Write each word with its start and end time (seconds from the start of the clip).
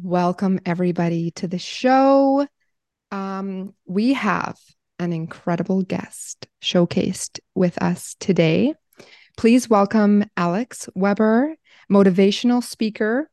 Welcome, 0.00 0.58
everybody, 0.64 1.32
to 1.32 1.46
the 1.46 1.58
show. 1.58 2.46
Um, 3.10 3.74
we 3.84 4.14
have 4.14 4.58
an 4.98 5.12
incredible 5.12 5.82
guest 5.82 6.48
showcased 6.62 7.40
with 7.54 7.80
us 7.82 8.16
today. 8.18 8.74
Please 9.36 9.68
welcome 9.68 10.24
Alex 10.34 10.88
Weber, 10.94 11.54
motivational 11.90 12.62
speaker 12.62 13.30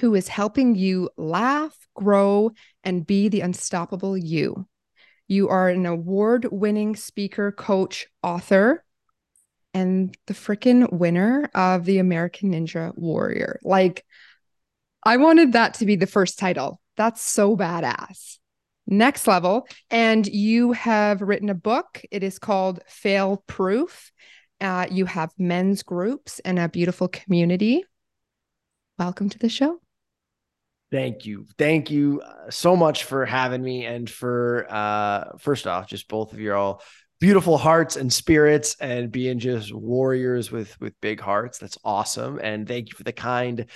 who 0.00 0.16
is 0.16 0.26
helping 0.26 0.74
you 0.74 1.10
laugh, 1.16 1.76
grow, 1.94 2.50
and 2.82 3.06
be 3.06 3.28
the 3.28 3.42
unstoppable 3.42 4.16
you. 4.16 4.66
You 5.28 5.48
are 5.48 5.68
an 5.68 5.86
award 5.86 6.48
winning 6.50 6.96
speaker, 6.96 7.52
coach, 7.52 8.08
author, 8.22 8.84
and 9.74 10.16
the 10.26 10.34
freaking 10.34 10.92
winner 10.92 11.48
of 11.54 11.84
the 11.84 11.98
American 11.98 12.52
Ninja 12.52 12.96
Warrior. 12.98 13.60
Like, 13.62 14.04
I 15.04 15.16
wanted 15.16 15.52
that 15.52 15.74
to 15.74 15.86
be 15.86 15.96
the 15.96 16.06
first 16.06 16.38
title. 16.38 16.80
That's 16.96 17.20
so 17.20 17.56
badass. 17.56 18.38
Next 18.86 19.26
level. 19.26 19.66
And 19.90 20.26
you 20.26 20.72
have 20.72 21.22
written 21.22 21.48
a 21.48 21.54
book. 21.54 22.02
It 22.10 22.22
is 22.22 22.38
called 22.38 22.80
Fail 22.86 23.42
Proof. 23.46 24.12
Uh, 24.60 24.86
you 24.90 25.06
have 25.06 25.32
men's 25.38 25.82
groups 25.82 26.38
and 26.40 26.58
a 26.58 26.68
beautiful 26.68 27.08
community. 27.08 27.84
Welcome 28.98 29.28
to 29.30 29.38
the 29.38 29.48
show. 29.48 29.78
Thank 30.92 31.24
you. 31.24 31.46
Thank 31.58 31.90
you 31.90 32.20
uh, 32.20 32.50
so 32.50 32.76
much 32.76 33.04
for 33.04 33.24
having 33.24 33.62
me 33.62 33.86
and 33.86 34.08
for 34.08 34.66
uh 34.68 35.38
first 35.38 35.66
off 35.66 35.88
just 35.88 36.06
both 36.06 36.34
of 36.34 36.38
you 36.38 36.54
all 36.54 36.82
beautiful 37.22 37.56
hearts 37.56 37.94
and 37.94 38.12
spirits 38.12 38.74
and 38.80 39.12
being 39.12 39.38
just 39.38 39.72
warriors 39.72 40.50
with 40.50 40.78
with 40.80 41.00
big 41.00 41.20
hearts. 41.20 41.56
That's 41.56 41.78
awesome. 41.84 42.40
And 42.42 42.66
thank 42.66 42.88
you 42.88 42.96
for 42.96 43.04
the 43.04 43.12
kind 43.12 43.66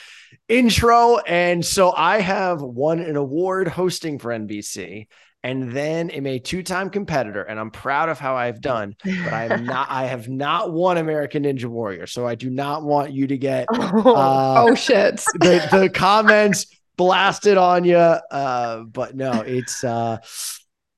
intro. 0.49 1.19
And 1.19 1.65
so 1.65 1.93
i 1.93 2.21
have 2.21 2.61
won 2.61 2.99
an 2.99 3.15
award 3.15 3.69
hosting 3.69 4.19
for 4.19 4.33
nbc 4.33 5.07
and 5.45 5.71
then 5.71 6.11
am 6.11 6.27
a 6.27 6.41
two-time 6.41 6.91
competitor. 6.91 7.45
And 7.45 7.61
i'm 7.61 7.71
proud 7.71 8.09
of 8.09 8.19
how 8.19 8.35
i've 8.35 8.61
done 8.61 8.97
but 9.05 9.33
i 9.33 9.45
am 9.45 9.65
not 9.75 9.87
i 9.91 10.07
have 10.07 10.29
not 10.29 10.73
won 10.73 10.97
american 10.97 11.45
ninja 11.45 11.66
warrior. 11.66 12.09
So 12.09 12.27
i 12.27 12.35
do 12.35 12.51
not 12.51 12.83
want 12.83 13.13
you 13.13 13.29
to 13.29 13.38
get 13.38 13.69
oh, 13.71 14.15
uh, 14.16 14.65
oh 14.66 14.75
shit. 14.75 15.19
the, 15.35 15.69
the 15.71 15.88
comments 15.88 16.66
blasted 16.97 17.59
on 17.59 17.85
you. 17.85 17.97
Uh 17.97 18.83
but 18.83 19.15
no 19.15 19.43
it's 19.43 19.85
uh 19.85 20.19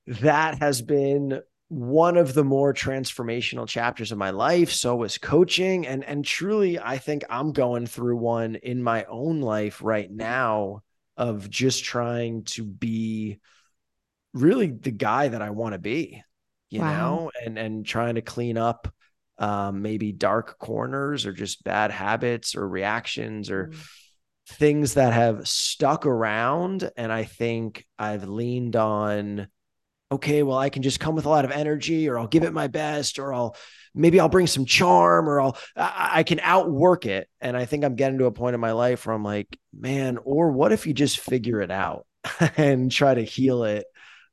that 0.07 0.61
has 0.61 0.81
been 0.81 1.43
one 1.69 2.17
of 2.17 2.33
the 2.33 2.45
more 2.45 2.73
transformational 2.73 3.69
chapters 3.69 4.11
of 4.11 4.17
my 4.17 4.31
life 4.31 4.73
so 4.73 4.97
was 4.97 5.19
coaching 5.19 5.87
and 5.87 6.03
and 6.05 6.25
truly 6.25 6.79
i 6.79 6.97
think 6.97 7.25
i'm 7.29 7.53
going 7.53 7.87
through 7.87 8.17
one 8.17 8.55
in 8.57 8.83
my 8.83 9.05
own 9.05 9.43
life 9.43 9.83
right 9.83 10.11
now 10.11 10.83
of 11.19 11.51
just 11.51 11.85
trying 11.85 12.43
to 12.45 12.65
be 12.65 13.39
really 14.33 14.69
the 14.69 14.91
guy 14.91 15.29
that 15.29 15.43
i 15.43 15.51
want 15.51 15.75
to 15.75 15.79
be 15.79 16.23
you 16.71 16.81
wow. 16.81 16.97
know 16.97 17.31
and 17.45 17.59
and 17.59 17.85
trying 17.85 18.15
to 18.15 18.23
clean 18.23 18.57
up 18.57 18.93
um, 19.41 19.83
maybe 19.83 20.11
dark 20.11 20.59
corners 20.59 21.25
or 21.25 21.33
just 21.33 21.63
bad 21.63 21.93
habits 21.93 22.57
or 22.57 22.67
reactions 22.67 23.51
or 23.51 23.69
mm. 23.69 23.87
things 24.49 24.95
that 24.95 25.13
have 25.13 25.47
stuck 25.47 26.07
around 26.07 26.91
and 26.97 27.13
i 27.13 27.25
think 27.25 27.87
i've 27.99 28.27
leaned 28.27 28.75
on 28.75 29.49
okay, 30.11 30.43
well, 30.43 30.59
I 30.59 30.71
can 30.71 30.83
just 30.83 31.01
come 31.01 31.15
with 31.15 31.27
a 31.27 31.29
lot 31.29 31.45
of 31.45 31.51
energy 31.51 32.09
or 32.09 32.19
I'll 32.19 32.27
give 32.27 32.45
it 32.45 32.53
my 32.53 32.67
best 32.67 33.19
or 33.19 33.35
I'll 33.35 33.57
maybe 33.95 34.21
I'll 34.21 34.29
bring 34.29 34.47
some 34.47 34.65
charm 34.65 35.29
or 35.29 35.41
I'll 35.41 35.59
I, 35.77 36.11
I, 36.15 36.23
can 36.23 36.41
outwork 36.41 37.05
it. 37.07 37.29
And 37.41 37.57
I 37.57 37.65
think 37.65 37.85
I'm 37.85 37.97
getting 37.97 38.19
to 38.19 38.27
a 38.27 38.33
point 38.33 38.55
in 38.55 38.61
my 38.61 38.73
life 38.73 39.07
where 39.07 39.15
I'm 39.15 39.25
like, 39.25 39.59
man, 39.73 40.19
or 40.23 40.51
what 40.51 40.73
if 40.73 40.87
you 40.87 40.95
just 40.95 41.21
figure 41.21 41.61
it 41.61 41.71
out 41.71 42.07
and 42.57 42.91
try 42.91 43.15
to 43.15 43.23
heal 43.23 43.65
it 43.65 43.87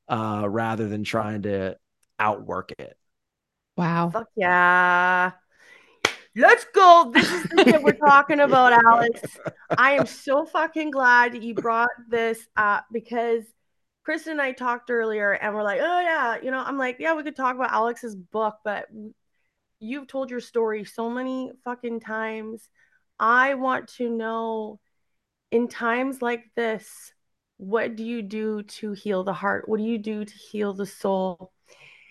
uh, 0.07 0.45
rather 0.47 0.87
than 0.87 1.03
trying 1.03 1.44
to 1.44 1.77
outwork 2.19 2.71
it. 2.77 2.95
Wow. 3.77 4.09
Fuck 4.11 4.27
yeah. 4.35 5.31
Let's 6.38 6.66
go. 6.73 7.11
This 7.13 7.31
is 7.31 7.44
the 7.44 7.63
shit 7.63 7.81
we're 7.81 7.94
talking 7.94 8.41
about, 8.41 8.73
Alex. 8.73 9.21
I 9.77 9.94
am 9.94 10.05
so 10.05 10.45
fucking 10.45 10.91
glad 10.91 11.41
you 11.41 11.53
brought 11.53 11.89
this 12.09 12.45
up 12.57 12.85
because 12.91 13.44
Kristen 14.05 14.33
and 14.33 14.41
I 14.41 14.51
talked 14.51 14.91
earlier 14.91 15.31
and 15.31 15.55
we're 15.55 15.63
like, 15.63 15.81
oh, 15.81 15.99
yeah, 15.99 16.38
you 16.41 16.51
know, 16.51 16.63
I'm 16.63 16.77
like, 16.77 16.97
yeah, 16.99 17.16
we 17.16 17.23
could 17.23 17.35
talk 17.35 17.55
about 17.55 17.71
Alex's 17.71 18.16
book, 18.16 18.55
but 18.63 18.88
you've 19.79 20.07
told 20.07 20.29
your 20.29 20.39
story 20.39 20.85
so 20.85 21.09
many 21.09 21.51
fucking 21.63 22.01
times. 22.01 22.69
I 23.19 23.55
want 23.55 23.88
to 23.95 24.09
know 24.09 24.79
in 25.51 25.67
times 25.67 26.21
like 26.21 26.44
this, 26.55 27.13
what 27.57 27.95
do 27.95 28.03
you 28.03 28.21
do 28.21 28.61
to 28.63 28.91
heal 28.91 29.23
the 29.23 29.33
heart? 29.33 29.67
What 29.67 29.77
do 29.77 29.83
you 29.83 29.97
do 29.97 30.23
to 30.23 30.33
heal 30.33 30.73
the 30.73 30.85
soul? 30.85 31.51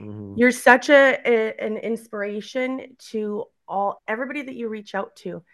Mm-hmm. 0.00 0.34
You're 0.36 0.50
such 0.50 0.88
a, 0.88 1.20
a 1.24 1.54
an 1.64 1.76
inspiration 1.76 2.96
to 3.10 3.44
all 3.68 4.02
everybody 4.08 4.42
that 4.42 4.56
you 4.56 4.68
reach 4.68 4.94
out 4.94 5.14
to. 5.16 5.44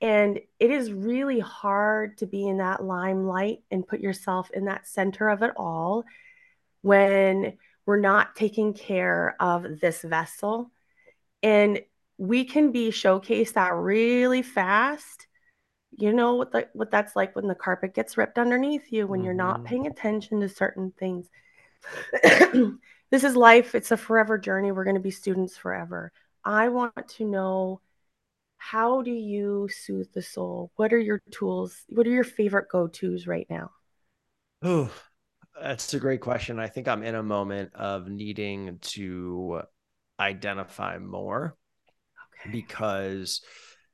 And 0.00 0.40
it 0.58 0.70
is 0.70 0.92
really 0.92 1.40
hard 1.40 2.18
to 2.18 2.26
be 2.26 2.46
in 2.46 2.58
that 2.58 2.84
limelight 2.84 3.60
and 3.70 3.86
put 3.86 4.00
yourself 4.00 4.50
in 4.50 4.66
that 4.66 4.86
center 4.86 5.28
of 5.28 5.42
it 5.42 5.52
all 5.56 6.04
when 6.82 7.56
we're 7.86 8.00
not 8.00 8.36
taking 8.36 8.74
care 8.74 9.36
of 9.40 9.80
this 9.80 10.02
vessel. 10.02 10.70
And 11.42 11.80
we 12.18 12.44
can 12.44 12.72
be 12.72 12.90
showcased 12.90 13.54
that 13.54 13.74
really 13.74 14.42
fast. 14.42 15.26
You 15.96 16.12
know 16.12 16.34
what 16.34 16.52
the, 16.52 16.68
what 16.72 16.90
that's 16.90 17.14
like 17.14 17.36
when 17.36 17.46
the 17.46 17.54
carpet 17.54 17.94
gets 17.94 18.16
ripped 18.16 18.38
underneath 18.38 18.92
you 18.92 19.06
when 19.06 19.20
mm-hmm. 19.20 19.26
you're 19.26 19.34
not 19.34 19.58
mm-hmm. 19.58 19.66
paying 19.66 19.86
attention 19.86 20.40
to 20.40 20.48
certain 20.48 20.92
things. 20.98 21.28
this 23.10 23.24
is 23.24 23.36
life. 23.36 23.74
It's 23.74 23.90
a 23.90 23.96
forever 23.96 24.38
journey. 24.38 24.72
We're 24.72 24.84
going 24.84 24.96
to 24.96 25.00
be 25.00 25.10
students 25.10 25.56
forever. 25.56 26.12
I 26.44 26.68
want 26.68 27.08
to 27.16 27.24
know 27.24 27.80
how 28.70 29.02
do 29.02 29.10
you 29.10 29.68
soothe 29.70 30.08
the 30.14 30.22
soul? 30.22 30.70
What 30.76 30.94
are 30.94 30.98
your 30.98 31.20
tools? 31.30 31.84
What 31.90 32.06
are 32.06 32.10
your 32.10 32.24
favorite 32.24 32.70
go 32.70 32.86
tos 32.86 33.26
right 33.26 33.46
now? 33.50 33.72
Oh, 34.62 34.90
that's 35.60 35.92
a 35.92 36.00
great 36.00 36.22
question. 36.22 36.58
I 36.58 36.68
think 36.68 36.88
I'm 36.88 37.02
in 37.02 37.14
a 37.14 37.22
moment 37.22 37.74
of 37.74 38.08
needing 38.08 38.78
to 38.80 39.60
identify 40.18 40.96
more 40.96 41.58
okay. 42.40 42.52
because 42.52 43.42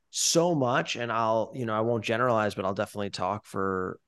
so 0.09 0.55
much, 0.55 0.95
and 0.95 1.11
I'll, 1.11 1.51
you 1.53 1.65
know, 1.65 1.75
I 1.75 1.81
won't 1.81 2.05
generalize, 2.05 2.55
but 2.55 2.63
I'll 2.63 2.73
definitely 2.73 3.09
talk 3.09 3.45
for 3.45 3.99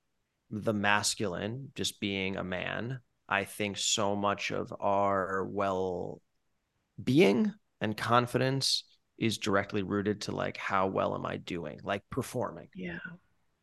the 0.50 0.74
masculine, 0.74 1.72
just 1.76 2.00
being 2.00 2.38
a 2.38 2.44
man. 2.44 3.02
I 3.28 3.44
think 3.44 3.78
so 3.78 4.16
much 4.16 4.52
of 4.52 4.74
our 4.80 5.46
well 5.46 6.22
being 7.04 7.52
and 7.82 7.98
confidence 7.98 8.86
is 9.18 9.38
directly 9.38 9.84
rooted 9.84 10.22
to 10.22 10.32
like 10.32 10.58
how 10.58 10.88
well 10.88 11.16
am 11.16 11.26
I 11.26 11.38
doing, 11.38 11.80
like 11.84 12.04
performing. 12.10 12.70
Yeah. 12.76 13.00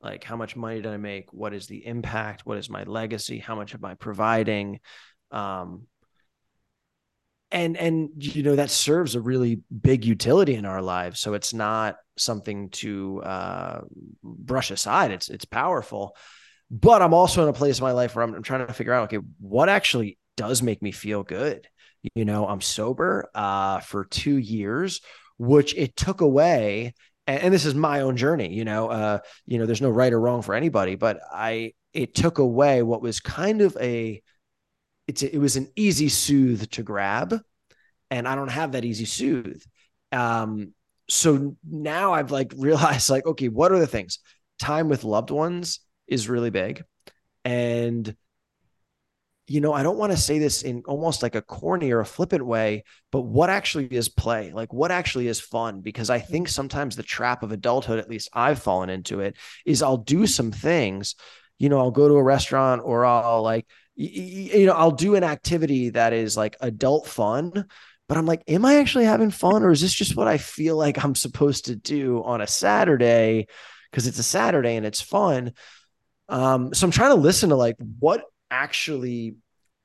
Like 0.00 0.24
how 0.24 0.36
much 0.36 0.56
money 0.56 0.76
did 0.76 0.86
I 0.86 0.96
make? 0.96 1.32
What 1.32 1.52
is 1.52 1.66
the 1.66 1.84
impact? 1.86 2.46
What 2.46 2.58
is 2.58 2.70
my 2.70 2.84
legacy? 2.84 3.38
How 3.38 3.54
much 3.54 3.74
am 3.74 3.84
I 3.84 3.94
providing? 3.94 4.80
Um 5.30 5.86
and 7.52 7.76
and 7.76 8.10
you 8.16 8.42
know 8.42 8.56
that 8.56 8.70
serves 8.70 9.14
a 9.14 9.20
really 9.20 9.60
big 9.82 10.04
utility 10.04 10.54
in 10.54 10.64
our 10.64 10.82
lives 10.82 11.20
so 11.20 11.34
it's 11.34 11.52
not 11.52 11.96
something 12.16 12.70
to 12.70 13.20
uh, 13.22 13.80
brush 14.22 14.70
aside 14.70 15.10
it's 15.10 15.28
it's 15.28 15.44
powerful 15.44 16.16
but 16.70 17.02
i'm 17.02 17.14
also 17.14 17.42
in 17.42 17.48
a 17.48 17.52
place 17.52 17.78
in 17.78 17.84
my 17.84 17.92
life 17.92 18.14
where 18.14 18.24
I'm, 18.24 18.34
I'm, 18.34 18.42
trying 18.42 18.66
to 18.66 18.72
figure 18.72 18.92
out 18.92 19.04
okay 19.04 19.24
what 19.40 19.68
actually 19.68 20.18
does 20.36 20.62
make 20.62 20.82
me 20.82 20.92
feel 20.92 21.22
good 21.22 21.66
you 22.14 22.24
know 22.24 22.46
i'm 22.46 22.60
sober 22.60 23.28
uh, 23.34 23.80
for 23.80 24.04
two 24.04 24.36
years 24.36 25.00
which 25.40 25.74
it 25.74 25.96
took 25.96 26.20
away 26.20 26.92
and, 27.26 27.44
and 27.44 27.54
this 27.54 27.64
is 27.64 27.74
my 27.74 28.02
own 28.02 28.14
journey 28.14 28.52
you 28.52 28.62
know 28.62 28.88
uh 28.88 29.18
you 29.46 29.58
know 29.58 29.64
there's 29.64 29.80
no 29.80 29.88
right 29.88 30.12
or 30.12 30.20
wrong 30.20 30.42
for 30.42 30.54
anybody 30.54 30.96
but 30.96 31.18
i 31.32 31.72
it 31.94 32.14
took 32.14 32.38
away 32.38 32.82
what 32.82 33.00
was 33.00 33.20
kind 33.20 33.62
of 33.62 33.74
a 33.80 34.22
it's 35.08 35.22
a, 35.22 35.34
it 35.34 35.38
was 35.38 35.56
an 35.56 35.66
easy 35.76 36.10
soothe 36.10 36.68
to 36.70 36.82
grab 36.82 37.40
and 38.10 38.28
i 38.28 38.34
don't 38.34 38.48
have 38.48 38.72
that 38.72 38.84
easy 38.84 39.06
soothe. 39.06 39.62
Um 40.12 40.74
so 41.08 41.56
now 41.66 42.12
i've 42.12 42.30
like 42.30 42.52
realized 42.58 43.08
like 43.08 43.24
okay 43.24 43.48
what 43.48 43.72
are 43.72 43.78
the 43.78 43.86
things? 43.86 44.18
Time 44.58 44.90
with 44.90 45.04
loved 45.04 45.30
ones 45.30 45.80
is 46.06 46.28
really 46.28 46.50
big 46.50 46.84
and 47.46 48.14
you 49.50 49.60
know, 49.60 49.72
I 49.74 49.82
don't 49.82 49.98
want 49.98 50.12
to 50.12 50.18
say 50.18 50.38
this 50.38 50.62
in 50.62 50.82
almost 50.86 51.22
like 51.24 51.34
a 51.34 51.42
corny 51.42 51.90
or 51.90 52.00
a 52.00 52.06
flippant 52.06 52.46
way, 52.46 52.84
but 53.12 53.22
what 53.22 53.50
actually 53.50 53.86
is 53.86 54.08
play? 54.08 54.52
Like 54.52 54.72
what 54.72 54.92
actually 54.92 55.26
is 55.28 55.40
fun? 55.40 55.80
Because 55.80 56.08
I 56.08 56.20
think 56.20 56.48
sometimes 56.48 56.96
the 56.96 57.02
trap 57.02 57.42
of 57.42 57.52
adulthood, 57.52 57.98
at 57.98 58.08
least 58.08 58.30
I've 58.32 58.62
fallen 58.62 58.90
into 58.90 59.20
it, 59.20 59.36
is 59.66 59.82
I'll 59.82 59.96
do 59.98 60.28
some 60.28 60.52
things, 60.52 61.16
you 61.58 61.68
know, 61.68 61.80
I'll 61.80 61.90
go 61.90 62.08
to 62.08 62.14
a 62.14 62.22
restaurant 62.22 62.82
or 62.84 63.04
I'll 63.04 63.42
like, 63.42 63.66
you 63.96 64.66
know, 64.66 64.72
I'll 64.74 64.92
do 64.92 65.16
an 65.16 65.24
activity 65.24 65.90
that 65.90 66.12
is 66.12 66.36
like 66.36 66.56
adult 66.60 67.08
fun, 67.08 67.66
but 68.08 68.18
I'm 68.18 68.26
like, 68.26 68.42
am 68.48 68.64
I 68.64 68.76
actually 68.76 69.04
having 69.04 69.30
fun 69.32 69.64
or 69.64 69.72
is 69.72 69.80
this 69.80 69.92
just 69.92 70.16
what 70.16 70.28
I 70.28 70.38
feel 70.38 70.76
like 70.76 71.02
I'm 71.04 71.16
supposed 71.16 71.66
to 71.66 71.76
do 71.76 72.22
on 72.22 72.40
a 72.40 72.46
Saturday? 72.46 73.48
Because 73.90 74.06
it's 74.06 74.20
a 74.20 74.24
Saturday 74.24 74.76
and 74.76 74.86
it's 74.86 75.00
fun 75.00 75.52
Um, 76.28 76.72
so 76.74 76.86
I'm 76.86 76.92
trying 76.92 77.10
to 77.10 77.16
listen 77.16 77.48
to 77.50 77.56
like 77.56 77.76
what 77.98 78.24
actually 78.50 79.36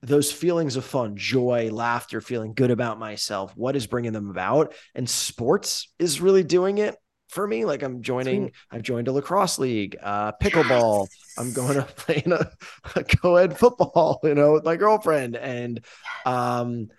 those 0.02 0.32
feelings 0.32 0.76
of 0.76 0.86
fun, 0.86 1.18
joy, 1.18 1.70
laughter, 1.72 2.22
feeling 2.22 2.54
good 2.54 2.72
about 2.72 3.00
myself, 3.00 3.56
what 3.56 3.76
is 3.76 3.88
bringing 3.88 4.14
them 4.14 4.30
about? 4.30 4.74
And 4.94 5.10
sports 5.10 5.92
is 5.98 6.22
really 6.22 6.44
doing 6.44 6.78
it 6.78 6.96
for 7.30 7.48
me. 7.48 7.66
Like 7.66 7.82
I'm 7.82 8.02
joining. 8.02 8.52
I've 8.70 8.84
joined 8.84 9.08
a 9.08 9.12
lacrosse 9.12 9.58
league, 9.58 9.98
uh, 10.02 10.34
pickleball. 10.34 11.08
Yes. 11.10 11.34
I'm 11.38 11.54
going 11.54 11.76
to 11.76 11.84
play 11.96 12.22
in 12.26 12.32
a, 12.34 12.52
a 12.96 13.04
co-ed 13.04 13.58
football, 13.58 14.20
you 14.24 14.36
know, 14.36 14.54
with 14.54 14.64
my 14.64 14.76
girlfriend. 14.76 15.36
And 15.36 15.84
um, 16.26 16.90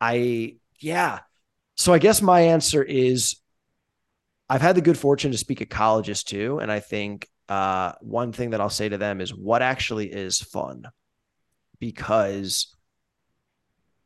I, 0.00 0.56
yeah. 0.78 1.20
So 1.76 1.92
I 1.92 1.98
guess 1.98 2.22
my 2.22 2.40
answer 2.40 2.82
is 2.82 3.36
I've 4.48 4.62
had 4.62 4.76
the 4.76 4.80
good 4.80 4.98
fortune 4.98 5.32
to 5.32 5.38
speak 5.38 5.60
at 5.60 5.70
colleges 5.70 6.22
too. 6.24 6.58
And 6.58 6.70
I 6.70 6.80
think 6.80 7.28
uh, 7.48 7.92
one 8.00 8.32
thing 8.32 8.50
that 8.50 8.60
I'll 8.60 8.70
say 8.70 8.88
to 8.88 8.98
them 8.98 9.20
is 9.20 9.34
what 9.34 9.62
actually 9.62 10.12
is 10.12 10.40
fun 10.40 10.84
because 11.80 12.74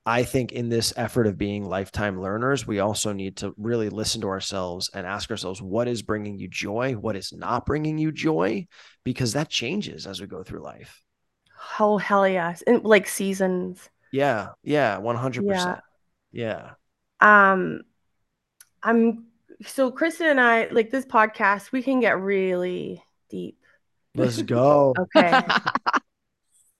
I 0.04 0.24
think 0.24 0.52
in 0.52 0.68
this 0.68 0.92
effort 0.96 1.26
of 1.26 1.38
being 1.38 1.64
lifetime 1.64 2.20
learners, 2.20 2.66
we 2.66 2.80
also 2.80 3.12
need 3.12 3.36
to 3.38 3.54
really 3.56 3.88
listen 3.88 4.20
to 4.22 4.28
ourselves 4.28 4.90
and 4.92 5.06
ask 5.06 5.30
ourselves 5.30 5.62
what 5.62 5.86
is 5.86 6.02
bringing 6.02 6.38
you 6.38 6.48
joy, 6.48 6.94
what 6.94 7.14
is 7.14 7.32
not 7.32 7.66
bringing 7.66 7.98
you 7.98 8.10
joy, 8.10 8.66
because 9.04 9.34
that 9.34 9.48
changes 9.48 10.06
as 10.06 10.20
we 10.20 10.26
go 10.26 10.42
through 10.42 10.62
life. 10.62 11.02
Oh, 11.78 11.98
hell 11.98 12.26
yes. 12.26 12.62
And 12.62 12.84
like 12.84 13.06
seasons. 13.06 13.88
Yeah. 14.12 14.48
Yeah. 14.64 14.98
100%. 14.98 15.80
Yeah. 16.32 16.72
yeah. 17.20 17.52
Um, 17.52 17.82
I'm 18.82 19.26
so 19.64 19.92
Kristen 19.92 20.26
and 20.26 20.40
I, 20.40 20.66
like 20.72 20.90
this 20.90 21.06
podcast, 21.06 21.70
we 21.70 21.82
can 21.82 22.00
get 22.00 22.20
really 22.20 23.00
deep. 23.32 23.58
Let's 24.14 24.40
go. 24.58 24.94
okay. 24.96 25.40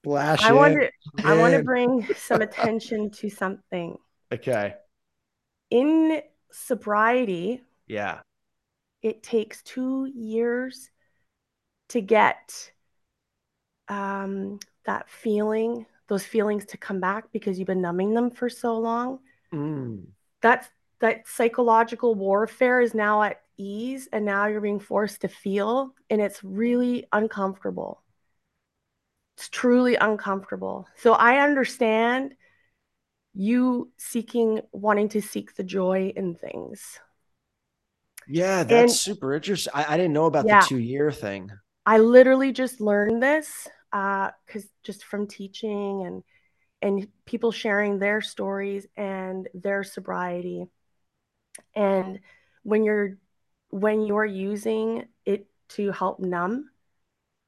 Splash 0.04 0.42
I 0.42 0.52
want 0.52 0.74
to 0.74 0.90
I 1.24 1.36
want 1.36 1.54
to 1.54 1.62
bring 1.62 2.06
some 2.16 2.42
attention 2.42 3.10
to 3.12 3.30
something. 3.30 3.96
Okay. 4.32 4.74
In 5.70 6.20
sobriety, 6.52 7.62
yeah. 7.88 8.20
It 9.02 9.22
takes 9.24 9.62
2 9.64 10.12
years 10.14 10.90
to 11.88 12.00
get 12.00 12.70
um 13.88 14.58
that 14.84 15.08
feeling, 15.08 15.86
those 16.08 16.24
feelings 16.24 16.64
to 16.66 16.76
come 16.76 17.00
back 17.00 17.24
because 17.32 17.58
you've 17.58 17.66
been 17.66 17.80
numbing 17.82 18.14
them 18.14 18.30
for 18.30 18.48
so 18.48 18.76
long. 18.78 19.20
Mm. 19.54 20.06
That's 20.40 20.68
that 21.00 21.28
psychological 21.28 22.14
warfare 22.14 22.80
is 22.80 22.94
now 22.94 23.22
at 23.22 23.41
ease 23.56 24.08
and 24.12 24.24
now 24.24 24.46
you're 24.46 24.60
being 24.60 24.80
forced 24.80 25.20
to 25.20 25.28
feel 25.28 25.94
and 26.10 26.20
it's 26.20 26.42
really 26.42 27.06
uncomfortable 27.12 28.02
it's 29.36 29.48
truly 29.48 29.96
uncomfortable. 29.96 30.86
So 30.96 31.14
I 31.14 31.38
understand 31.38 32.34
you 33.34 33.90
seeking, 33.96 34.60
wanting 34.72 35.08
to 35.10 35.22
seek 35.22 35.54
the 35.54 35.64
joy 35.64 36.12
in 36.14 36.34
things. 36.34 37.00
Yeah, 38.28 38.62
that's 38.62 38.80
and, 38.80 38.90
super 38.90 39.34
interesting. 39.34 39.72
I, 39.74 39.94
I, 39.94 39.96
didn't 39.96 40.12
know 40.12 40.26
about 40.26 40.46
yeah, 40.46 40.60
the 40.60 40.66
two 40.66 40.78
year 40.78 41.10
thing. 41.10 41.50
I 41.84 41.98
literally 41.98 42.52
just 42.52 42.80
learned 42.80 43.20
this 43.20 43.68
because 43.90 44.64
uh, 44.64 44.68
just 44.84 45.04
from 45.04 45.26
teaching 45.26 46.06
and 46.06 46.22
and 46.80 47.08
people 47.26 47.50
sharing 47.50 47.98
their 47.98 48.20
stories 48.20 48.86
and 48.96 49.48
their 49.54 49.82
sobriety. 49.82 50.66
And 51.74 52.20
when 52.62 52.84
you're 52.84 53.18
when 53.72 54.02
you're 54.02 54.24
using 54.24 55.06
it 55.24 55.46
to 55.70 55.90
help 55.90 56.20
numb, 56.20 56.70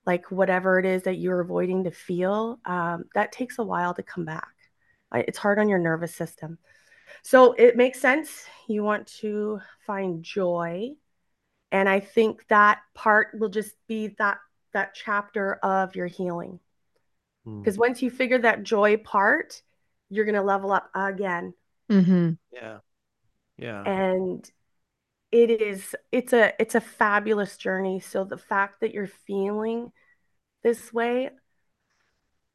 like 0.06 0.30
whatever 0.30 0.78
it 0.78 0.86
is 0.86 1.02
that 1.02 1.18
you're 1.18 1.40
avoiding 1.40 1.84
to 1.84 1.90
feel, 1.90 2.58
um, 2.64 3.04
that 3.14 3.30
takes 3.30 3.58
a 3.58 3.62
while 3.62 3.94
to 3.94 4.02
come 4.02 4.24
back. 4.24 4.48
It's 5.14 5.38
hard 5.38 5.60
on 5.60 5.68
your 5.68 5.78
nervous 5.78 6.14
system. 6.14 6.58
So 7.22 7.52
it 7.52 7.76
makes 7.76 8.00
sense. 8.00 8.46
You 8.68 8.82
want 8.82 9.06
to 9.18 9.60
find 9.86 10.22
joy. 10.24 10.92
And 11.70 11.88
I 11.88 12.00
think 12.00 12.46
that 12.48 12.80
part 12.94 13.28
will 13.38 13.50
just 13.50 13.74
be 13.86 14.08
that 14.18 14.38
that 14.72 14.94
chapter 14.94 15.54
of 15.62 15.94
your 15.94 16.06
healing. 16.06 16.58
Because 17.44 17.76
hmm. 17.76 17.82
mm. 17.82 17.86
once 17.86 18.02
you 18.02 18.10
figure 18.10 18.38
that 18.38 18.64
joy 18.64 18.96
part, 18.96 19.62
you're 20.08 20.24
gonna 20.24 20.42
level 20.42 20.72
up 20.72 20.90
again. 20.94 21.54
Mm-hmm. 21.90 22.30
Yeah. 22.52 22.78
Yeah. 23.56 23.82
And 23.82 24.50
it 25.34 25.50
is 25.60 25.96
it's 26.12 26.32
a 26.32 26.52
it's 26.60 26.76
a 26.76 26.80
fabulous 26.80 27.56
journey. 27.56 27.98
So 27.98 28.22
the 28.22 28.38
fact 28.38 28.80
that 28.80 28.94
you're 28.94 29.08
feeling 29.08 29.90
this 30.62 30.92
way 30.92 31.30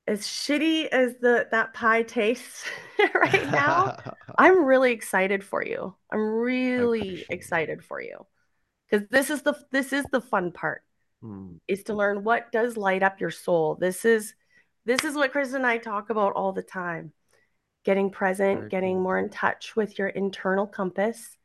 as 0.08 0.22
shitty 0.22 0.88
as 0.88 1.18
the 1.20 1.46
that 1.52 1.74
pie 1.74 2.04
tastes 2.04 2.64
right 3.14 3.52
now 3.52 3.98
i'm 4.40 4.64
really 4.64 4.94
excited 4.94 5.44
for 5.44 5.64
you. 5.64 5.94
I'm 6.10 6.22
really 6.22 7.26
excited 7.30 7.84
for 7.84 8.02
you. 8.02 8.26
Because 8.90 9.08
this 9.10 9.30
is 9.30 9.42
the 9.42 9.56
this 9.72 9.92
is 9.92 10.06
the 10.14 10.22
fun 10.22 10.54
part 10.54 10.82
hmm. 11.22 11.58
is 11.68 11.84
to 11.84 11.94
learn 11.94 12.24
what 12.24 12.50
does 12.54 12.78
light 12.78 13.04
up 13.04 13.20
your 13.20 13.30
soul. 13.30 13.76
This 13.76 14.06
is 14.06 14.34
this 14.86 15.04
is 15.04 15.16
what 15.16 15.34
chris 15.34 15.52
and 15.52 15.68
i 15.68 15.78
talk 15.78 16.12
about 16.12 16.32
all 16.32 16.54
the 16.54 16.64
time. 16.64 17.12
Getting 17.84 18.10
present 18.10 18.60
Very 18.60 18.70
getting 18.70 18.96
cool. 18.96 19.04
more 19.04 19.20
in 19.20 19.28
touch 19.28 19.76
with 19.76 20.00
your 20.00 20.08
internal 20.08 20.66
compass 20.66 21.36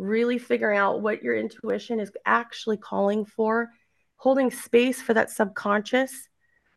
really 0.00 0.38
figuring 0.38 0.78
out 0.78 1.02
what 1.02 1.22
your 1.22 1.36
intuition 1.36 2.00
is 2.00 2.10
actually 2.24 2.78
calling 2.78 3.24
for, 3.24 3.70
holding 4.16 4.50
space 4.50 5.00
for 5.00 5.14
that 5.14 5.30
subconscious 5.30 6.28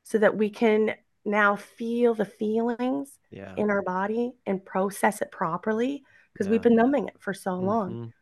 so 0.03 0.17
that 0.17 0.37
we 0.37 0.49
can 0.49 0.93
now 1.25 1.55
feel 1.55 2.13
the 2.13 2.25
feelings 2.25 3.17
yeah. 3.31 3.53
in 3.57 3.69
our 3.69 3.81
body 3.81 4.33
and 4.45 4.65
process 4.65 5.21
it 5.21 5.31
properly 5.31 6.03
because 6.33 6.47
yeah. 6.47 6.51
we've 6.51 6.61
been 6.61 6.75
numbing 6.75 7.07
it 7.07 7.15
for 7.19 7.33
so 7.33 7.51
mm-hmm. 7.51 7.67
long. 7.67 8.13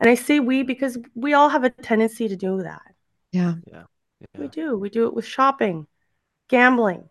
And 0.00 0.10
I 0.10 0.16
say 0.16 0.40
we 0.40 0.64
because 0.64 0.98
we 1.14 1.34
all 1.34 1.48
have 1.48 1.62
a 1.62 1.70
tendency 1.70 2.26
to 2.28 2.36
do 2.36 2.62
that. 2.62 2.82
Yeah. 3.32 3.54
Yeah. 3.66 3.84
yeah. 4.20 4.40
We 4.40 4.48
do. 4.48 4.76
We 4.76 4.90
do 4.90 5.06
it 5.06 5.14
with 5.14 5.24
shopping, 5.24 5.86
gambling, 6.48 7.08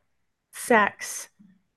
sex, 0.51 1.29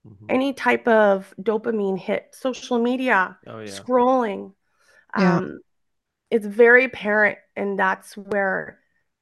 mm-hmm. 0.06 0.26
any 0.28 0.52
type 0.52 0.88
of 0.88 1.32
dopamine 1.40 1.98
hit, 1.98 2.28
social 2.32 2.80
media, 2.80 3.38
oh, 3.46 3.60
yeah. 3.60 3.66
scrolling, 3.66 4.52
yeah. 5.18 5.36
Um, 5.36 5.60
it's 6.30 6.46
very 6.46 6.84
apparent, 6.84 7.38
and 7.54 7.78
that's 7.78 8.16
where 8.16 8.80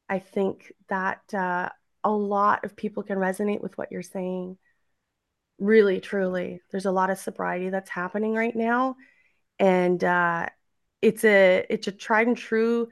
I 0.09 0.19
think 0.19 0.73
that 0.89 1.23
uh, 1.35 1.69
a 2.03 2.11
lot 2.11 2.65
of 2.65 2.77
people 2.77 3.03
can 3.03 3.19
resonate 3.19 3.61
with 3.63 3.77
what 3.77 3.93
you're 3.93 4.03
saying. 4.03 4.57
Really, 5.59 6.01
truly, 6.01 6.61
there's 6.71 6.87
a 6.87 6.93
lot 6.93 7.11
of 7.11 7.19
sobriety 7.19 7.71
that's 7.71 7.91
happening 7.91 8.35
right 8.35 8.57
now, 8.57 8.97
and 9.59 10.03
uh, 10.03 10.47
it's 11.03 11.25
a 11.25 11.65
it's 11.69 11.87
a 11.87 11.93
tried 11.93 12.27
and 12.27 12.37
true 12.37 12.89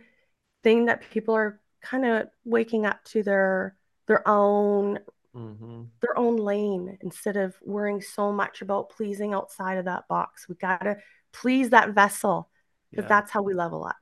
thing 0.62 0.87
that 0.87 1.11
people 1.11 1.35
are 1.35 1.61
kind 1.80 2.04
of 2.04 2.28
waking 2.44 2.87
up 2.87 3.02
to 3.04 3.23
their 3.23 3.76
their 4.06 4.26
own 4.28 4.99
mm-hmm. 5.35 5.82
their 6.00 6.18
own 6.18 6.37
lane 6.37 6.99
instead 7.00 7.37
of 7.37 7.56
worrying 7.62 8.00
so 8.00 8.32
much 8.32 8.62
about 8.62 8.90
pleasing 8.90 9.35
outside 9.35 9.78
of 9.78 9.87
that 9.87 10.06
box. 10.09 10.49
We 10.49 10.54
gotta 10.54 10.99
please 11.32 11.71
that 11.71 11.90
vessel 11.90 12.49
because 12.92 13.04
yeah. 13.04 13.08
that's 13.08 13.30
how 13.30 13.42
we 13.42 13.54
level 13.54 13.84
up. 13.84 13.96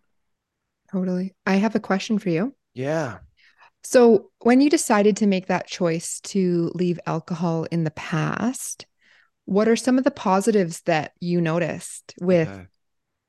Totally. 0.90 1.34
I 1.46 1.56
have 1.56 1.74
a 1.74 1.80
question 1.80 2.18
for 2.18 2.30
you. 2.30 2.54
Yeah. 2.74 3.18
So, 3.82 4.30
when 4.40 4.60
you 4.60 4.68
decided 4.68 5.16
to 5.18 5.26
make 5.26 5.46
that 5.46 5.66
choice 5.66 6.20
to 6.20 6.70
leave 6.74 7.00
alcohol 7.06 7.64
in 7.70 7.84
the 7.84 7.90
past, 7.92 8.86
what 9.46 9.68
are 9.68 9.76
some 9.76 9.96
of 9.96 10.04
the 10.04 10.10
positives 10.10 10.82
that 10.82 11.12
you 11.20 11.40
noticed 11.40 12.14
with 12.20 12.48
okay. 12.48 12.66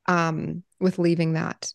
um 0.07 0.63
with 0.79 0.99
leaving 0.99 1.33
that? 1.33 1.73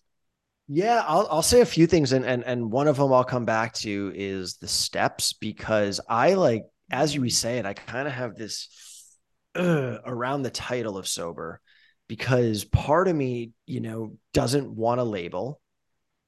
Yeah, 0.68 1.02
I'll 1.06 1.26
I'll 1.30 1.42
say 1.42 1.60
a 1.60 1.66
few 1.66 1.86
things 1.86 2.12
and 2.12 2.24
and 2.24 2.44
and 2.44 2.70
one 2.70 2.88
of 2.88 2.96
them 2.96 3.12
I'll 3.12 3.24
come 3.24 3.44
back 3.44 3.72
to 3.74 4.12
is 4.14 4.56
the 4.56 4.68
steps 4.68 5.32
because 5.32 6.00
I 6.08 6.34
like 6.34 6.64
as 6.90 7.14
you 7.14 7.28
say 7.30 7.58
it, 7.58 7.66
I 7.66 7.74
kind 7.74 8.06
of 8.06 8.14
have 8.14 8.36
this 8.36 8.68
uh, 9.54 9.98
around 10.04 10.42
the 10.42 10.50
title 10.50 10.98
of 10.98 11.08
sober 11.08 11.60
because 12.08 12.64
part 12.64 13.08
of 13.08 13.16
me, 13.16 13.52
you 13.66 13.80
know, 13.80 14.16
doesn't 14.32 14.70
want 14.70 15.00
a 15.00 15.04
label. 15.04 15.60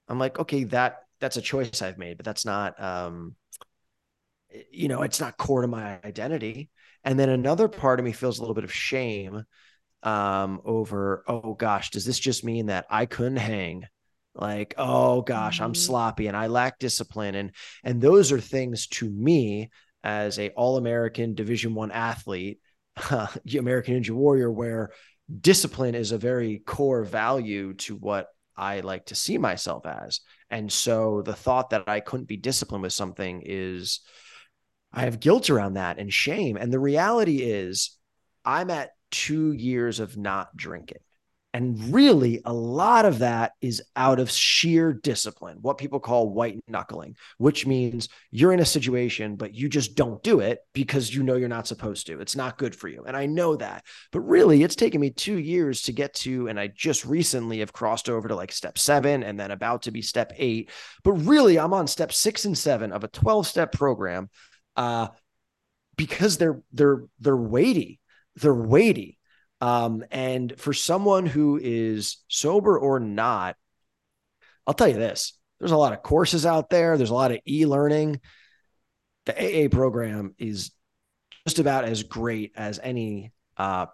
I'm 0.09 0.19
like, 0.19 0.39
okay, 0.39 0.65
that 0.65 1.01
that's 1.21 1.37
a 1.37 1.43
choice 1.43 1.83
I've 1.83 1.99
made, 1.99 2.17
but 2.17 2.25
that's 2.25 2.45
not 2.45 2.81
um 2.83 3.35
you 4.71 4.89
know, 4.89 5.03
it's 5.03 5.21
not 5.21 5.37
core 5.37 5.63
to 5.63 5.69
my 5.69 5.99
identity. 6.05 6.71
And 7.05 7.19
then 7.19 7.29
another 7.29 7.69
part 7.69 8.01
of 8.01 8.05
me 8.05 8.13
feels 8.13 8.39
a 8.39 8.43
little 8.43 8.55
bit 8.55 8.65
of 8.65 8.73
shame 8.73 9.45
um 10.03 10.61
over, 10.65 11.25
oh 11.27 11.55
gosh, 11.55 11.91
does 11.91 12.05
this 12.05 12.19
just 12.19 12.45
mean 12.45 12.67
that 12.67 12.87
I 12.91 13.07
couldn't 13.07 13.37
hang? 13.37 13.85
Like, 14.35 14.75
oh 14.79 15.23
gosh, 15.23 15.61
I'm 15.61 15.73
mm-hmm. 15.73 15.81
sloppy 15.81 16.27
and 16.29 16.37
I 16.37 16.47
lack 16.47 16.79
discipline. 16.79 17.35
And 17.35 17.53
and 17.85 18.01
those 18.01 18.33
are 18.33 18.41
things 18.41 18.87
to 18.89 19.11
me 19.11 19.71
as 20.05 20.39
a 20.39 20.51
all-American 20.51 21.35
division 21.35 21.75
one 21.75 21.91
athlete, 21.91 22.61
uh, 23.11 23.27
American 23.59 24.01
Ninja 24.01 24.11
Warrior, 24.11 24.51
where 24.51 24.91
discipline 25.41 25.95
is 25.95 26.13
a 26.13 26.19
very 26.19 26.59
core 26.65 27.05
value 27.05 27.75
to 27.75 27.97
what 27.97 28.29
I 28.57 28.81
like 28.81 29.07
to 29.07 29.15
see 29.15 29.39
myself 29.39 29.87
as. 29.87 30.21
And 30.51 30.73
so 30.73 31.23
the 31.23 31.35
thought 31.35 31.71
that 31.71 31.85
I 31.87 32.01
couldn't 32.01 32.29
be 32.29 32.37
disciplined 32.37 32.83
with 32.83 32.93
something 32.93 33.43
is 33.45 34.01
I 34.93 35.03
have 35.03 35.21
guilt 35.21 35.51
around 35.51 35.75
that 35.75 35.99
and 35.99 36.13
shame. 36.13 36.57
And 36.57 36.73
the 36.73 36.81
reality 36.81 37.43
is, 37.43 37.97
I'm 38.45 38.71
at 38.71 38.91
two 39.11 39.53
years 39.53 40.01
of 40.01 40.17
not 40.17 40.57
drinking. 40.57 40.99
And 41.59 41.93
really, 41.93 42.41
a 42.45 42.53
lot 42.53 43.05
of 43.05 43.19
that 43.19 43.55
is 43.61 43.83
out 43.97 44.21
of 44.21 44.31
sheer 44.31 44.93
discipline, 44.93 45.59
what 45.61 45.77
people 45.77 45.99
call 45.99 46.31
white 46.31 46.61
knuckling, 46.69 47.17
which 47.39 47.67
means 47.67 48.09
you're 48.31 48.53
in 48.53 48.61
a 48.61 48.65
situation, 48.65 49.35
but 49.35 49.55
you 49.57 49.69
just 49.69 49.97
don't 49.97 50.23
do 50.23 50.39
it 50.39 50.61
because 50.73 51.13
you 51.13 51.25
know 51.25 51.35
you're 51.35 51.49
not 51.49 51.67
supposed 51.67 52.07
to. 52.07 52.21
It's 52.21 52.37
not 52.37 52.59
good 52.59 52.77
for 52.77 52.87
you. 52.87 53.03
And 53.09 53.17
I 53.17 53.27
know 53.27 53.57
that. 53.57 53.85
But 54.13 54.21
really, 54.21 54.63
it's 54.63 54.77
taken 54.77 55.01
me 55.01 55.11
two 55.11 55.37
years 55.37 55.83
to 55.83 55.93
get 55.93 56.15
to, 56.19 56.47
and 56.47 56.61
I 56.61 56.69
just 56.69 57.05
recently 57.05 57.59
have 57.59 57.73
crossed 57.73 58.09
over 58.09 58.29
to 58.29 58.37
like 58.37 58.53
step 58.53 58.79
seven 58.79 59.25
and 59.25 59.37
then 59.37 59.51
about 59.51 59.83
to 59.83 59.91
be 59.91 60.01
step 60.01 60.33
eight. 60.37 60.71
But 61.03 61.15
really, 61.15 61.59
I'm 61.59 61.75
on 61.75 61.89
step 61.89 62.13
six 62.13 62.45
and 62.45 62.57
seven 62.57 62.93
of 62.93 63.03
a 63.03 63.09
12 63.09 63.49
step 63.49 63.73
program 63.73 64.31
uh, 64.77 65.09
because 65.97 66.39
they're, 66.39 66.63
they're, 66.73 67.03
they're 67.19 67.37
weighty. 67.37 67.99
They're 68.37 68.55
weighty 68.55 69.18
um, 69.61 70.05
and 70.11 70.59
for 70.59 70.73
someone 70.73 71.27
who 71.27 71.59
is 71.63 72.19
sober 72.29 72.79
or 72.79 73.01
not, 73.01 73.57
I'll 74.67 74.75
tell 74.75 74.89
you 74.89 74.95
this 74.95 75.39
there's 75.59 75.73
a 75.73 75.77
lot 75.77 75.93
of 75.93 76.03
courses 76.03 76.47
out 76.47 76.71
there, 76.71 76.97
there's 76.97 77.11
a 77.11 77.15
lot 77.15 77.33
of 77.33 77.39
e 77.47 77.67
learning. 77.67 78.21
The 79.27 79.67
AA 79.67 79.69
program 79.69 80.35
is 80.39 80.71
just 81.47 81.59
about 81.59 81.85
as 81.85 82.03
great 82.03 82.53
as 82.57 82.79
any 82.83 83.33
uh, 83.57 83.87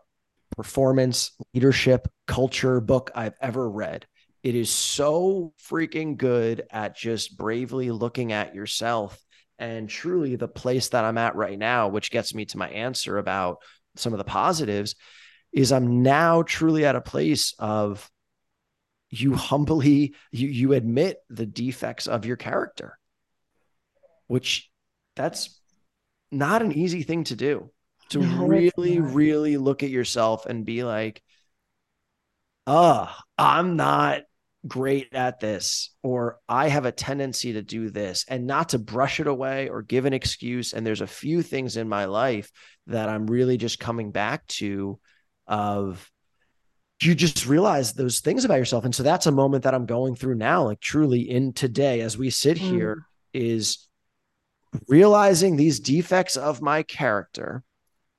performance, 0.56 1.32
leadership, 1.54 2.06
culture 2.26 2.80
book 2.80 3.10
I've 3.14 3.34
ever 3.40 3.68
read. 3.68 4.06
It 4.42 4.54
is 4.54 4.70
so 4.70 5.54
freaking 5.68 6.16
good 6.16 6.66
at 6.70 6.96
just 6.96 7.36
bravely 7.36 7.90
looking 7.90 8.32
at 8.32 8.54
yourself. 8.54 9.18
And 9.58 9.88
truly, 9.88 10.36
the 10.36 10.48
place 10.48 10.90
that 10.90 11.04
I'm 11.04 11.16
at 11.16 11.34
right 11.34 11.58
now, 11.58 11.88
which 11.88 12.10
gets 12.10 12.34
me 12.34 12.44
to 12.46 12.58
my 12.58 12.68
answer 12.68 13.18
about 13.18 13.58
some 13.96 14.12
of 14.12 14.18
the 14.18 14.24
positives, 14.24 14.96
is 15.54 15.72
I'm 15.72 16.02
now 16.02 16.42
truly 16.42 16.84
at 16.84 16.96
a 16.96 17.00
place 17.00 17.54
of 17.58 18.10
you 19.10 19.34
humbly 19.34 20.14
you 20.32 20.48
you 20.48 20.72
admit 20.72 21.18
the 21.30 21.46
defects 21.46 22.08
of 22.08 22.26
your 22.26 22.36
character 22.36 22.98
which 24.26 24.70
that's 25.14 25.60
not 26.32 26.62
an 26.62 26.72
easy 26.72 27.04
thing 27.04 27.22
to 27.24 27.36
do 27.36 27.70
to 28.10 28.18
no, 28.18 28.46
really 28.46 28.98
really 28.98 29.56
look 29.56 29.84
at 29.84 29.90
yourself 29.90 30.46
and 30.46 30.64
be 30.64 30.82
like 30.82 31.22
uh 32.66 33.06
i'm 33.38 33.76
not 33.76 34.22
great 34.66 35.08
at 35.12 35.38
this 35.38 35.90
or 36.02 36.40
i 36.48 36.68
have 36.68 36.86
a 36.86 36.92
tendency 36.92 37.52
to 37.52 37.62
do 37.62 37.90
this 37.90 38.24
and 38.28 38.46
not 38.46 38.70
to 38.70 38.78
brush 38.78 39.20
it 39.20 39.26
away 39.26 39.68
or 39.68 39.82
give 39.82 40.06
an 40.06 40.14
excuse. 40.14 40.72
And 40.72 40.86
there's 40.86 41.02
a 41.02 41.06
few 41.06 41.42
things 41.42 41.76
in 41.76 41.88
my 41.88 42.06
life 42.06 42.50
that 42.86 43.10
i'm 43.10 43.26
really 43.26 43.58
just 43.58 43.78
coming 43.78 44.10
back 44.10 44.46
to 44.46 44.98
of 45.46 46.10
you 47.00 47.14
just 47.14 47.46
realize 47.46 47.92
those 47.92 48.20
things 48.20 48.44
about 48.44 48.58
yourself. 48.58 48.84
And 48.84 48.94
so 48.94 49.02
that's 49.02 49.26
a 49.26 49.32
moment 49.32 49.64
that 49.64 49.74
I'm 49.74 49.86
going 49.86 50.14
through 50.14 50.36
now, 50.36 50.64
like 50.64 50.80
truly 50.80 51.28
in 51.28 51.52
today 51.52 52.00
as 52.00 52.16
we 52.16 52.30
sit 52.30 52.56
mm. 52.56 52.60
here, 52.60 53.06
is 53.32 53.88
realizing 54.88 55.56
these 55.56 55.80
defects 55.80 56.36
of 56.36 56.62
my 56.62 56.82
character 56.82 57.62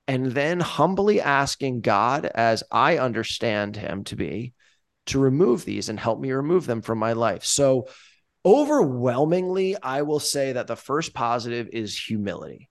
and 0.08 0.26
then 0.26 0.60
humbly 0.60 1.20
asking 1.20 1.80
God, 1.80 2.26
as 2.26 2.62
I 2.70 2.98
understand 2.98 3.76
Him 3.76 4.04
to 4.04 4.16
be, 4.16 4.54
to 5.06 5.18
remove 5.18 5.64
these 5.64 5.88
and 5.88 5.98
help 5.98 6.20
me 6.20 6.30
remove 6.30 6.66
them 6.66 6.80
from 6.80 6.98
my 6.98 7.12
life. 7.12 7.44
So, 7.44 7.88
overwhelmingly, 8.44 9.76
I 9.82 10.02
will 10.02 10.20
say 10.20 10.52
that 10.52 10.68
the 10.68 10.76
first 10.76 11.12
positive 11.12 11.68
is 11.72 11.98
humility. 11.98 12.68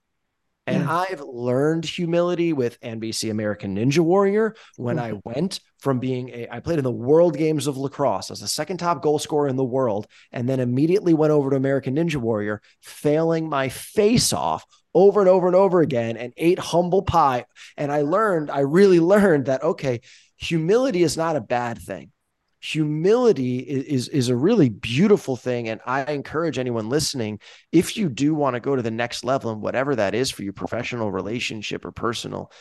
And. 0.88 0.92
I've 0.92 1.22
learned 1.22 1.86
humility 1.86 2.54
with 2.54 2.80
NBC 2.82 3.32
American 3.32 3.75
Ninja 3.75 4.00
Warrior 4.00 4.56
when 4.77 4.98
hmm. 4.98 5.04
I 5.04 5.13
went 5.24 5.60
from 5.80 6.00
being 6.00 6.30
a, 6.30 6.48
I 6.50 6.60
played 6.60 6.80
in 6.80 6.84
the 6.84 6.92
World 6.92 7.38
Games 7.38 7.68
of 7.68 7.77
Lacrosse 7.77 8.32
as 8.32 8.39
the 8.39 8.48
second 8.48 8.77
top 8.77 9.04
goal 9.04 9.20
scorer 9.20 9.48
in 9.48 9.56
the 9.56 9.63
world, 9.63 10.08
and 10.32 10.48
then 10.50 10.60
immediately 10.60 11.13
went 11.13 11.32
over 11.32 11.50
to 11.50 11.56
American 11.56 11.96
Ninja 11.96 12.18
Warrior, 12.18 12.62
failing 12.82 13.50
my 13.50 13.70
face 13.70 14.34
off 14.34 14.65
over 14.94 15.20
and 15.20 15.30
over 15.30 15.48
and 15.48 15.56
over 15.56 15.82
again, 15.82 16.18
and 16.18 16.34
ate 16.38 16.60
humble 16.60 17.01
pie. 17.01 17.46
And 17.77 17.92
I 17.92 18.01
learned, 18.01 18.50
I 18.50 18.62
really 18.62 19.00
learned 19.13 19.46
that, 19.46 19.63
okay, 19.63 20.01
humility 20.38 21.04
is 21.04 21.18
not 21.18 21.36
a 21.36 21.42
bad 21.42 21.77
thing 21.77 22.12
humility 22.66 23.60
is, 23.60 24.08
is 24.08 24.30
a 24.30 24.36
really 24.36 24.70
beautiful 24.70 25.36
thing 25.36 25.70
and 25.70 25.80
i 25.86 26.04
encourage 26.12 26.58
anyone 26.58 26.90
listening 26.90 27.40
if 27.72 27.96
you 27.96 28.10
do 28.10 28.34
want 28.34 28.56
to 28.56 28.60
go 28.60 28.76
to 28.76 28.82
the 28.82 28.90
next 28.90 29.24
level 29.24 29.52
and 29.52 29.62
whatever 29.62 29.96
that 29.96 30.16
is 30.16 30.32
for 30.32 30.42
your 30.42 30.54
professional 30.54 31.12
relationship 31.12 31.86
or 31.86 31.92
personal 31.92 32.52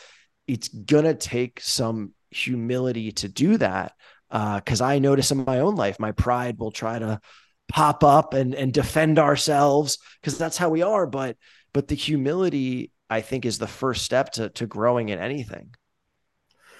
it's 0.47 0.67
going 0.67 1.05
to 1.05 1.15
take 1.15 1.59
some 1.59 2.13
humility 2.29 3.11
to 3.11 3.27
do 3.27 3.57
that 3.57 3.93
because 4.29 4.79
uh, 4.79 4.85
i 4.85 4.99
notice 4.99 5.31
in 5.31 5.43
my 5.43 5.59
own 5.59 5.75
life 5.75 5.99
my 5.99 6.11
pride 6.11 6.59
will 6.59 6.71
try 6.71 6.99
to 6.99 7.19
pop 7.67 8.03
up 8.03 8.35
and 8.35 8.53
and 8.53 8.73
defend 8.73 9.17
ourselves 9.17 9.97
because 10.21 10.37
that's 10.37 10.57
how 10.57 10.69
we 10.69 10.83
are 10.83 11.07
but 11.07 11.35
but 11.73 11.87
the 11.87 11.95
humility 11.95 12.91
i 13.09 13.21
think 13.21 13.43
is 13.43 13.57
the 13.57 13.65
first 13.65 14.05
step 14.05 14.31
to 14.31 14.49
to 14.49 14.67
growing 14.67 15.09
in 15.09 15.17
anything. 15.17 15.73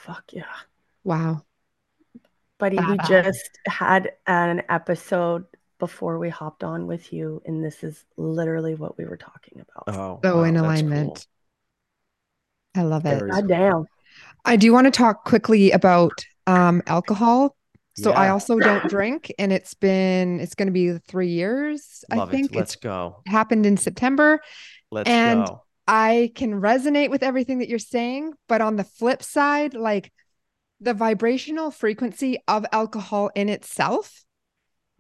Fuck 0.03 0.25
yeah. 0.32 0.44
Wow 1.03 1.41
buddy, 2.59 2.77
we 2.77 2.97
just 3.07 3.59
had 3.67 4.12
an 4.27 4.63
episode 4.69 5.45
before 5.79 6.17
we 6.19 6.29
hopped 6.29 6.63
on 6.63 6.88
with 6.88 7.12
you, 7.12 7.41
and 7.45 7.63
this 7.63 7.83
is 7.83 8.05
literally 8.17 8.75
what 8.75 8.97
we 8.97 9.05
were 9.05 9.17
talking 9.17 9.62
about. 9.62 9.95
Oh, 9.95 10.19
so 10.24 10.38
wow, 10.38 10.43
in 10.43 10.57
alignment. 10.57 11.25
Cool. 12.75 12.83
I 12.83 12.85
love 12.85 13.05
it. 13.05 13.24
God 13.29 13.47
damn. 13.47 13.85
I 14.43 14.55
do 14.55 14.71
want 14.74 14.85
to 14.85 14.91
talk 14.91 15.25
quickly 15.25 15.71
about 15.71 16.25
um, 16.47 16.81
alcohol. 16.88 17.55
So 17.97 18.09
yeah. 18.09 18.19
I 18.19 18.29
also 18.29 18.59
don't 18.59 18.89
drink, 18.89 19.33
and 19.39 19.53
it's 19.53 19.74
been 19.74 20.39
it's 20.41 20.55
going 20.55 20.67
to 20.67 20.74
be 20.74 20.97
three 20.97 21.29
years. 21.29 22.03
Love 22.13 22.27
I 22.27 22.31
think. 22.31 22.51
It. 22.51 22.57
Let's 22.57 22.75
go. 22.75 23.21
Happened 23.25 23.65
in 23.65 23.77
September. 23.77 24.41
Let's 24.91 25.09
and 25.09 25.45
go. 25.45 25.63
I 25.88 26.31
can 26.35 26.59
resonate 26.59 27.09
with 27.09 27.24
everything 27.24 27.59
that 27.59 27.69
you're 27.69 27.79
saying, 27.79 28.33
but 28.47 28.59
on 28.59 28.75
the 28.75 28.83
flip 28.83 29.24
side, 29.24 29.75
like 29.75 30.12
the 30.79 30.94
vibrational 30.94 31.72
frequency 31.72 32.38
of 32.48 32.65
alcohol 32.72 33.32
in 33.36 33.50
itself 33.50 34.25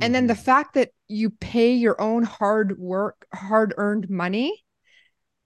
and 0.01 0.13
then 0.13 0.27
the 0.27 0.33
mm-hmm. 0.33 0.43
fact 0.43 0.73
that 0.73 0.91
you 1.07 1.29
pay 1.29 1.73
your 1.73 1.99
own 2.01 2.23
hard 2.23 2.77
work 2.77 3.25
hard 3.33 3.73
earned 3.77 4.09
money 4.09 4.63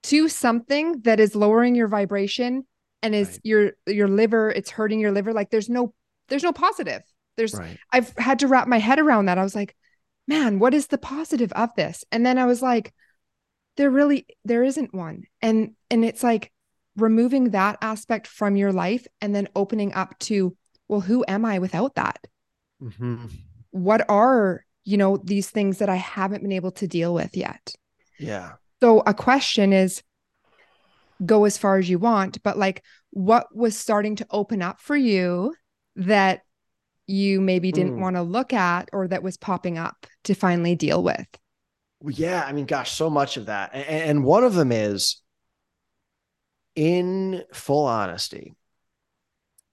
to 0.03 0.27
something 0.27 1.01
that 1.01 1.19
is 1.19 1.35
lowering 1.35 1.75
your 1.75 1.87
vibration 1.87 2.65
and 3.03 3.15
is 3.15 3.29
right. 3.29 3.39
your 3.43 3.71
your 3.87 4.07
liver 4.07 4.49
it's 4.49 4.69
hurting 4.69 4.99
your 4.99 5.11
liver 5.11 5.33
like 5.33 5.49
there's 5.49 5.69
no 5.69 5.93
there's 6.29 6.43
no 6.43 6.53
positive 6.53 7.01
there's 7.37 7.53
right. 7.53 7.77
i've 7.91 8.13
had 8.17 8.39
to 8.39 8.47
wrap 8.47 8.67
my 8.67 8.79
head 8.79 8.99
around 8.99 9.25
that 9.25 9.37
i 9.37 9.43
was 9.43 9.55
like 9.55 9.75
man 10.27 10.59
what 10.59 10.73
is 10.73 10.87
the 10.87 10.97
positive 10.97 11.51
of 11.53 11.69
this 11.75 12.03
and 12.11 12.25
then 12.25 12.37
i 12.37 12.45
was 12.45 12.61
like 12.61 12.93
there 13.77 13.89
really 13.89 14.25
there 14.45 14.63
isn't 14.63 14.93
one 14.93 15.23
and 15.41 15.71
and 15.89 16.03
it's 16.03 16.23
like 16.23 16.51
removing 17.01 17.51
that 17.51 17.77
aspect 17.81 18.27
from 18.27 18.55
your 18.55 18.71
life 18.71 19.05
and 19.21 19.35
then 19.35 19.47
opening 19.55 19.93
up 19.93 20.17
to, 20.19 20.55
well, 20.87 21.01
who 21.01 21.25
am 21.27 21.45
I 21.45 21.59
without 21.59 21.95
that? 21.95 22.25
Mm-hmm. 22.81 23.25
What 23.71 24.09
are, 24.09 24.65
you 24.83 24.97
know, 24.97 25.17
these 25.17 25.49
things 25.49 25.79
that 25.79 25.89
I 25.89 25.95
haven't 25.95 26.41
been 26.41 26.51
able 26.51 26.71
to 26.73 26.87
deal 26.87 27.13
with 27.13 27.35
yet? 27.35 27.73
Yeah. 28.17 28.53
So 28.81 29.01
a 29.05 29.13
question 29.13 29.73
is 29.73 30.01
go 31.25 31.45
as 31.45 31.57
far 31.57 31.77
as 31.77 31.89
you 31.89 31.99
want, 31.99 32.41
but 32.43 32.57
like 32.57 32.83
what 33.11 33.53
was 33.55 33.77
starting 33.77 34.15
to 34.17 34.27
open 34.31 34.61
up 34.61 34.79
for 34.79 34.95
you 34.95 35.53
that 35.95 36.41
you 37.07 37.41
maybe 37.41 37.71
didn't 37.71 37.97
mm. 37.97 38.01
want 38.01 38.15
to 38.15 38.21
look 38.21 38.53
at 38.53 38.89
or 38.93 39.07
that 39.07 39.23
was 39.23 39.35
popping 39.35 39.77
up 39.77 40.05
to 40.23 40.33
finally 40.33 40.75
deal 40.75 41.03
with? 41.03 41.27
Yeah, 42.05 42.43
I 42.45 42.53
mean, 42.53 42.65
gosh, 42.65 42.91
so 42.91 43.09
much 43.09 43.35
of 43.35 43.47
that. 43.47 43.71
And, 43.73 43.85
and 43.87 44.23
one 44.23 44.43
of 44.43 44.53
them 44.53 44.71
is 44.71 45.21
in 46.79 47.43
full 47.51 47.87
honesty, 47.87 48.55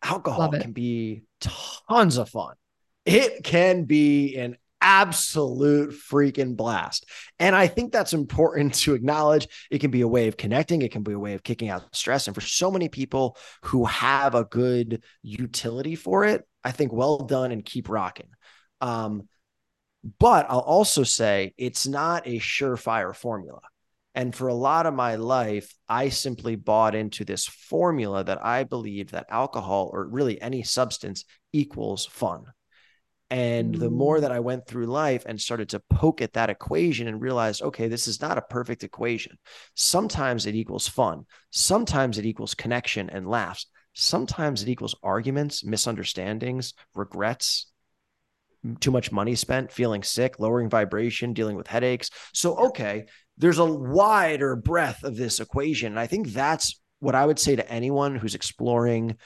alcohol 0.03 0.51
can 0.51 0.73
be 0.73 1.23
tons 1.41 2.17
of 2.17 2.29
fun. 2.29 2.57
It 3.05 3.45
can 3.45 3.85
be 3.85 4.35
an 4.35 4.57
absolute 4.81 5.91
freaking 5.91 6.57
blast. 6.57 7.07
And 7.39 7.55
I 7.55 7.69
think 7.69 7.93
that's 7.93 8.13
important 8.13 8.75
to 8.75 8.95
acknowledge. 8.95 9.47
It 9.71 9.79
can 9.79 9.93
be 9.93 10.01
a 10.01 10.09
way 10.09 10.27
of 10.27 10.37
connecting, 10.37 10.83
it 10.83 10.91
can 10.91 11.05
be 11.05 11.13
a 11.13 11.19
way 11.19 11.35
of 11.35 11.45
kicking 11.45 11.69
out 11.69 11.95
stress. 11.95 12.27
And 12.27 12.35
for 12.35 12.41
so 12.41 12.73
many 12.73 12.89
people 12.89 13.37
who 13.63 13.85
have 13.85 14.35
a 14.35 14.45
good 14.45 15.05
utility 15.23 15.95
for 15.95 16.25
it, 16.25 16.45
I 16.65 16.73
think 16.73 16.93
well 16.93 17.19
done 17.19 17.53
and 17.53 17.65
keep 17.65 17.89
rocking. 17.89 18.31
Um, 18.81 19.29
but 20.19 20.47
I'll 20.49 20.59
also 20.59 21.05
say 21.05 21.55
it's 21.57 21.87
not 21.87 22.27
a 22.27 22.41
surefire 22.41 23.15
formula. 23.15 23.61
And 24.17 24.35
for 24.35 24.49
a 24.49 24.55
lot 24.55 24.87
of 24.87 24.95
my 24.95 25.17
life, 25.17 25.73
I 25.89 26.09
simply 26.09 26.57
bought 26.57 26.95
into 26.95 27.25
this 27.25 27.47
formula 27.47 28.25
that 28.25 28.45
I 28.45 28.65
believed 28.65 29.11
that 29.13 29.27
alcohol 29.29 29.91
or 29.93 30.07
really 30.09 30.41
any 30.41 30.63
substance 30.65 31.25
equals 31.53 32.07
fun. 32.07 32.47
And 33.29 33.75
the 33.75 33.91
more 33.91 34.19
Mm. 34.19 34.21
that 34.23 34.33
I 34.33 34.41
went 34.41 34.67
through 34.67 34.87
life 34.87 35.25
and 35.27 35.41
started 35.41 35.69
to 35.71 35.83
poke 35.91 36.23
at 36.23 36.33
that 36.33 36.49
equation 36.49 37.09
and 37.09 37.21
realized, 37.21 37.61
okay, 37.61 37.89
this 37.89 38.09
is 38.09 38.21
not 38.21 38.39
a 38.39 38.43
perfect 38.43 38.85
equation. 38.85 39.37
Sometimes 39.75 40.47
it 40.47 40.55
equals 40.55 40.89
fun. 40.89 41.27
Sometimes 41.51 42.19
it 42.19 42.25
equals 42.25 42.55
connection 42.55 43.11
and 43.11 43.29
laughs. 43.29 43.67
Sometimes 43.95 44.63
it 44.63 44.69
equals 44.69 44.95
arguments, 45.03 45.65
misunderstandings, 45.65 46.73
regrets, 46.95 47.67
too 48.81 48.91
much 48.91 49.13
money 49.13 49.35
spent, 49.35 49.71
feeling 49.71 50.03
sick, 50.03 50.39
lowering 50.39 50.69
vibration, 50.69 51.33
dealing 51.33 51.57
with 51.57 51.67
headaches. 51.67 52.11
So, 52.33 52.57
okay, 52.69 53.07
there's 53.39 53.59
a 53.59 53.65
wider 53.65 54.57
breadth 54.57 55.05
of 55.05 55.17
this 55.17 55.41
equation. 55.41 55.89
And 55.89 56.01
I 56.01 56.07
think 56.07 56.29
that's 56.29 56.81
what 57.01 57.15
I 57.15 57.27
would 57.27 57.39
say 57.39 57.57
to 57.57 57.71
anyone 57.71 58.17
who's 58.17 58.35
exploring 58.35 59.17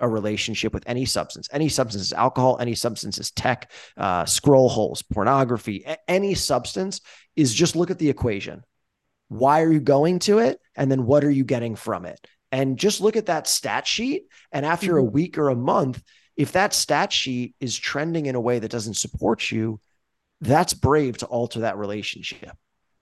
a 0.00 0.08
relationship 0.08 0.72
with 0.72 0.84
any 0.86 1.04
substance. 1.04 1.48
Any 1.52 1.68
substance 1.68 2.04
is 2.04 2.12
alcohol, 2.12 2.56
any 2.60 2.74
substance 2.74 3.18
is 3.18 3.30
tech, 3.32 3.70
uh, 3.96 4.24
scroll 4.24 4.68
holes, 4.68 5.02
pornography, 5.02 5.82
a- 5.86 5.98
any 6.08 6.34
substance 6.34 7.00
is 7.36 7.52
just 7.52 7.76
look 7.76 7.90
at 7.90 7.98
the 7.98 8.08
equation. 8.08 8.62
Why 9.28 9.62
are 9.62 9.72
you 9.72 9.80
going 9.80 10.20
to 10.20 10.38
it? 10.38 10.60
And 10.76 10.90
then 10.90 11.04
what 11.04 11.24
are 11.24 11.30
you 11.30 11.44
getting 11.44 11.74
from 11.74 12.06
it? 12.06 12.24
And 12.52 12.78
just 12.78 13.00
look 13.00 13.16
at 13.16 13.26
that 13.26 13.46
stat 13.46 13.86
sheet. 13.86 14.26
And 14.52 14.64
after 14.64 14.98
a 14.98 15.02
Mhm. 15.02 15.12
week 15.12 15.36
or 15.36 15.50
a 15.50 15.56
month, 15.56 16.02
if 16.36 16.52
that 16.52 16.72
stat 16.72 17.12
sheet 17.12 17.54
is 17.60 17.76
trending 17.76 18.26
in 18.26 18.36
a 18.36 18.40
way 18.40 18.60
that 18.60 18.70
doesn't 18.70 18.94
support 18.94 19.50
you, 19.50 19.80
that's 20.40 20.72
brave 20.72 21.18
to 21.18 21.26
alter 21.26 21.60
that 21.60 21.76
relationship. 21.76 22.56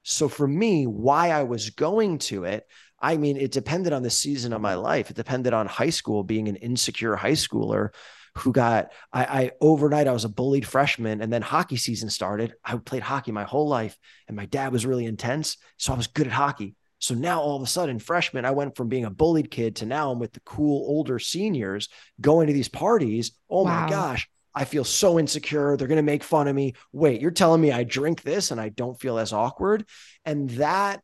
So 0.08 0.28
for 0.28 0.46
me, 0.46 0.86
why 0.86 1.30
I 1.30 1.42
was 1.42 1.70
going 1.70 2.18
to 2.18 2.44
it, 2.44 2.64
I 3.00 3.16
mean, 3.16 3.36
it 3.36 3.50
depended 3.50 3.92
on 3.92 4.04
the 4.04 4.10
season 4.10 4.52
of 4.52 4.60
my 4.60 4.74
life. 4.74 5.10
It 5.10 5.16
depended 5.16 5.52
on 5.52 5.66
high 5.66 5.90
school, 5.90 6.22
being 6.22 6.46
an 6.46 6.54
insecure 6.54 7.16
high 7.16 7.32
schooler 7.32 7.88
who 8.36 8.52
got, 8.52 8.92
I, 9.12 9.24
I 9.24 9.50
overnight, 9.60 10.06
I 10.06 10.12
was 10.12 10.24
a 10.24 10.28
bullied 10.28 10.64
freshman 10.64 11.20
and 11.20 11.32
then 11.32 11.42
hockey 11.42 11.76
season 11.76 12.08
started. 12.08 12.54
I 12.64 12.76
played 12.76 13.02
hockey 13.02 13.32
my 13.32 13.42
whole 13.42 13.66
life 13.66 13.98
and 14.28 14.36
my 14.36 14.46
dad 14.46 14.72
was 14.72 14.86
really 14.86 15.06
intense. 15.06 15.56
So 15.76 15.92
I 15.92 15.96
was 15.96 16.06
good 16.06 16.28
at 16.28 16.32
hockey. 16.32 16.76
So 17.00 17.14
now 17.14 17.40
all 17.40 17.56
of 17.56 17.62
a 17.62 17.66
sudden, 17.66 17.98
freshman, 17.98 18.44
I 18.44 18.52
went 18.52 18.76
from 18.76 18.88
being 18.88 19.06
a 19.06 19.10
bullied 19.10 19.50
kid 19.50 19.76
to 19.76 19.86
now 19.86 20.12
I'm 20.12 20.20
with 20.20 20.32
the 20.32 20.40
cool 20.40 20.88
older 20.88 21.18
seniors 21.18 21.88
going 22.20 22.46
to 22.46 22.52
these 22.52 22.68
parties. 22.68 23.32
Oh 23.50 23.64
Wow. 23.64 23.82
my 23.82 23.90
gosh, 23.90 24.28
I 24.56 24.64
feel 24.64 24.84
so 24.84 25.18
insecure. 25.18 25.76
They're 25.76 25.86
going 25.86 25.96
to 25.96 26.02
make 26.02 26.24
fun 26.24 26.48
of 26.48 26.56
me. 26.56 26.72
Wait, 26.90 27.20
you're 27.20 27.30
telling 27.30 27.60
me 27.60 27.70
I 27.70 27.84
drink 27.84 28.22
this 28.22 28.50
and 28.50 28.60
I 28.60 28.70
don't 28.70 28.98
feel 28.98 29.18
as 29.18 29.34
awkward? 29.34 29.86
And 30.24 30.48
that 30.50 31.02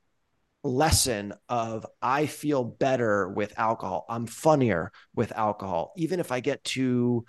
lesson 0.64 1.35
of 1.50 1.85
I 2.00 2.26
feel 2.26 2.64
better 2.64 3.28
with 3.28 3.59
alcohol. 3.59 4.06
I'm 4.09 4.26
funnier 4.26 4.90
with 5.14 5.32
alcohol. 5.32 5.92
Even 5.97 6.18
if 6.18 6.32
I 6.32 6.40
get 6.40 6.64
too 6.64 7.26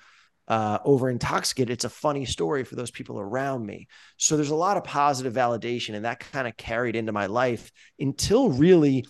uh, 0.47 0.79
over 0.85 1.09
intoxicated, 1.09 1.71
it's 1.71 1.83
a 1.83 1.89
funny 1.89 2.23
story 2.23 2.63
for 2.63 2.75
those 2.75 2.91
people 2.91 3.19
around 3.19 3.65
me. 3.65 3.87
So 4.15 4.37
there's 4.37 4.49
a 4.49 4.55
lot 4.55 4.77
of 4.77 4.85
positive 4.85 5.33
validation, 5.33 5.93
and 5.95 6.05
that 6.05 6.19
kind 6.19 6.47
of 6.47 6.55
carried 6.55 6.95
into 6.95 7.11
my 7.11 7.25
life 7.25 7.69
until 7.99 8.49
really 8.49 9.05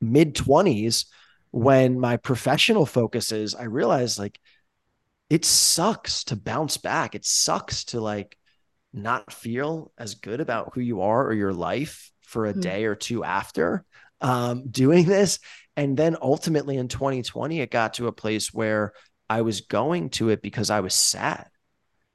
mid 0.00 0.34
20s 0.34 1.06
when 1.52 2.00
my 2.00 2.16
professional 2.16 2.84
focuses, 2.84 3.54
I 3.54 3.64
realized 3.64 4.18
like 4.18 4.40
it 5.34 5.44
sucks 5.44 6.22
to 6.24 6.36
bounce 6.36 6.76
back. 6.76 7.16
It 7.16 7.24
sucks 7.24 7.86
to 7.86 8.00
like 8.00 8.36
not 8.92 9.32
feel 9.32 9.92
as 9.98 10.14
good 10.14 10.40
about 10.40 10.72
who 10.74 10.80
you 10.80 11.02
are 11.02 11.26
or 11.26 11.34
your 11.34 11.52
life 11.52 12.12
for 12.22 12.46
a 12.46 12.54
Mhm. 12.54 12.54
day 12.54 12.84
or 12.84 12.94
two 12.94 13.24
after 13.24 13.84
um, 14.20 14.68
doing 14.70 15.06
this. 15.06 15.40
And 15.76 15.96
then 15.96 16.16
ultimately 16.22 16.76
in 16.76 16.86
2020, 16.86 17.60
it 17.60 17.72
got 17.72 17.94
to 17.94 18.06
a 18.06 18.12
place 18.12 18.54
where 18.54 18.92
I 19.28 19.42
was 19.42 19.62
going 19.62 20.10
to 20.10 20.28
it 20.28 20.40
because 20.40 20.70
I 20.70 20.80
was 20.80 20.94
sad. 20.94 21.48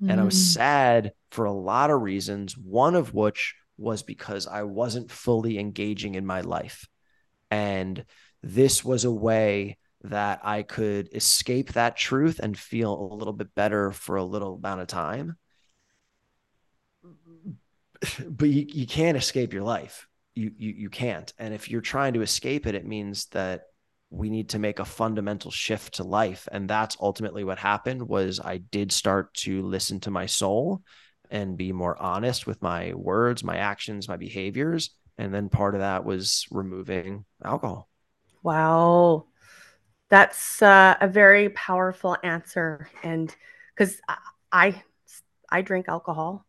And 0.07 0.19
I 0.19 0.23
was 0.23 0.35
Mm. 0.35 0.37
sad 0.37 1.13
for 1.31 1.45
a 1.45 1.51
lot 1.53 1.91
of 1.91 2.01
reasons, 2.01 2.57
one 2.57 2.95
of 2.95 3.13
which 3.13 3.55
was 3.77 4.03
because 4.03 4.47
I 4.47 4.63
wasn't 4.63 5.11
fully 5.11 5.59
engaging 5.59 6.15
in 6.15 6.25
my 6.25 6.41
life. 6.41 6.87
And 7.51 8.05
this 8.43 8.85
was 8.85 9.05
a 9.05 9.11
way 9.11 9.78
that 10.03 10.41
I 10.43 10.63
could 10.63 11.09
escape 11.13 11.73
that 11.73 11.97
truth 11.97 12.39
and 12.39 12.57
feel 12.57 12.93
a 12.93 13.15
little 13.15 13.33
bit 13.33 13.53
better 13.53 13.91
for 13.91 14.15
a 14.15 14.23
little 14.23 14.55
amount 14.55 14.81
of 14.81 14.87
time. 14.87 15.37
Mm-hmm. 17.05 17.51
But 18.29 18.49
you, 18.49 18.65
you 18.69 18.87
can't 18.87 19.17
escape 19.17 19.53
your 19.53 19.63
life. 19.63 20.07
You, 20.33 20.51
you 20.57 20.71
you 20.71 20.89
can't. 20.89 21.33
And 21.37 21.53
if 21.53 21.69
you're 21.69 21.81
trying 21.81 22.13
to 22.13 22.21
escape 22.21 22.65
it, 22.65 22.75
it 22.75 22.85
means 22.85 23.25
that 23.31 23.63
we 24.09 24.29
need 24.29 24.49
to 24.49 24.59
make 24.59 24.79
a 24.79 24.85
fundamental 24.85 25.51
shift 25.51 25.95
to 25.95 26.03
life. 26.03 26.47
And 26.51 26.69
that's 26.69 26.97
ultimately 26.99 27.43
what 27.43 27.59
happened 27.59 28.01
was 28.07 28.39
I 28.39 28.57
did 28.57 28.91
start 28.91 29.33
to 29.35 29.61
listen 29.61 29.99
to 30.01 30.11
my 30.11 30.25
soul 30.25 30.81
and 31.29 31.57
be 31.57 31.71
more 31.71 32.01
honest 32.01 32.47
with 32.47 32.61
my 32.61 32.93
words, 32.93 33.43
my 33.43 33.57
actions, 33.57 34.07
my 34.07 34.17
behaviors. 34.17 34.91
And 35.17 35.33
then 35.33 35.49
part 35.49 35.75
of 35.75 35.81
that 35.81 36.05
was 36.05 36.47
removing 36.49 37.25
alcohol. 37.43 37.89
Wow. 38.41 39.25
That's 40.09 40.61
uh, 40.61 40.95
a 40.99 41.07
very 41.07 41.49
powerful 41.49 42.17
answer. 42.23 42.87
And 43.03 43.33
because 43.75 44.01
I, 44.51 44.83
I 45.49 45.61
drink 45.61 45.87
alcohol, 45.87 46.45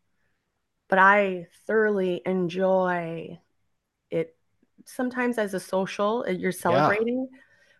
but 0.88 0.98
I 0.98 1.46
thoroughly 1.66 2.22
enjoy 2.26 3.38
it 4.10 4.36
sometimes 4.86 5.38
as 5.38 5.54
a 5.54 5.60
social, 5.60 6.24
uh, 6.26 6.32
you're 6.32 6.52
celebrating, 6.52 7.28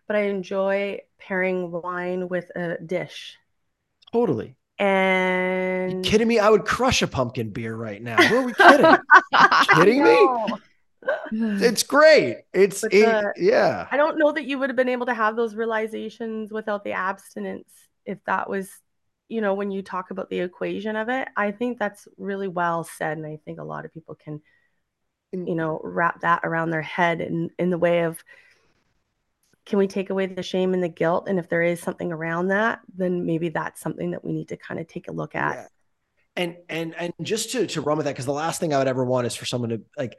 but 0.07 0.15
I 0.15 0.21
enjoy 0.23 0.99
pairing 1.19 1.71
wine 1.71 2.29
with 2.29 2.49
a 2.55 2.77
dish. 2.83 3.37
Totally. 4.11 4.55
You 4.79 4.85
And 4.85 6.03
kidding 6.03 6.27
me? 6.27 6.39
I 6.39 6.49
would 6.49 6.65
crush 6.65 7.01
a 7.01 7.07
pumpkin 7.07 7.49
beer 7.49 7.75
right 7.75 8.01
now. 8.01 8.17
Who 8.17 8.35
are 8.35 8.41
we 8.43 8.53
kidding? 8.53 8.97
kidding 9.75 10.03
me? 10.03 10.27
It's 11.31 11.83
great. 11.83 12.43
It's 12.53 12.83
it, 12.83 12.91
the- 12.91 13.33
yeah. 13.37 13.87
I 13.91 13.97
don't 13.97 14.17
know 14.17 14.31
that 14.31 14.45
you 14.45 14.59
would 14.59 14.69
have 14.69 14.75
been 14.75 14.89
able 14.89 15.05
to 15.05 15.13
have 15.13 15.35
those 15.35 15.55
realizations 15.55 16.51
without 16.51 16.83
the 16.83 16.91
abstinence 16.91 17.71
if 18.05 18.17
that 18.25 18.49
was, 18.49 18.69
you 19.29 19.41
know, 19.41 19.53
when 19.53 19.71
you 19.71 19.81
talk 19.81 20.11
about 20.11 20.29
the 20.29 20.39
equation 20.39 20.95
of 20.95 21.09
it. 21.09 21.27
I 21.37 21.51
think 21.51 21.79
that's 21.79 22.07
really 22.17 22.47
well 22.47 22.83
said. 22.83 23.17
And 23.17 23.25
I 23.25 23.39
think 23.45 23.59
a 23.59 23.63
lot 23.63 23.85
of 23.85 23.93
people 23.93 24.15
can, 24.15 24.41
you 25.31 25.55
know, 25.55 25.79
wrap 25.83 26.21
that 26.21 26.41
around 26.43 26.71
their 26.71 26.81
head 26.81 27.21
in, 27.21 27.49
in 27.57 27.69
the 27.69 27.77
way 27.77 28.01
of 28.01 28.23
can 29.65 29.79
we 29.79 29.87
take 29.87 30.09
away 30.09 30.25
the 30.25 30.43
shame 30.43 30.73
and 30.73 30.83
the 30.83 30.89
guilt? 30.89 31.27
And 31.29 31.39
if 31.39 31.47
there 31.47 31.61
is 31.61 31.79
something 31.79 32.11
around 32.11 32.47
that, 32.47 32.79
then 32.97 33.25
maybe 33.25 33.49
that's 33.49 33.79
something 33.79 34.11
that 34.11 34.25
we 34.25 34.33
need 34.33 34.49
to 34.49 34.57
kind 34.57 34.79
of 34.79 34.87
take 34.87 35.07
a 35.07 35.11
look 35.13 35.35
at. 35.35 35.55
Yeah. 35.55 35.67
And 36.35 36.57
and 36.69 36.95
and 36.95 37.13
just 37.21 37.51
to 37.51 37.67
to 37.67 37.81
run 37.81 37.97
with 37.97 38.05
that, 38.05 38.13
because 38.13 38.25
the 38.25 38.31
last 38.31 38.59
thing 38.59 38.73
I 38.73 38.77
would 38.77 38.87
ever 38.87 39.05
want 39.05 39.27
is 39.27 39.35
for 39.35 39.45
someone 39.45 39.69
to 39.69 39.81
like. 39.97 40.17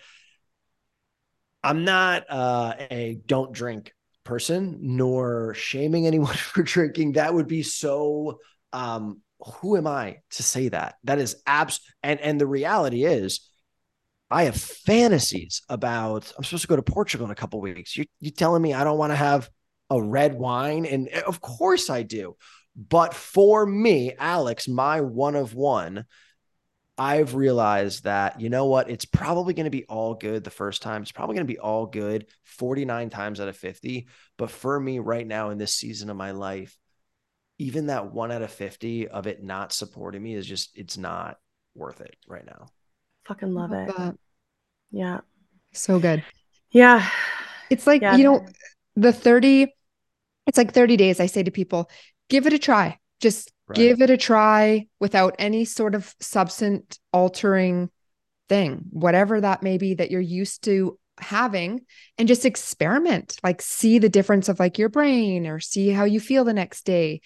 I'm 1.63 1.85
not 1.85 2.25
uh, 2.29 2.75
a 2.91 3.21
don't 3.27 3.53
drink 3.53 3.93
person, 4.25 4.79
nor 4.81 5.55
shaming 5.55 6.07
anyone 6.07 6.35
for 6.35 6.63
drinking. 6.63 7.13
That 7.13 7.35
would 7.35 7.49
be 7.49 7.63
so. 7.63 8.41
Um, 8.73 9.21
who 9.61 9.77
am 9.77 9.89
I 9.89 10.19
to 10.31 10.43
say 10.43 10.69
that? 10.69 10.95
That 11.05 11.19
is 11.19 11.37
abs. 11.47 11.81
And 12.03 12.21
and 12.21 12.41
the 12.41 12.47
reality 12.47 13.05
is, 13.05 13.49
I 14.31 14.45
have 14.45 14.57
fantasies 14.57 15.63
about. 15.69 16.33
I'm 16.37 16.45
supposed 16.45 16.63
to 16.63 16.69
go 16.69 16.77
to 16.77 16.83
Portugal 16.83 17.27
in 17.27 17.33
a 17.33 17.37
couple 17.37 17.61
weeks. 17.61 17.97
You 17.97 18.07
you 18.21 18.31
telling 18.31 18.63
me 18.63 18.75
I 18.75 18.85
don't 18.85 18.99
want 18.99 19.13
to 19.13 19.17
have 19.17 19.51
a 19.91 20.03
red 20.03 20.35
wine? 20.35 20.87
And 20.87 21.09
of 21.09 21.41
course 21.41 21.91
I 21.91 22.03
do. 22.03 22.37
But 22.75 23.13
for 23.13 23.67
me, 23.67 24.15
Alex, 24.19 24.67
my 24.67 25.03
one 25.03 25.37
of 25.37 25.55
one, 25.55 26.07
I've 26.99 27.35
realized 27.35 28.05
that, 28.05 28.41
you 28.41 28.51
know 28.51 28.67
what? 28.67 28.91
It's 28.91 29.07
probably 29.07 29.55
going 29.55 29.65
to 29.65 29.71
be 29.71 29.85
all 29.87 30.15
good 30.15 30.45
the 30.45 30.51
first 30.51 30.83
time. 30.83 31.03
It's 31.03 31.13
probably 31.13 31.35
going 31.37 31.47
to 31.47 31.53
be 31.53 31.59
all 31.59 31.87
good 31.87 32.27
49 32.45 33.09
times 33.11 33.41
out 33.41 33.49
of 33.49 33.57
50. 33.57 34.07
But 34.37 34.51
for 34.51 34.79
me, 34.79 34.99
right 34.99 35.27
now 35.27 35.51
in 35.51 35.59
this 35.59 35.75
season 35.75 36.11
of 36.11 36.17
my 36.17 36.33
life, 36.33 36.77
even 37.59 37.87
that 37.87 38.13
one 38.13 38.31
out 38.31 38.43
of 38.43 38.51
50 38.53 39.09
of 39.09 39.27
it 39.27 39.43
not 39.43 39.73
supporting 39.73 40.23
me 40.23 40.35
is 40.35 40.47
just, 40.47 40.77
it's 40.77 40.99
not 40.99 41.39
worth 41.75 42.01
it 42.01 42.17
right 42.27 42.45
now. 42.45 42.67
Fucking 43.25 43.55
love 43.55 43.73
it. 43.73 43.89
that. 43.97 44.17
Yeah. 44.91 45.21
So 45.73 45.99
good. 45.99 46.23
Yeah. 46.71 47.09
It's 47.71 47.87
like, 47.87 48.03
Yeah. 48.03 48.17
you 48.17 48.25
know, 48.25 48.47
the 48.97 49.13
30, 49.13 49.73
it's 50.47 50.59
like 50.59 50.75
30 50.75 50.97
days. 50.99 51.21
I 51.21 51.27
say 51.27 51.43
to 51.43 51.51
people, 51.51 51.89
give 52.29 52.47
it 52.47 52.53
a 52.53 52.59
try. 52.59 52.99
Just 53.21 53.51
Right. 53.69 53.77
give 53.77 54.03
it 54.03 54.11
a 54.11 54.17
try 54.17 54.89
without 55.01 55.37
any 55.39 55.65
sort 55.65 55.95
of 55.95 56.15
substance 56.21 56.99
altering 57.13 57.91
thing, 58.49 58.85
whatever 58.91 59.41
that 59.41 59.63
may 59.63 59.79
be 59.79 59.95
that 59.95 60.11
you're 60.11 60.21
used 60.21 60.65
to 60.65 60.99
having, 61.19 61.83
and 62.19 62.29
just 62.29 62.45
experiment. 62.45 63.37
Like, 63.43 63.63
see 63.63 63.99
the 63.99 64.09
difference 64.09 64.49
of 64.49 64.59
like 64.59 64.79
your 64.79 64.89
brain 64.89 65.47
or 65.47 65.61
see 65.61 65.91
how 65.91 66.05
you 66.05 66.21
feel 66.21 66.45
the 66.45 66.53
next 66.53 66.85
day. 66.85 67.21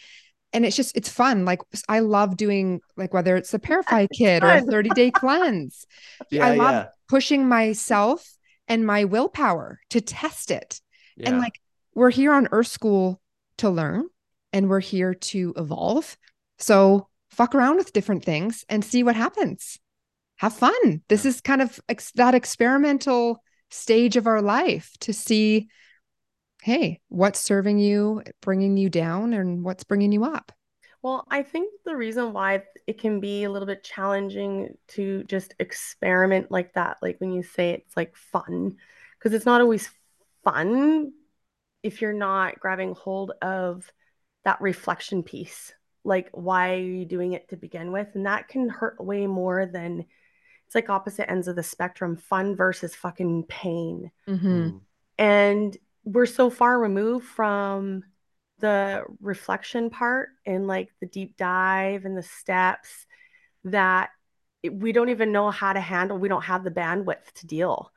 And 0.52 0.64
it's 0.64 0.76
just, 0.76 0.96
it's 0.96 1.08
fun. 1.08 1.44
Like, 1.44 1.60
I 1.88 2.00
love 2.00 2.36
doing, 2.36 2.80
like, 2.96 3.12
whether 3.12 3.36
it's 3.36 3.52
a 3.52 3.58
Purify 3.58 4.06
kit 4.12 4.42
or 4.44 4.50
a 4.50 4.62
30 4.62 4.90
day 4.90 5.10
cleanse 5.10 5.86
Yeah. 6.30 6.46
I 6.46 6.54
love 6.54 6.74
yeah. 6.74 6.86
pushing 7.08 7.48
myself 7.48 8.36
and 8.68 8.86
my 8.86 9.04
willpower 9.04 9.80
to 9.90 10.00
test 10.00 10.50
it. 10.50 10.80
Yeah. 11.16 11.30
And 11.30 11.38
like 11.38 11.60
we're 11.94 12.10
here 12.10 12.32
on 12.32 12.48
Earth 12.52 12.66
School 12.66 13.20
to 13.58 13.70
learn 13.70 14.06
and 14.52 14.68
we're 14.68 14.80
here 14.80 15.14
to 15.14 15.54
evolve. 15.56 16.16
So 16.58 17.08
fuck 17.30 17.54
around 17.54 17.76
with 17.76 17.92
different 17.92 18.24
things 18.24 18.64
and 18.68 18.84
see 18.84 19.02
what 19.02 19.16
happens. 19.16 19.78
Have 20.36 20.54
fun. 20.54 21.02
This 21.08 21.24
is 21.24 21.40
kind 21.40 21.62
of 21.62 21.80
ex- 21.88 22.12
that 22.12 22.34
experimental 22.34 23.42
stage 23.70 24.16
of 24.16 24.26
our 24.26 24.42
life 24.42 24.92
to 25.00 25.12
see 25.12 25.68
hey, 26.66 27.00
what's 27.10 27.38
serving 27.38 27.78
you, 27.78 28.20
bringing 28.40 28.76
you 28.76 28.90
down, 28.90 29.32
and 29.32 29.62
what's 29.62 29.84
bringing 29.84 30.10
you 30.10 30.24
up. 30.24 30.50
Well, 31.00 31.24
I 31.30 31.44
think 31.44 31.72
the 31.84 31.94
reason 31.94 32.32
why 32.32 32.64
it 32.88 32.98
can 32.98 33.20
be 33.20 33.44
a 33.44 33.50
little 33.50 33.66
bit 33.66 33.84
challenging 33.84 34.76
to 34.88 35.22
just 35.24 35.54
experiment 35.60 36.50
like 36.50 36.72
that, 36.72 36.96
like 37.00 37.20
when 37.20 37.30
you 37.30 37.44
say 37.44 37.70
it's 37.70 37.96
like 37.96 38.16
fun, 38.16 38.78
because 39.16 39.32
it's 39.32 39.46
not 39.46 39.60
always 39.60 39.88
fun 40.42 41.12
if 41.84 42.00
you're 42.00 42.12
not 42.12 42.58
grabbing 42.58 42.96
hold 42.96 43.30
of 43.42 43.88
that 44.46 44.60
reflection 44.60 45.24
piece. 45.24 45.72
Like, 46.04 46.30
why 46.30 46.74
are 46.74 46.80
you 46.80 47.04
doing 47.04 47.32
it 47.32 47.48
to 47.48 47.56
begin 47.56 47.90
with? 47.90 48.06
And 48.14 48.26
that 48.26 48.46
can 48.46 48.68
hurt 48.68 49.04
way 49.04 49.26
more 49.26 49.66
than 49.66 50.06
it's 50.64 50.74
like 50.74 50.88
opposite 50.88 51.28
ends 51.28 51.48
of 51.48 51.56
the 51.56 51.64
spectrum 51.64 52.16
fun 52.16 52.54
versus 52.54 52.94
fucking 52.94 53.42
pain. 53.48 54.12
Mm-hmm. 54.28 54.48
Mm. 54.48 54.80
And 55.18 55.76
we're 56.04 56.26
so 56.26 56.48
far 56.48 56.78
removed 56.78 57.26
from 57.26 58.04
the 58.60 59.02
reflection 59.20 59.90
part 59.90 60.28
and 60.46 60.68
like 60.68 60.90
the 61.00 61.06
deep 61.06 61.36
dive 61.36 62.04
and 62.04 62.16
the 62.16 62.22
steps 62.22 63.06
that 63.64 64.10
we 64.70 64.92
don't 64.92 65.08
even 65.08 65.32
know 65.32 65.50
how 65.50 65.72
to 65.72 65.80
handle. 65.80 66.18
We 66.18 66.28
don't 66.28 66.44
have 66.44 66.62
the 66.62 66.70
bandwidth 66.70 67.32
to 67.34 67.48
deal, 67.48 67.90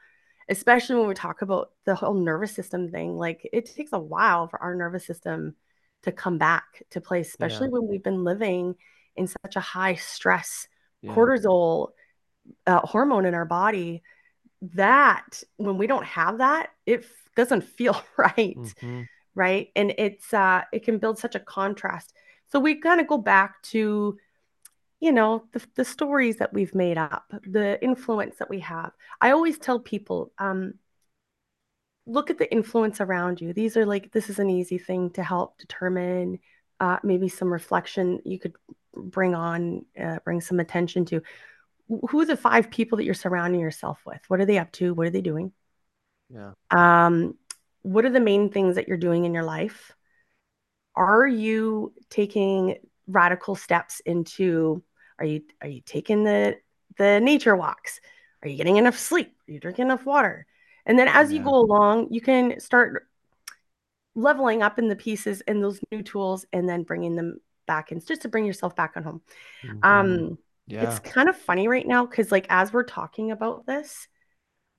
especially 0.49 0.95
when 0.95 1.07
we 1.07 1.13
talk 1.13 1.43
about 1.43 1.73
the 1.85 1.93
whole 1.93 2.15
nervous 2.15 2.55
system 2.55 2.89
thing. 2.89 3.17
Like 3.17 3.47
it 3.53 3.71
takes 3.75 3.93
a 3.93 3.99
while 3.99 4.47
for 4.47 4.59
our 4.63 4.73
nervous 4.73 5.05
system 5.05 5.55
to 6.03 6.12
come 6.12 6.38
back 6.38 6.83
to 6.91 7.01
place, 7.01 7.29
especially 7.29 7.69
when 7.69 7.88
we've 7.88 8.03
been 8.03 8.23
living 8.23 8.75
in 9.15 9.27
such 9.27 9.55
a 9.55 9.59
high 9.59 9.95
stress 9.95 10.67
Yeah. 11.01 11.13
cortisol 11.13 11.89
uh, 12.67 12.79
hormone 12.81 13.25
in 13.25 13.33
our 13.33 13.45
body. 13.45 14.03
That 14.75 15.43
when 15.57 15.77
we 15.77 15.88
don't 15.88 16.05
have 16.05 16.39
that, 16.39 16.71
it 16.85 17.01
f- 17.01 17.09
doesn't 17.35 17.63
feel 17.63 18.01
right 18.17 18.75
Mhm. 18.81 19.07
right 19.35 19.69
and 19.75 19.93
it's 19.97 20.33
uh 20.33 20.63
it 20.73 20.83
can 20.83 20.97
build 20.97 21.17
such 21.19 21.35
a 21.35 21.39
contrast 21.39 22.13
so 22.49 22.59
we 22.59 22.75
kind 22.75 22.99
of 22.99 23.07
go 23.07 23.17
back 23.17 23.62
to 23.63 24.17
you 24.99 25.12
know 25.12 25.43
the, 25.53 25.65
the 25.75 25.85
stories 25.85 26.38
that 26.38 26.53
we've 26.53 26.75
made 26.75 26.97
up 26.97 27.25
the 27.43 27.81
influence 27.83 28.38
that 28.38 28.49
we 28.49 28.59
have 28.59 28.91
i 29.21 29.31
always 29.31 29.57
tell 29.57 29.79
people 29.79 30.31
um 30.39 30.73
look 32.05 32.29
at 32.29 32.38
the 32.38 32.51
influence 32.51 33.01
around 33.01 33.39
you 33.39 33.53
these 33.53 33.77
are 33.77 33.85
like 33.85 34.12
this 34.12 34.29
is 34.29 34.39
an 34.39 34.49
easy 34.49 34.77
thing 34.77 35.09
to 35.12 35.23
help 35.23 35.57
determine 35.57 36.39
uh, 36.79 36.97
maybe 37.03 37.27
some 37.27 37.51
reflection 37.51 38.19
you 38.25 38.39
could 38.39 38.53
bring 38.95 39.35
on 39.35 39.85
uh, 40.01 40.17
bring 40.23 40.41
some 40.41 40.59
attention 40.59 41.05
to 41.05 41.21
who 42.09 42.19
are 42.21 42.25
the 42.25 42.38
five 42.38 42.69
people 42.69 42.97
that 42.97 43.03
you're 43.03 43.13
surrounding 43.13 43.62
yourself 43.62 43.99
with 44.05 44.21
what 44.27 44.39
are 44.39 44.45
they 44.45 44.57
up 44.57 44.71
to 44.71 44.93
what 44.93 45.07
are 45.07 45.12
they 45.12 45.21
doing 45.21 45.51
Yeah. 46.29 46.51
um, 46.71 47.35
what 47.81 48.05
are 48.05 48.09
the 48.09 48.19
main 48.19 48.49
things 48.49 48.75
that 48.75 48.88
you're 48.88 48.97
doing 48.97 49.25
in 49.25 49.33
your 49.33 49.43
life? 49.43 49.93
Are 50.95 51.27
you 51.27 51.93
taking 52.09 52.77
radical 53.07 53.55
steps 53.55 54.01
into 54.05 54.83
are 55.17 55.25
you 55.25 55.41
are 55.62 55.67
you 55.67 55.81
taking 55.85 56.23
the 56.23 56.57
the 56.97 57.19
nature 57.19 57.55
walks? 57.55 57.99
Are 58.43 58.49
you 58.49 58.57
getting 58.57 58.77
enough 58.77 58.97
sleep? 58.97 59.35
Are 59.47 59.51
you 59.51 59.59
drinking 59.59 59.85
enough 59.85 60.05
water? 60.05 60.45
And 60.89 60.97
then 60.97 61.08
as 61.08 61.32
you 61.32 61.41
go 61.41 61.54
along, 61.54 62.08
you 62.12 62.19
can 62.19 62.60
start 62.60 63.08
leveling 64.15 64.63
up 64.63 64.80
in 64.80 64.88
the 64.89 64.95
pieces 64.95 65.41
and 65.41 65.63
those 65.63 65.80
new 65.91 66.02
tools 66.02 66.45
and 66.52 66.67
then 66.67 66.84
bringing 66.84 67.15
them 67.15 67.39
back 67.67 67.91
in 67.91 68.02
just 68.02 68.23
to 68.23 68.28
bring 68.28 68.43
yourself 68.43 68.75
back 68.75 68.93
on 68.97 69.04
home. 69.04 69.21
Mhm. 69.63 69.86
Um 69.86 70.38
yeah. 70.65 70.89
it's 70.89 70.99
kind 70.99 71.30
of 71.30 71.38
funny 71.38 71.67
right 71.67 71.88
now 71.88 72.06
because 72.06 72.32
like 72.32 72.47
as 72.49 72.73
we're 72.73 72.84
talking 72.84 73.30
about 73.32 73.67
this, 73.67 74.08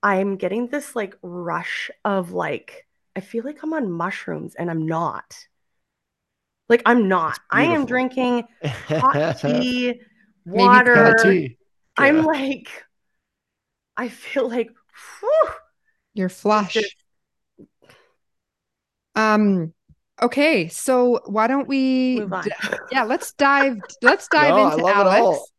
I'm 0.02 0.36
getting 0.36 0.66
this 0.66 0.96
like 0.96 1.16
rush 1.22 1.90
of 2.04 2.32
like 2.32 2.86
I 3.14 3.20
feel 3.20 3.44
like 3.44 3.62
I'm 3.62 3.72
on 3.72 3.90
mushrooms 3.90 4.56
and 4.56 4.68
I'm 4.68 4.86
not. 4.86 5.46
Like 6.68 6.82
I'm 6.86 7.08
not. 7.08 7.38
I 7.50 7.64
am 7.64 7.86
drinking 7.86 8.44
hot 8.64 9.38
tea, 9.40 10.00
Maybe 10.44 10.58
water. 10.64 10.94
Hot 10.96 11.18
tea. 11.22 11.56
I'm 11.96 12.24
like 12.24 12.68
I 13.96 14.08
feel 14.08 14.48
like 14.48 14.70
whew, 15.20 15.48
You're 16.14 16.28
flush. 16.28 16.76
Um, 19.14 19.72
okay, 20.20 20.68
so 20.68 21.20
why 21.26 21.46
don't 21.46 21.68
we 21.68 22.20
move 22.20 22.32
on. 22.32 22.44
d- 22.44 22.52
yeah, 22.92 23.04
let's 23.04 23.32
dive 23.32 23.76
let's 24.02 24.28
dive 24.28 24.56
No, 24.56 24.70
into 24.72 24.88
Alex. 24.88 25.50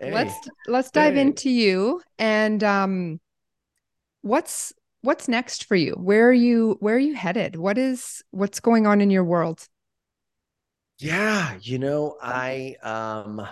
Hey. 0.00 0.12
Let's 0.12 0.48
let's 0.66 0.90
dive 0.90 1.14
Hey. 1.14 1.20
into 1.20 1.50
you 1.50 2.02
and 2.18 2.62
um 2.64 3.20
what's 4.22 4.72
what's 5.02 5.28
next 5.28 5.64
for 5.64 5.76
you? 5.76 5.92
Where 5.92 6.28
are 6.28 6.32
you 6.32 6.76
where 6.80 6.96
are 6.96 6.98
you 6.98 7.14
headed? 7.14 7.56
What 7.56 7.78
is 7.78 8.22
what's 8.30 8.60
going 8.60 8.86
on 8.86 9.00
in 9.00 9.10
your 9.10 9.24
world? 9.24 9.68
Yeah, 10.98 11.58
you 11.60 11.78
know, 11.78 12.16
I 12.22 12.76
um 12.82 13.46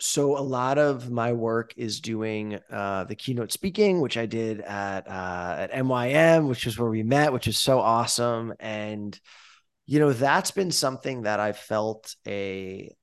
so 0.00 0.38
a 0.38 0.40
lot 0.40 0.78
of 0.78 1.10
my 1.10 1.32
work 1.32 1.74
is 1.76 2.00
doing 2.00 2.58
uh 2.70 3.04
the 3.04 3.16
keynote 3.16 3.52
speaking, 3.52 4.00
which 4.00 4.16
I 4.16 4.26
did 4.26 4.60
at 4.60 5.08
uh 5.08 5.56
at 5.58 5.72
NYM, 5.72 6.48
which 6.48 6.66
is 6.66 6.78
where 6.78 6.90
we 6.90 7.02
met, 7.02 7.32
which 7.32 7.48
is 7.48 7.58
so 7.58 7.80
awesome. 7.80 8.54
And 8.60 9.18
you 9.86 9.98
know, 10.00 10.12
that's 10.12 10.50
been 10.50 10.70
something 10.70 11.22
that 11.22 11.40
I 11.40 11.52
felt 11.52 12.14
a 12.26 12.94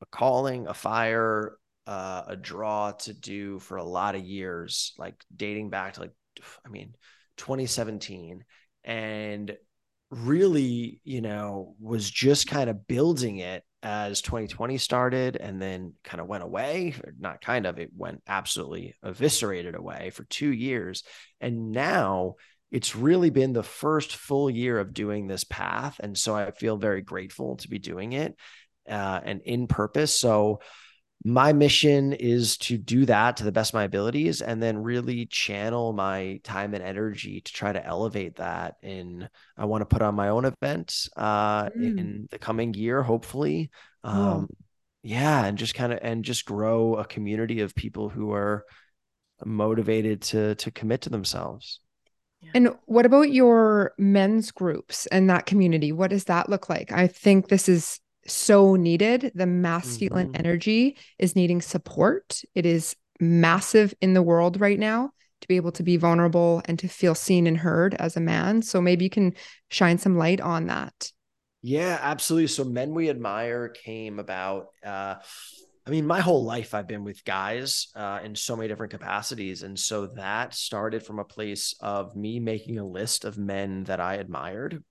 a 0.00 0.06
calling, 0.06 0.66
a 0.66 0.74
fire, 0.74 1.56
uh, 1.86 2.22
a 2.28 2.36
draw 2.36 2.92
to 2.92 3.12
do 3.12 3.58
for 3.58 3.76
a 3.76 3.84
lot 3.84 4.14
of 4.14 4.24
years, 4.24 4.94
like 4.98 5.22
dating 5.34 5.70
back 5.70 5.94
to 5.94 6.00
like, 6.00 6.12
I 6.64 6.68
mean, 6.68 6.94
2017. 7.36 8.44
And 8.84 9.56
really, 10.10 11.00
you 11.04 11.20
know, 11.20 11.74
was 11.80 12.10
just 12.10 12.46
kind 12.46 12.70
of 12.70 12.86
building 12.86 13.38
it 13.38 13.64
as 13.84 14.22
2020 14.22 14.78
started 14.78 15.36
and 15.36 15.60
then 15.60 15.92
kind 16.02 16.20
of 16.22 16.26
went 16.26 16.42
away. 16.42 16.94
Not 17.20 17.42
kind 17.42 17.66
of, 17.66 17.78
it 17.78 17.90
went 17.94 18.22
absolutely 18.26 18.94
eviscerated 19.04 19.74
away 19.74 20.10
for 20.10 20.24
two 20.24 20.50
years. 20.50 21.04
And 21.40 21.70
now 21.70 22.36
it's 22.72 22.96
really 22.96 23.28
been 23.28 23.52
the 23.52 23.62
first 23.62 24.16
full 24.16 24.48
year 24.48 24.78
of 24.80 24.94
doing 24.94 25.26
this 25.26 25.44
path. 25.44 26.00
And 26.00 26.16
so 26.16 26.34
I 26.34 26.50
feel 26.50 26.78
very 26.78 27.02
grateful 27.02 27.56
to 27.58 27.68
be 27.68 27.78
doing 27.78 28.14
it 28.14 28.34
uh, 28.88 29.20
and 29.22 29.42
in 29.42 29.66
purpose. 29.66 30.18
So 30.18 30.60
my 31.22 31.52
mission 31.52 32.12
is 32.12 32.58
to 32.58 32.76
do 32.76 33.06
that 33.06 33.36
to 33.38 33.44
the 33.44 33.52
best 33.52 33.70
of 33.70 33.74
my 33.74 33.84
abilities 33.84 34.42
and 34.42 34.62
then 34.62 34.76
really 34.78 35.24
channel 35.26 35.92
my 35.92 36.38
time 36.44 36.74
and 36.74 36.82
energy 36.84 37.40
to 37.40 37.52
try 37.52 37.72
to 37.72 37.84
elevate 37.84 38.36
that 38.36 38.74
in 38.82 39.28
i 39.56 39.64
want 39.64 39.80
to 39.80 39.86
put 39.86 40.02
on 40.02 40.14
my 40.14 40.28
own 40.28 40.44
event 40.44 41.08
uh 41.16 41.70
Mm. 41.70 41.98
in 41.98 42.28
the 42.30 42.38
coming 42.38 42.74
year 42.74 43.02
hopefully 43.02 43.70
Cool. 44.04 44.12
um 44.12 44.48
yeah 45.02 45.44
and 45.46 45.56
just 45.56 45.74
kind 45.74 45.92
of 45.92 45.98
and 46.02 46.24
just 46.24 46.44
grow 46.44 46.96
a 46.96 47.04
community 47.06 47.60
of 47.60 47.74
people 47.74 48.08
who 48.10 48.32
are 48.32 48.64
motivated 49.44 50.20
to 50.22 50.54
to 50.56 50.70
commit 50.70 51.02
to 51.02 51.10
themselves 51.10 51.80
And 52.52 52.68
what 52.84 53.06
about 53.06 53.30
your 53.32 53.94
men's 53.98 54.50
groups 54.52 55.06
and 55.06 55.30
that 55.30 55.46
community? 55.46 55.92
What 55.92 56.10
does 56.10 56.24
that 56.24 56.50
look 56.50 56.68
like? 56.68 56.92
I 56.92 57.06
think 57.06 57.48
this 57.48 57.68
is 57.70 58.00
so 58.26 58.76
needed. 58.76 59.32
The 59.34 59.46
masculine 59.46 60.28
Mhm. 60.28 60.38
energy 60.38 60.98
is 61.18 61.36
needing 61.36 61.60
support. 61.60 62.42
It 62.54 62.66
is 62.66 62.96
massive 63.20 63.94
in 64.00 64.14
the 64.14 64.22
world 64.22 64.60
right 64.60 64.78
now 64.78 65.12
to 65.40 65.48
be 65.48 65.56
able 65.56 65.72
to 65.72 65.82
be 65.82 65.96
vulnerable 65.96 66.62
and 66.64 66.78
to 66.78 66.88
feel 66.88 67.14
seen 67.14 67.46
and 67.46 67.58
heard 67.58 67.94
as 67.94 68.16
a 68.16 68.20
man. 68.20 68.62
So 68.62 68.80
maybe 68.80 69.04
you 69.04 69.10
can 69.10 69.34
shine 69.70 69.98
some 69.98 70.16
light 70.16 70.40
on 70.40 70.66
that. 70.66 71.12
Yeah, 71.62 71.98
absolutely. 72.00 72.48
So 72.48 72.64
Men 72.64 72.94
We 72.94 73.08
Admire 73.10 73.68
came 73.68 74.18
about. 74.18 74.68
Uh, 74.84 75.16
I 75.86 75.90
mean, 75.90 76.06
my 76.06 76.20
whole 76.20 76.44
life 76.44 76.74
I've 76.74 76.88
been 76.88 77.04
with 77.04 77.24
guys 77.24 77.88
uh, 77.94 78.20
in 78.24 78.34
so 78.36 78.56
many 78.56 78.68
different 78.68 78.92
capacities. 78.92 79.62
And 79.62 79.78
so 79.78 80.06
that 80.08 80.54
started 80.54 81.04
from 81.04 81.18
a 81.18 81.24
place 81.24 81.74
of 81.80 82.16
me 82.16 82.40
making 82.40 82.78
a 82.78 82.86
list 82.86 83.24
of 83.26 83.36
men 83.36 83.84
that 83.84 84.00
I 84.00 84.14
admired. 84.14 84.82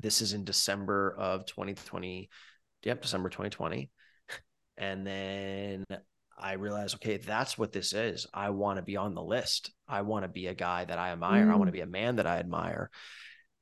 This 0.00 0.20
is 0.20 0.34
in 0.34 0.44
December 0.44 1.14
of 1.18 1.46
2020. 1.46 2.28
Yep, 2.88 3.02
December 3.02 3.28
2020. 3.28 3.90
And 4.78 5.06
then 5.06 5.84
I 6.38 6.54
realized, 6.54 6.94
okay, 6.94 7.18
that's 7.18 7.58
what 7.58 7.70
this 7.70 7.92
is. 7.92 8.26
I 8.32 8.48
want 8.48 8.78
to 8.78 8.82
be 8.82 8.96
on 8.96 9.14
the 9.14 9.22
list. 9.22 9.70
I 9.86 10.00
want 10.00 10.24
to 10.24 10.28
be 10.28 10.46
a 10.46 10.54
guy 10.54 10.86
that 10.86 10.98
I 10.98 11.10
admire. 11.10 11.52
I 11.52 11.56
want 11.56 11.68
to 11.68 11.72
be 11.72 11.82
a 11.82 11.86
man 11.86 12.16
that 12.16 12.26
I 12.26 12.38
admire. 12.38 12.88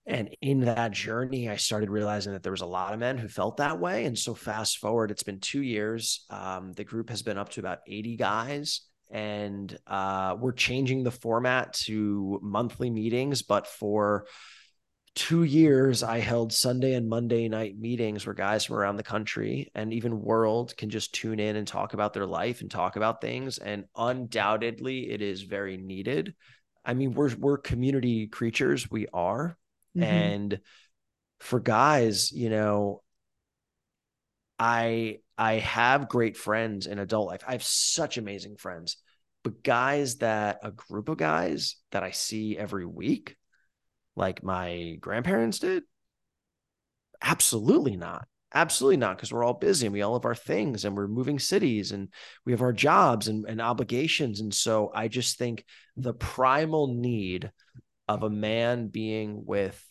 And 0.06 0.30
in 0.40 0.60
that 0.60 0.92
journey, 0.92 1.48
I 1.48 1.56
started 1.56 1.90
realizing 1.90 2.34
that 2.34 2.44
there 2.44 2.52
was 2.52 2.60
a 2.60 2.66
lot 2.66 2.92
of 2.92 3.00
men 3.00 3.18
who 3.18 3.26
felt 3.26 3.56
that 3.56 3.80
way. 3.80 4.04
And 4.04 4.16
so 4.16 4.32
fast 4.32 4.78
forward, 4.78 5.10
it's 5.10 5.24
been 5.24 5.40
two 5.40 5.62
years. 5.62 6.24
Um, 6.30 6.72
the 6.74 6.84
group 6.84 7.10
has 7.10 7.22
been 7.22 7.36
up 7.36 7.48
to 7.48 7.60
about 7.60 7.80
80 7.88 8.16
guys. 8.16 8.82
And 9.10 9.76
uh, 9.88 10.36
we're 10.38 10.52
changing 10.52 11.02
the 11.02 11.10
format 11.10 11.72
to 11.86 12.38
monthly 12.44 12.90
meetings, 12.90 13.42
but 13.42 13.66
for 13.66 14.26
two 15.16 15.44
years, 15.44 16.02
I 16.02 16.20
held 16.20 16.52
Sunday 16.52 16.92
and 16.92 17.08
Monday 17.08 17.48
night 17.48 17.76
meetings 17.76 18.26
where 18.26 18.34
guys 18.34 18.66
from 18.66 18.76
around 18.76 18.96
the 18.96 19.02
country 19.02 19.72
and 19.74 19.92
even 19.92 20.20
world 20.20 20.76
can 20.76 20.90
just 20.90 21.14
tune 21.14 21.40
in 21.40 21.56
and 21.56 21.66
talk 21.66 21.94
about 21.94 22.12
their 22.12 22.26
life 22.26 22.60
and 22.60 22.70
talk 22.70 22.96
about 22.96 23.22
things. 23.22 23.56
And 23.58 23.86
undoubtedly, 23.96 25.10
it 25.10 25.22
is 25.22 25.42
very 25.42 25.78
needed. 25.78 26.34
I 26.84 26.94
mean, 26.94 27.14
we're 27.14 27.34
we're 27.34 27.56
community 27.56 28.28
creatures. 28.28 28.88
We 28.90 29.08
are, 29.12 29.58
mm-hmm. 29.96 30.04
and 30.04 30.60
for 31.40 31.60
guys, 31.60 32.30
you 32.30 32.50
know, 32.50 33.02
I 34.58 35.20
I 35.38 35.54
have 35.54 36.08
great 36.08 36.36
friends 36.36 36.86
in 36.86 36.98
adult 36.98 37.26
life. 37.26 37.42
I 37.48 37.52
have 37.52 37.64
such 37.64 38.18
amazing 38.18 38.56
friends, 38.56 38.98
but 39.42 39.62
guys 39.62 40.16
that 40.16 40.60
a 40.62 40.70
group 40.70 41.08
of 41.08 41.16
guys 41.16 41.76
that 41.90 42.02
I 42.02 42.10
see 42.10 42.56
every 42.56 42.86
week, 42.86 43.36
like 44.16 44.42
my 44.42 44.96
grandparents 45.00 45.58
did, 45.58 45.84
absolutely 47.22 47.96
not. 47.96 48.26
Absolutely 48.54 48.96
not, 48.96 49.16
because 49.16 49.32
we're 49.32 49.44
all 49.44 49.54
busy 49.54 49.86
and 49.86 49.92
we 49.92 50.02
all 50.02 50.14
have 50.14 50.24
our 50.24 50.34
things 50.34 50.84
and 50.84 50.96
we're 50.96 51.08
moving 51.08 51.38
cities 51.38 51.92
and 51.92 52.08
we 52.46 52.52
have 52.52 52.62
our 52.62 52.72
jobs 52.72 53.28
and, 53.28 53.44
and 53.46 53.60
obligations. 53.60 54.40
And 54.40 54.54
so 54.54 54.90
I 54.94 55.08
just 55.08 55.36
think 55.36 55.64
the 55.96 56.14
primal 56.14 56.94
need 56.94 57.50
of 58.08 58.22
a 58.22 58.30
man 58.30 58.88
being 58.88 59.42
with 59.44 59.84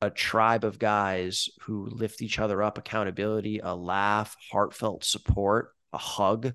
a 0.00 0.08
tribe 0.08 0.64
of 0.64 0.78
guys 0.78 1.48
who 1.62 1.88
lift 1.90 2.22
each 2.22 2.38
other 2.38 2.62
up, 2.62 2.78
accountability, 2.78 3.60
a 3.62 3.74
laugh, 3.74 4.36
heartfelt 4.50 5.04
support, 5.04 5.72
a 5.92 5.98
hug. 5.98 6.52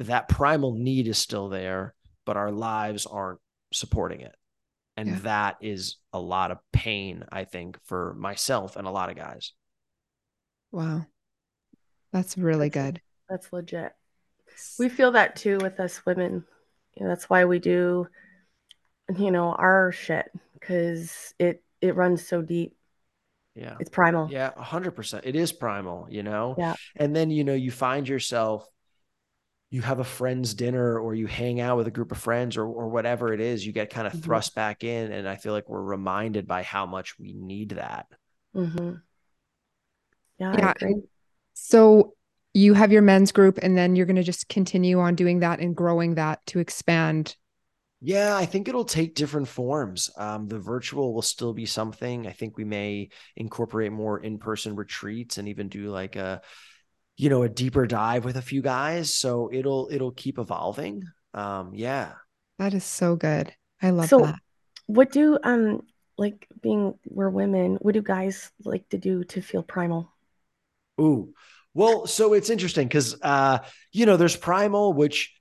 That 0.00 0.28
primal 0.28 0.74
need 0.74 1.06
is 1.06 1.18
still 1.18 1.48
there, 1.48 1.94
but 2.26 2.36
our 2.36 2.50
lives 2.50 3.06
aren't 3.06 3.40
supporting 3.72 4.20
it. 4.20 4.34
And 4.98 5.10
yeah. 5.10 5.18
that 5.22 5.56
is 5.60 5.94
a 6.12 6.18
lot 6.18 6.50
of 6.50 6.58
pain, 6.72 7.24
I 7.30 7.44
think, 7.44 7.78
for 7.84 8.14
myself 8.14 8.74
and 8.74 8.84
a 8.84 8.90
lot 8.90 9.10
of 9.10 9.16
guys. 9.16 9.52
Wow. 10.72 11.06
That's 12.12 12.36
really 12.36 12.68
that's, 12.68 12.84
good. 12.84 13.00
That's 13.28 13.52
legit. 13.52 13.92
We 14.76 14.88
feel 14.88 15.12
that 15.12 15.36
too 15.36 15.58
with 15.58 15.78
us 15.78 16.04
women. 16.04 16.44
You 16.96 17.04
know, 17.04 17.10
that's 17.10 17.30
why 17.30 17.44
we 17.44 17.60
do, 17.60 18.08
you 19.16 19.30
know, 19.30 19.52
our 19.52 19.92
shit 19.92 20.32
because 20.54 21.32
it 21.38 21.62
it 21.80 21.94
runs 21.94 22.26
so 22.26 22.42
deep. 22.42 22.74
Yeah. 23.54 23.76
It's 23.78 23.90
primal. 23.90 24.28
Yeah, 24.28 24.50
100%. 24.58 25.20
It 25.22 25.36
is 25.36 25.52
primal, 25.52 26.08
you 26.10 26.24
know? 26.24 26.56
Yeah. 26.58 26.74
And 26.96 27.14
then, 27.14 27.30
you 27.30 27.44
know, 27.44 27.54
you 27.54 27.70
find 27.70 28.08
yourself, 28.08 28.68
you 29.70 29.82
have 29.82 30.00
a 30.00 30.04
friend's 30.04 30.54
dinner 30.54 30.98
or 30.98 31.14
you 31.14 31.26
hang 31.26 31.60
out 31.60 31.76
with 31.76 31.86
a 31.86 31.90
group 31.90 32.10
of 32.10 32.18
friends 32.18 32.56
or, 32.56 32.64
or 32.64 32.88
whatever 32.88 33.32
it 33.32 33.40
is, 33.40 33.66
you 33.66 33.72
get 33.72 33.90
kind 33.90 34.06
of 34.06 34.14
mm-hmm. 34.14 34.22
thrust 34.22 34.54
back 34.54 34.82
in. 34.82 35.12
And 35.12 35.28
I 35.28 35.36
feel 35.36 35.52
like 35.52 35.68
we're 35.68 35.82
reminded 35.82 36.46
by 36.46 36.62
how 36.62 36.86
much 36.86 37.18
we 37.18 37.34
need 37.34 37.70
that. 37.70 38.06
Mm-hmm. 38.54 38.94
Yeah. 40.38 40.72
yeah. 40.80 40.88
So 41.52 42.14
you 42.54 42.72
have 42.74 42.92
your 42.92 43.02
men's 43.02 43.32
group 43.32 43.58
and 43.60 43.76
then 43.76 43.94
you're 43.94 44.06
going 44.06 44.16
to 44.16 44.22
just 44.22 44.48
continue 44.48 45.00
on 45.00 45.14
doing 45.14 45.40
that 45.40 45.60
and 45.60 45.76
growing 45.76 46.14
that 46.14 46.44
to 46.46 46.60
expand 46.60 47.36
yeah, 48.00 48.36
I 48.36 48.46
think 48.46 48.68
it'll 48.68 48.84
take 48.84 49.16
different 49.16 49.48
forms. 49.48 50.08
Um, 50.16 50.46
the 50.46 50.60
virtual 50.60 51.12
will 51.12 51.22
still 51.22 51.52
be 51.52 51.66
something. 51.66 52.28
I 52.28 52.32
think 52.32 52.56
we 52.56 52.64
may 52.64 53.08
incorporate 53.36 53.90
more 53.90 54.20
in-person 54.20 54.76
retreats 54.76 55.38
and 55.38 55.48
even 55.48 55.68
do 55.68 55.90
like 55.90 56.14
a, 56.14 56.40
you 57.18 57.28
know, 57.28 57.42
a 57.42 57.48
deeper 57.48 57.86
dive 57.86 58.24
with 58.24 58.36
a 58.36 58.42
few 58.42 58.62
guys. 58.62 59.12
So 59.12 59.50
it'll 59.52 59.88
it'll 59.90 60.12
keep 60.12 60.38
evolving. 60.38 61.02
Um, 61.34 61.72
yeah. 61.74 62.12
That 62.58 62.72
is 62.72 62.84
so 62.84 63.16
good. 63.16 63.52
I 63.82 63.90
love 63.90 64.08
so, 64.08 64.20
that. 64.20 64.38
What 64.86 65.12
do 65.12 65.38
um 65.42 65.82
like 66.16 66.46
being 66.62 66.94
we're 67.06 67.28
women, 67.28 67.76
what 67.80 67.94
do 67.94 68.02
guys 68.02 68.50
like 68.64 68.88
to 68.90 68.98
do 68.98 69.24
to 69.24 69.42
feel 69.42 69.62
primal? 69.62 70.10
Ooh. 71.00 71.34
Well, 71.74 72.06
so 72.06 72.32
it's 72.32 72.50
interesting 72.50 72.88
because 72.88 73.16
uh, 73.20 73.58
you 73.92 74.06
know, 74.06 74.16
there's 74.16 74.36
primal, 74.36 74.92
which 74.92 75.37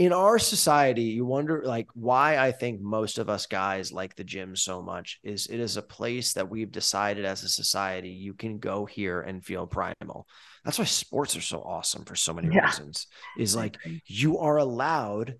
in 0.00 0.14
our 0.14 0.38
society, 0.38 1.02
you 1.02 1.26
wonder 1.26 1.62
like 1.62 1.86
why 1.92 2.38
I 2.38 2.52
think 2.52 2.80
most 2.80 3.18
of 3.18 3.28
us 3.28 3.44
guys 3.44 3.92
like 3.92 4.16
the 4.16 4.24
gym 4.24 4.56
so 4.56 4.80
much 4.80 5.20
is 5.22 5.46
it 5.48 5.60
is 5.60 5.76
a 5.76 5.82
place 5.82 6.32
that 6.32 6.48
we've 6.48 6.72
decided 6.72 7.26
as 7.26 7.42
a 7.42 7.50
society 7.50 8.08
you 8.08 8.32
can 8.32 8.60
go 8.60 8.86
here 8.86 9.20
and 9.20 9.44
feel 9.44 9.66
primal. 9.66 10.26
That's 10.64 10.78
why 10.78 10.86
sports 10.86 11.36
are 11.36 11.42
so 11.42 11.60
awesome 11.60 12.06
for 12.06 12.14
so 12.16 12.32
many 12.32 12.48
yeah. 12.54 12.64
reasons. 12.64 13.08
Is 13.36 13.54
like 13.54 13.76
you 14.06 14.38
are 14.38 14.56
allowed. 14.56 15.34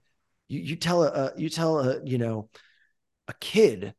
You 0.49 0.61
you 0.61 0.77
tell 0.77 1.05
a 1.05 1.33
you 1.39 1.49
tell 1.49 1.79
a 1.79 2.05
you 2.05 2.19
know 2.19 2.51
a 3.29 3.35
kid, 3.41 3.95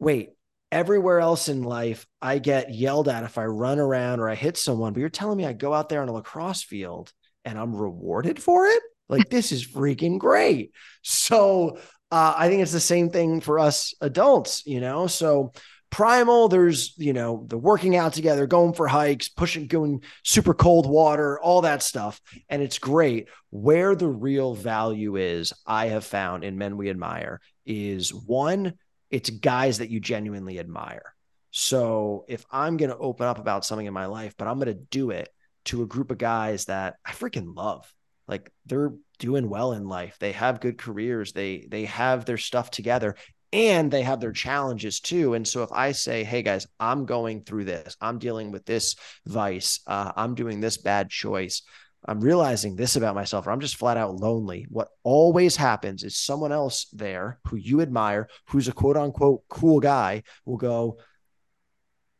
wait, 0.00 0.30
everywhere 0.72 1.20
else 1.20 1.48
in 1.48 1.62
life, 1.62 2.08
I 2.20 2.40
get 2.40 2.74
yelled 2.74 3.08
at 3.08 3.22
if 3.22 3.38
I 3.38 3.44
run 3.44 3.78
around 3.78 4.18
or 4.18 4.28
I 4.28 4.34
hit 4.34 4.56
someone, 4.56 4.94
but 4.94 4.98
you're 4.98 5.10
telling 5.10 5.38
me 5.38 5.46
I 5.46 5.52
go 5.52 5.72
out 5.72 5.88
there 5.88 6.02
on 6.02 6.08
a 6.08 6.12
lacrosse 6.12 6.64
field 6.64 7.12
and 7.44 7.56
I'm 7.56 7.76
rewarded 7.76 8.42
for 8.42 8.66
it? 8.66 8.82
Like 9.12 9.28
this 9.28 9.52
is 9.52 9.66
freaking 9.66 10.18
great. 10.18 10.72
So 11.02 11.78
uh, 12.10 12.34
I 12.36 12.48
think 12.48 12.62
it's 12.62 12.72
the 12.72 12.80
same 12.80 13.10
thing 13.10 13.42
for 13.42 13.58
us 13.58 13.94
adults, 14.00 14.64
you 14.66 14.80
know. 14.80 15.06
So 15.06 15.52
primal, 15.90 16.48
there's 16.48 16.94
you 16.96 17.12
know 17.12 17.44
the 17.46 17.58
working 17.58 17.94
out 17.94 18.14
together, 18.14 18.46
going 18.46 18.72
for 18.72 18.88
hikes, 18.88 19.28
pushing, 19.28 19.66
going 19.66 20.02
super 20.24 20.54
cold 20.54 20.88
water, 20.88 21.38
all 21.38 21.60
that 21.60 21.82
stuff, 21.82 22.20
and 22.48 22.62
it's 22.62 22.78
great. 22.78 23.28
Where 23.50 23.94
the 23.94 24.08
real 24.08 24.54
value 24.54 25.16
is, 25.16 25.52
I 25.66 25.88
have 25.88 26.06
found 26.06 26.42
in 26.42 26.56
men 26.56 26.78
we 26.78 26.88
admire, 26.88 27.40
is 27.66 28.14
one, 28.14 28.72
it's 29.10 29.28
guys 29.28 29.78
that 29.78 29.90
you 29.90 30.00
genuinely 30.00 30.58
admire. 30.58 31.14
So 31.50 32.24
if 32.28 32.46
I'm 32.50 32.78
going 32.78 32.90
to 32.90 32.96
open 32.96 33.26
up 33.26 33.38
about 33.38 33.66
something 33.66 33.86
in 33.86 33.92
my 33.92 34.06
life, 34.06 34.34
but 34.38 34.48
I'm 34.48 34.58
going 34.58 34.68
to 34.68 34.86
do 34.90 35.10
it 35.10 35.28
to 35.66 35.82
a 35.82 35.86
group 35.86 36.10
of 36.10 36.16
guys 36.16 36.64
that 36.64 36.94
I 37.04 37.12
freaking 37.12 37.54
love 37.54 37.92
like 38.32 38.50
they're 38.64 38.94
doing 39.18 39.48
well 39.48 39.72
in 39.72 39.86
life. 39.86 40.16
They 40.18 40.32
have 40.32 40.60
good 40.60 40.78
careers. 40.78 41.32
They 41.32 41.66
they 41.70 41.84
have 41.84 42.24
their 42.24 42.38
stuff 42.38 42.70
together 42.70 43.14
and 43.52 43.90
they 43.90 44.02
have 44.02 44.20
their 44.20 44.32
challenges 44.32 45.00
too. 45.00 45.34
And 45.34 45.46
so 45.46 45.62
if 45.62 45.70
i 45.72 45.92
say 45.92 46.24
hey 46.24 46.42
guys 46.42 46.66
i'm 46.80 47.04
going 47.04 47.44
through 47.44 47.66
this. 47.66 47.96
I'm 48.00 48.18
dealing 48.18 48.50
with 48.50 48.64
this 48.64 48.96
vice. 49.26 49.80
Uh, 49.86 50.12
i'm 50.16 50.34
doing 50.34 50.60
this 50.60 50.78
bad 50.78 51.10
choice. 51.10 51.62
I'm 52.04 52.20
realizing 52.20 52.74
this 52.74 52.96
about 52.96 53.14
myself 53.14 53.46
or 53.46 53.52
i'm 53.52 53.60
just 53.60 53.76
flat 53.76 53.96
out 53.96 54.16
lonely 54.16 54.66
what 54.68 54.88
always 55.04 55.54
happens 55.56 56.02
is 56.02 56.16
someone 56.16 56.50
else 56.50 56.86
there 56.92 57.38
who 57.46 57.56
you 57.56 57.80
admire 57.80 58.28
who's 58.48 58.66
a 58.68 58.72
quote 58.72 58.96
unquote 58.96 59.42
cool 59.48 59.78
guy 59.78 60.24
will 60.44 60.56
go 60.56 60.98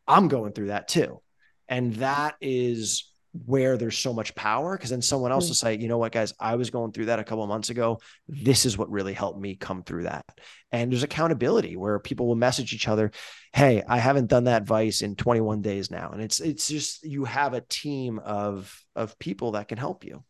i'm 0.07 0.29
going 0.29 0.53
through 0.53 0.68
that 0.68 0.87
too. 0.87 1.20
And 1.68 1.94
that 1.96 2.35
is 2.40 3.12
where 3.47 3.77
there's 3.77 3.99
so 3.99 4.12
much 4.12 4.35
power 4.35 4.77
because 4.77 4.90
then 4.90 5.03
someone 5.03 5.33
else 5.33 5.47
mm. 5.47 5.49
will 5.49 5.55
say 5.55 5.79
you 5.79 5.88
know 5.88 5.99
what 5.99 6.12
guys? 6.12 6.35
I 6.38 6.57
was 6.57 6.71
going 6.71 6.92
through 6.92 7.07
that 7.07 7.18
a 7.18 7.25
couple 7.25 7.47
months 7.47 7.71
ago. 7.71 8.01
This 8.29 8.66
is 8.66 8.77
what 8.77 8.90
really 8.90 9.14
helped 9.14 9.40
me 9.40 9.57
come 9.57 9.83
through 9.83 10.05
that. 10.05 10.25
And 10.71 10.90
there's 10.90 11.03
accountability 11.03 11.77
where 11.77 11.99
people 11.99 12.27
will 12.27 12.35
message 12.35 12.73
each 12.73 12.88
other 12.88 13.11
hey 13.55 13.83
i 13.87 13.99
haven't 13.99 14.29
done 14.29 14.45
that 14.45 14.64
vice 14.64 15.03
in 15.03 15.16
21 15.16 15.62
days 15.62 15.90
now. 15.90 16.11
And 16.11 16.23
it's 16.23 16.40
it's 16.40 16.68
just 16.68 17.05
you 17.05 17.25
have 17.25 17.55
a 17.55 17.61
team 17.62 18.18
of 18.18 18.79
of 18.95 19.18
people 19.18 19.53
that 19.53 19.68
can 19.68 19.79
help 19.79 20.05
you. 20.05 20.25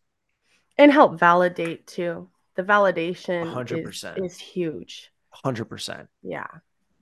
And 0.79 0.91
help 0.91 1.19
validate 1.19 1.87
too. 1.87 2.31
The 2.55 2.62
validation 2.62 3.53
100% 3.53 4.25
is, 4.25 4.33
is 4.33 4.38
huge. 4.38 5.11
100% 5.45 6.07
yeah. 6.23 6.47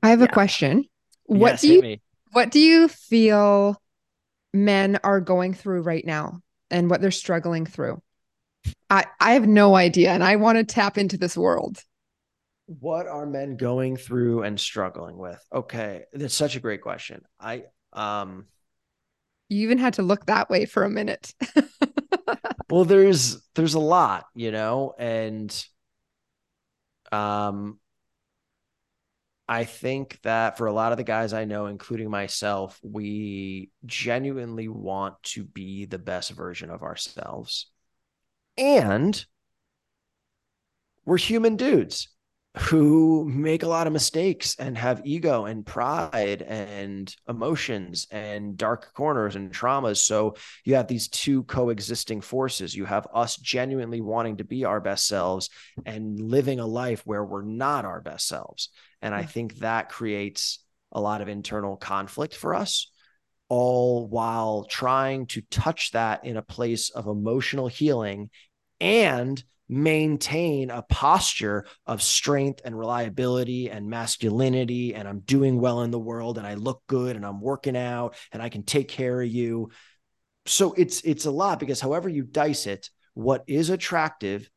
I 0.03 0.11
have 0.11 0.21
yeah. 0.21 0.27
a 0.27 0.33
question 0.33 0.85
what 1.31 1.53
yes, 1.53 1.61
do 1.61 1.69
you 1.69 1.97
what 2.33 2.51
do 2.51 2.59
you 2.59 2.89
feel 2.89 3.81
men 4.53 4.99
are 5.05 5.21
going 5.21 5.55
through 5.55 5.83
right 5.83 6.05
now 6.05 6.41
and 6.71 6.91
what 6.91 7.01
they're 7.01 7.11
struggling 7.11 7.67
through. 7.67 8.01
I, 8.89 9.07
I 9.19 9.33
have 9.33 9.47
no 9.47 9.75
idea. 9.75 10.11
And 10.11 10.23
I 10.23 10.37
want 10.37 10.59
to 10.59 10.65
tap 10.65 10.99
into 10.99 11.17
this 11.17 11.37
world. 11.37 11.83
What 12.67 13.07
are 13.07 13.27
men 13.27 13.57
going 13.57 13.97
through 13.97 14.43
and 14.43 14.59
struggling 14.59 15.17
with? 15.17 15.43
Okay. 15.53 16.05
That's 16.13 16.35
such 16.35 16.57
a 16.57 16.61
great 16.61 16.83
question. 16.83 17.23
I, 17.41 17.65
um, 17.93 18.47
you 19.49 19.63
even 19.63 19.79
had 19.79 19.95
to 19.95 20.03
look 20.03 20.27
that 20.27 20.49
way 20.49 20.67
for 20.67 20.85
a 20.85 20.91
minute. 20.91 21.35
well, 22.71 22.85
there's, 22.85 23.43
there's 23.55 23.75
a 23.75 23.81
lot, 23.81 24.27
you 24.35 24.53
know, 24.53 24.95
and, 24.99 25.67
um, 27.11 27.81
I 29.51 29.65
think 29.65 30.21
that 30.23 30.57
for 30.57 30.69
a 30.69 30.73
lot 30.73 30.93
of 30.93 30.99
the 30.99 31.03
guys 31.03 31.33
I 31.33 31.45
know, 31.45 31.67
including 31.67 32.09
myself, 32.09 32.79
we 32.85 33.73
genuinely 33.85 34.69
want 34.69 35.21
to 35.25 35.43
be 35.43 35.87
the 35.87 35.99
best 35.99 36.31
version 36.31 36.71
of 36.71 36.85
ourselves. 36.85 37.69
And 38.57 39.23
we're 41.05 41.19
human 41.19 41.57
dudes. 41.57 42.11
Who 42.59 43.25
make 43.25 43.63
a 43.63 43.69
lot 43.69 43.87
of 43.87 43.93
mistakes 43.93 44.57
and 44.59 44.77
have 44.77 45.03
ego 45.05 45.45
and 45.45 45.65
pride 45.65 46.43
and 46.43 47.15
emotions 47.29 48.09
and 48.11 48.57
dark 48.57 48.93
corners 48.93 49.37
and 49.37 49.53
traumas. 49.53 49.99
So 49.99 50.35
you 50.65 50.75
have 50.75 50.89
these 50.89 51.07
two 51.07 51.45
coexisting 51.45 52.21
forces. 52.21 52.75
You 52.75 52.87
have 52.87 53.07
us 53.15 53.37
genuinely 53.37 54.01
wanting 54.01 54.39
to 54.39 54.45
be 54.45 54.65
our 54.65 54.81
best 54.81 55.07
selves 55.07 55.49
and 55.87 56.19
living 56.19 56.59
a 56.59 56.67
life 56.67 57.03
where 57.05 57.25
we're 57.25 57.45
not 57.45 57.85
our 57.85 58.01
best 58.01 58.27
selves. 58.27 58.71
And 59.01 59.15
I 59.15 59.23
think 59.23 59.59
that 59.59 59.89
creates 59.89 60.59
a 60.91 61.01
lot 61.01 61.21
of 61.21 61.29
internal 61.29 61.77
conflict 61.77 62.35
for 62.35 62.53
us, 62.53 62.91
all 63.49 64.09
while 64.09 64.65
trying 64.65 65.27
to 65.27 65.43
touch 65.43 65.93
that 65.93 66.25
in 66.25 66.37
a 66.37 66.43
place 66.43 66.91
of 66.91 67.07
emotional 67.07 67.69
healing 67.69 68.31
and 68.81 69.43
maintain 69.70 70.68
a 70.68 70.83
posture 70.83 71.64
of 71.87 72.02
strength 72.02 72.61
and 72.64 72.76
reliability 72.76 73.70
and 73.70 73.88
masculinity 73.88 74.96
and 74.96 75.06
I'm 75.06 75.20
doing 75.20 75.61
well 75.61 75.83
in 75.83 75.92
the 75.92 75.98
world 75.98 76.38
and 76.38 76.46
I 76.46 76.54
look 76.54 76.83
good 76.88 77.14
and 77.14 77.24
I'm 77.24 77.40
working 77.40 77.76
out 77.76 78.16
and 78.33 78.42
I 78.42 78.48
can 78.48 78.64
take 78.64 78.88
care 78.88 79.22
of 79.22 79.28
you. 79.28 79.70
So 80.46 80.72
it's 80.72 81.02
it's 81.02 81.24
a 81.24 81.30
lot 81.30 81.61
because 81.61 81.80
however 81.80 82.09
you 82.09 82.24
dice 82.24 82.66
it, 82.66 82.90
what 83.14 83.44
is 83.46 83.70
attractive 83.70 84.50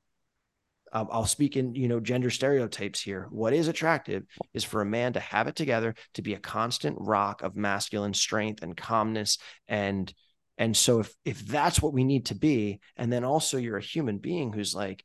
um, 0.95 1.07
I'll 1.11 1.25
speak 1.25 1.57
in 1.57 1.73
you 1.73 1.87
know 1.87 1.99
gender 1.99 2.29
stereotypes 2.29 3.01
here. 3.01 3.27
What 3.31 3.53
is 3.53 3.67
attractive 3.67 4.25
is 4.53 4.63
for 4.63 4.81
a 4.81 4.85
man 4.85 5.13
to 5.13 5.19
have 5.19 5.47
it 5.47 5.55
together, 5.55 5.95
to 6.13 6.21
be 6.21 6.35
a 6.35 6.39
constant 6.39 6.97
rock 6.99 7.41
of 7.41 7.55
masculine 7.55 8.13
strength 8.13 8.61
and 8.61 8.77
calmness 8.77 9.39
and 9.67 10.13
and 10.57 10.75
so 10.75 10.99
if 10.99 11.13
if 11.25 11.45
that's 11.45 11.81
what 11.81 11.93
we 11.93 12.03
need 12.03 12.27
to 12.27 12.35
be, 12.35 12.79
and 12.95 13.11
then 13.11 13.23
also 13.23 13.57
you're 13.57 13.77
a 13.77 13.81
human 13.81 14.19
being 14.19 14.53
who's 14.53 14.75
like, 14.75 15.03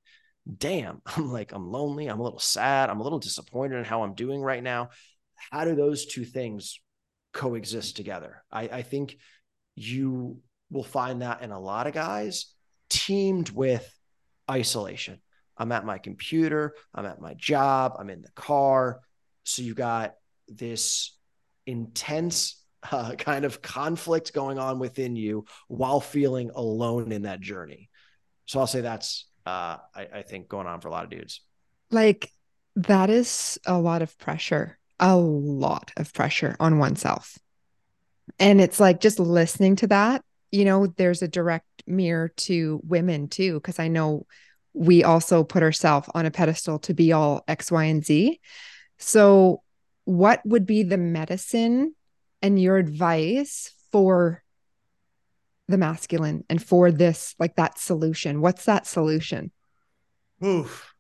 damn, 0.56 1.00
I'm 1.06 1.32
like, 1.32 1.52
I'm 1.52 1.70
lonely, 1.70 2.06
I'm 2.06 2.20
a 2.20 2.24
little 2.24 2.38
sad, 2.38 2.90
I'm 2.90 3.00
a 3.00 3.02
little 3.02 3.18
disappointed 3.18 3.76
in 3.76 3.84
how 3.84 4.02
I'm 4.02 4.14
doing 4.14 4.40
right 4.40 4.62
now. 4.62 4.90
How 5.50 5.64
do 5.64 5.74
those 5.74 6.06
two 6.06 6.24
things 6.24 6.80
coexist 7.32 7.96
together? 7.96 8.42
I, 8.50 8.62
I 8.62 8.82
think 8.82 9.16
you 9.76 10.40
will 10.70 10.84
find 10.84 11.22
that 11.22 11.42
in 11.42 11.52
a 11.52 11.61
lot 11.61 11.87
of 11.87 11.94
guys 11.94 12.52
teamed 12.90 13.50
with 13.50 13.88
isolation. 14.50 15.20
I'm 15.56 15.72
at 15.72 15.84
my 15.84 15.98
computer, 15.98 16.74
I'm 16.94 17.06
at 17.06 17.20
my 17.20 17.34
job, 17.34 17.96
I'm 17.98 18.11
in 18.11 18.22
the 18.22 18.32
car. 18.34 19.00
So 19.44 19.62
you 19.62 19.74
got 19.74 20.14
this 20.46 21.16
intense 21.66 22.62
uh, 22.90 23.14
kind 23.14 23.44
of 23.44 23.62
conflict 23.62 24.32
going 24.32 24.58
on 24.58 24.78
within 24.78 25.16
you 25.16 25.44
while 25.68 26.00
feeling 26.00 26.50
alone 26.54 27.12
in 27.12 27.22
that 27.22 27.40
journey. 27.40 27.90
So 28.46 28.60
I'll 28.60 28.66
say 28.66 28.80
that's, 28.80 29.26
uh, 29.46 29.78
I, 29.94 30.08
I 30.14 30.22
think, 30.22 30.48
going 30.48 30.66
on 30.66 30.80
for 30.80 30.88
a 30.88 30.90
lot 30.90 31.04
of 31.04 31.10
dudes. 31.10 31.40
Like 31.90 32.30
that 32.76 33.10
is 33.10 33.58
a 33.66 33.78
lot 33.78 34.02
of 34.02 34.16
pressure, 34.18 34.78
a 35.00 35.16
lot 35.16 35.92
of 35.96 36.12
pressure 36.12 36.56
on 36.60 36.78
oneself. 36.78 37.38
And 38.38 38.60
it's 38.60 38.78
like 38.78 39.00
just 39.00 39.18
listening 39.18 39.76
to 39.76 39.86
that, 39.88 40.22
you 40.50 40.64
know, 40.64 40.86
there's 40.86 41.22
a 41.22 41.28
direct 41.28 41.66
mirror 41.86 42.28
to 42.36 42.80
women 42.84 43.28
too, 43.28 43.54
because 43.54 43.78
I 43.78 43.88
know 43.88 44.26
we 44.72 45.02
also 45.02 45.44
put 45.44 45.62
ourselves 45.62 46.08
on 46.14 46.26
a 46.26 46.30
pedestal 46.30 46.78
to 46.80 46.94
be 46.94 47.12
all 47.12 47.42
X, 47.48 47.72
Y, 47.72 47.84
and 47.84 48.04
Z. 48.04 48.40
So, 48.98 49.62
what 50.04 50.40
would 50.46 50.64
be 50.64 50.84
the 50.84 50.96
medicine 50.96 51.94
and 52.42 52.61
your 52.61 52.77
advice 52.77 53.72
for 53.90 54.42
the 55.68 55.79
masculine 55.79 56.44
and 56.48 56.62
for 56.62 56.90
this 56.90 57.35
like 57.38 57.57
that 57.57 57.79
solution 57.79 58.40
what's 58.40 58.64
that 58.64 58.87
solution 58.87 59.51
Oof. 60.44 60.94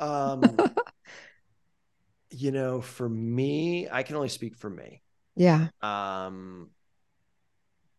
Um, 0.00 0.42
you 2.30 2.50
know, 2.50 2.80
for 2.80 3.08
me, 3.08 3.88
I 3.90 4.02
can 4.02 4.16
only 4.16 4.28
speak 4.28 4.56
for 4.56 4.70
me. 4.70 5.02
yeah 5.36 5.68
Um, 5.82 6.70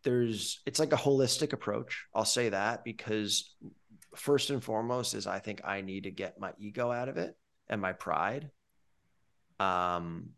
there's, 0.04 0.62
it's 0.66 0.80
like 0.80 0.94
a 0.94 0.98
holistic 0.98 1.54
approach. 1.54 2.06
I'll 2.14 2.26
say 2.26 2.50
that 2.50 2.84
because 2.84 3.56
first 4.16 4.50
and 4.50 4.64
foremost 4.64 5.14
is 5.14 5.28
I 5.28 5.40
think 5.40 5.62
I 5.66 5.82
need 5.82 6.04
to 6.04 6.12
get 6.12 6.40
my 6.40 6.54
ego 6.58 6.92
out 6.92 7.10
of 7.10 7.18
it 7.18 7.36
and 7.68 7.82
my 7.82 7.94
pride. 7.94 8.52
Um, 9.60 10.30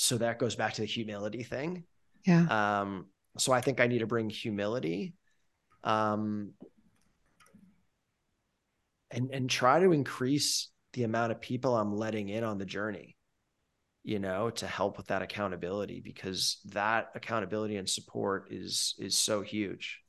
so 0.00 0.16
that 0.16 0.38
goes 0.38 0.56
back 0.56 0.72
to 0.72 0.80
the 0.80 0.86
humility 0.86 1.42
thing. 1.42 1.84
yeah 2.24 2.46
Um, 2.48 3.06
so 3.36 3.52
I 3.52 3.60
think 3.60 3.80
I 3.80 3.86
need 3.86 3.98
to 3.98 4.06
bring 4.06 4.30
humility. 4.30 5.12
Um, 5.84 6.54
and 9.10 9.30
and 9.30 9.50
try 9.50 9.78
to 9.78 9.92
increase 9.92 10.70
the 10.94 11.04
amount 11.04 11.32
of 11.32 11.40
people 11.40 11.76
I'm 11.76 11.94
letting 11.94 12.30
in 12.30 12.44
on 12.44 12.56
the 12.56 12.64
journey, 12.64 13.14
you 14.02 14.18
know, 14.18 14.48
to 14.48 14.66
help 14.66 14.96
with 14.96 15.08
that 15.08 15.20
accountability 15.20 16.00
because 16.00 16.60
that 16.70 17.10
accountability 17.14 17.76
and 17.76 17.88
support 17.88 18.48
is 18.50 18.94
is 18.98 19.18
so 19.18 19.42
huge. 19.42 20.00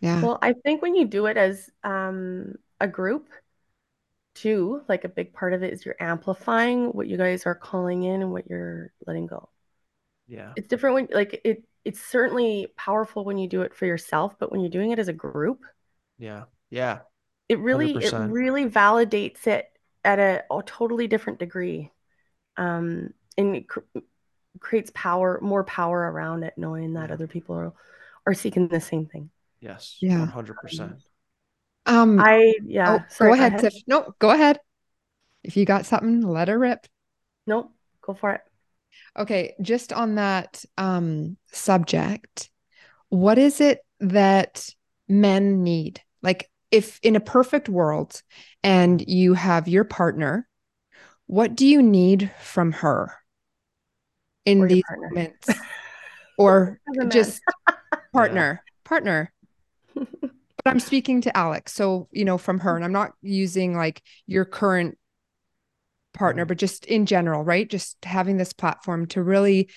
yeah 0.00 0.20
Well, 0.20 0.38
I 0.42 0.52
think 0.64 0.82
when 0.82 0.96
you 0.96 1.06
do 1.06 1.26
it 1.26 1.36
as 1.36 1.70
um, 1.84 2.54
a 2.80 2.88
group, 2.88 3.28
too, 4.40 4.82
like 4.88 5.04
a 5.04 5.08
big 5.08 5.32
part 5.32 5.52
of 5.52 5.62
it 5.62 5.72
is 5.72 5.84
you're 5.84 5.96
amplifying 6.00 6.88
what 6.90 7.06
you 7.08 7.16
guys 7.16 7.46
are 7.46 7.54
calling 7.54 8.02
in 8.04 8.22
and 8.22 8.32
what 8.32 8.48
you're 8.48 8.92
letting 9.06 9.26
go. 9.26 9.48
Yeah. 10.26 10.52
It's 10.56 10.68
different 10.68 10.94
when, 10.94 11.08
like, 11.12 11.40
it. 11.44 11.64
It's 11.84 12.00
certainly 12.02 12.66
powerful 12.76 13.24
when 13.24 13.38
you 13.38 13.48
do 13.48 13.62
it 13.62 13.74
for 13.74 13.86
yourself, 13.86 14.34
but 14.38 14.50
when 14.52 14.60
you're 14.60 14.68
doing 14.68 14.90
it 14.90 14.98
as 14.98 15.08
a 15.08 15.12
group, 15.12 15.64
Yeah. 16.18 16.44
Yeah. 16.70 17.00
it 17.48 17.58
really, 17.60 17.92
it 17.92 18.12
100%. 18.12 18.32
really 18.32 18.66
validates 18.68 19.46
it 19.46 19.66
at 20.04 20.18
a, 20.18 20.44
a 20.50 20.62
totally 20.66 21.06
different 21.06 21.38
degree, 21.38 21.90
um, 22.58 23.14
and 23.38 23.56
it 23.56 23.68
cr- 23.68 23.80
creates 24.60 24.90
power, 24.94 25.38
more 25.40 25.64
power 25.64 25.98
around 25.98 26.42
it, 26.42 26.54
knowing 26.58 26.94
that 26.94 27.08
Yeah. 27.08 27.14
other 27.14 27.26
people 27.26 27.54
are 27.56 27.72
are 28.26 28.34
seeking 28.34 28.68
the 28.68 28.80
same 28.80 29.06
thing. 29.06 29.30
Yes. 29.60 29.96
Yeah. 30.02 30.18
100%. 30.26 31.00
Um 31.88 32.20
I 32.20 32.54
yeah. 32.64 32.98
oh, 33.00 33.04
sorry, 33.08 33.30
go 33.30 33.34
ahead 33.34 33.58
Tiff. 33.58 33.74
no 33.86 34.14
go 34.18 34.30
ahead 34.30 34.60
if 35.42 35.56
you 35.56 35.64
got 35.64 35.86
something 35.86 36.20
let 36.20 36.48
her 36.48 36.58
rip 36.58 36.86
Nope, 37.48 37.72
go 38.02 38.12
for 38.12 38.32
it. 38.32 38.42
Okay, 39.18 39.54
just 39.62 39.92
on 39.92 40.16
that 40.16 40.64
um 40.76 41.38
subject, 41.50 42.50
what 43.08 43.38
is 43.38 43.60
it 43.62 43.80
that 44.00 44.68
men 45.08 45.62
need? 45.62 46.02
Like 46.22 46.50
if 46.70 47.00
in 47.02 47.16
a 47.16 47.20
perfect 47.20 47.70
world 47.70 48.22
and 48.62 49.02
you 49.08 49.32
have 49.32 49.66
your 49.66 49.84
partner, 49.84 50.46
what 51.26 51.56
do 51.56 51.66
you 51.66 51.82
need 51.82 52.30
from 52.40 52.72
her 52.72 53.14
in 54.44 54.66
these 54.68 54.84
partner. 54.84 55.08
moments? 55.08 55.48
Or 56.36 56.78
As 56.90 56.96
a 56.98 57.00
man. 57.00 57.10
just 57.10 57.40
partner, 58.12 58.62
partner. 58.84 59.32
But 60.68 60.74
I'm 60.74 60.80
speaking 60.80 61.22
to 61.22 61.34
Alex. 61.34 61.72
So, 61.72 62.08
you 62.12 62.26
know, 62.26 62.36
from 62.36 62.58
her, 62.58 62.76
and 62.76 62.84
I'm 62.84 62.92
not 62.92 63.12
using 63.22 63.74
like 63.74 64.02
your 64.26 64.44
current 64.44 64.98
partner, 66.12 66.44
but 66.44 66.58
just 66.58 66.84
in 66.84 67.06
general, 67.06 67.42
right? 67.42 67.66
Just 67.66 67.96
having 68.04 68.36
this 68.36 68.52
platform 68.52 69.06
to 69.06 69.22
really 69.22 69.70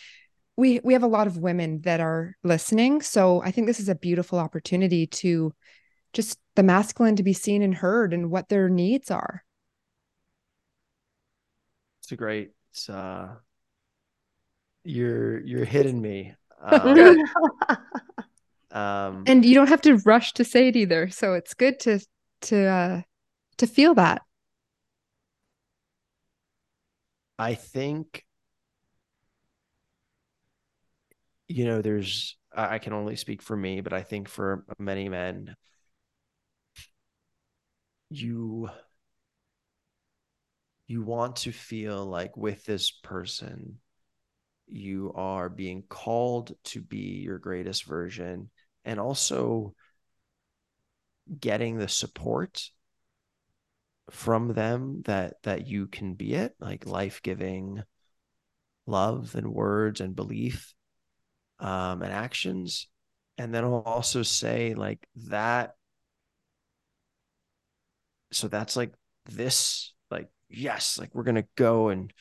we 0.57 0.81
we 0.83 0.91
have 0.91 1.03
a 1.03 1.07
lot 1.07 1.27
of 1.27 1.37
women 1.37 1.79
that 1.83 2.01
are 2.01 2.35
listening. 2.43 3.01
So 3.01 3.41
I 3.41 3.51
think 3.51 3.67
this 3.67 3.79
is 3.79 3.87
a 3.87 3.95
beautiful 3.95 4.37
opportunity 4.37 5.07
to 5.07 5.53
just 6.11 6.37
the 6.55 6.63
masculine 6.63 7.15
to 7.15 7.23
be 7.23 7.31
seen 7.31 7.61
and 7.61 7.73
heard 7.73 8.13
and 8.13 8.29
what 8.29 8.49
their 8.49 8.67
needs 8.67 9.09
are. 9.09 9.45
It's 12.03 12.11
a 12.11 12.17
great, 12.17 12.51
it's, 12.73 12.89
uh, 12.89 13.29
you're, 14.83 15.39
you're 15.39 15.63
hitting 15.63 16.01
me. 16.01 16.35
Um, 16.63 16.93
Good. 16.93 17.17
um, 18.71 19.23
And 19.27 19.45
you 19.45 19.55
don't 19.55 19.69
have 19.69 19.81
to 19.81 19.97
rush 19.97 20.33
to 20.33 20.43
say 20.43 20.67
it 20.69 20.75
either. 20.75 21.09
So 21.09 21.33
it's 21.33 21.53
good 21.53 21.79
to 21.81 21.99
to 22.41 22.65
uh 22.65 23.01
to 23.57 23.67
feel 23.67 23.93
that. 23.95 24.21
I 27.37 27.55
think, 27.55 28.23
you 31.47 31.65
know, 31.65 31.81
there's, 31.81 32.37
I 32.55 32.77
can 32.77 32.93
only 32.93 33.15
speak 33.15 33.41
for 33.41 33.57
me, 33.57 33.81
but 33.81 33.93
I 33.93 34.03
think 34.03 34.27
for 34.27 34.63
many 34.77 35.09
men, 35.09 35.55
you, 38.09 38.69
you 40.87 41.01
want 41.01 41.37
to 41.37 41.51
feel 41.51 42.05
like 42.05 42.37
with 42.37 42.63
this 42.65 42.91
person, 42.91 43.79
you 44.67 45.11
are 45.15 45.49
being 45.49 45.83
called 45.89 46.55
to 46.65 46.81
be 46.81 47.21
your 47.23 47.39
greatest 47.39 47.85
version 47.85 48.49
and 48.85 48.99
also 48.99 49.73
getting 51.39 51.77
the 51.77 51.87
support 51.87 52.69
from 54.09 54.53
them 54.53 55.01
that 55.05 55.41
that 55.43 55.67
you 55.67 55.87
can 55.87 56.13
be 56.13 56.33
it 56.33 56.53
like 56.59 56.85
life-giving 56.85 57.81
love 58.85 59.35
and 59.35 59.53
words 59.53 60.01
and 60.01 60.15
belief 60.15 60.73
um 61.59 62.01
and 62.01 62.11
actions. 62.11 62.87
And 63.37 63.53
then 63.53 63.63
i'll 63.63 63.83
also 63.85 64.23
say 64.23 64.73
like 64.73 65.07
that 65.27 65.75
so 68.31 68.47
that's 68.47 68.75
like 68.75 68.93
this 69.25 69.93
like 70.09 70.29
yes, 70.49 70.97
like 70.97 71.13
we're 71.13 71.23
gonna 71.23 71.45
go 71.55 71.89
and 71.89 72.11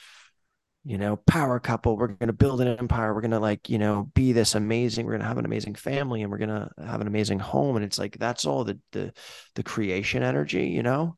you 0.84 0.96
know, 0.96 1.16
power 1.16 1.60
couple. 1.60 1.96
We're 1.96 2.08
going 2.08 2.28
to 2.28 2.32
build 2.32 2.60
an 2.60 2.68
empire. 2.78 3.14
We're 3.14 3.20
going 3.20 3.32
to 3.32 3.38
like, 3.38 3.68
you 3.68 3.78
know, 3.78 4.10
be 4.14 4.32
this 4.32 4.54
amazing. 4.54 5.04
We're 5.04 5.12
going 5.12 5.22
to 5.22 5.28
have 5.28 5.38
an 5.38 5.44
amazing 5.44 5.74
family 5.74 6.22
and 6.22 6.30
we're 6.30 6.38
going 6.38 6.48
to 6.48 6.70
have 6.84 7.00
an 7.00 7.06
amazing 7.06 7.38
home. 7.38 7.76
And 7.76 7.84
it's 7.84 7.98
like, 7.98 8.18
that's 8.18 8.46
all 8.46 8.64
the, 8.64 8.78
the, 8.92 9.12
the 9.56 9.62
creation 9.62 10.22
energy, 10.22 10.68
you 10.68 10.82
know? 10.82 11.16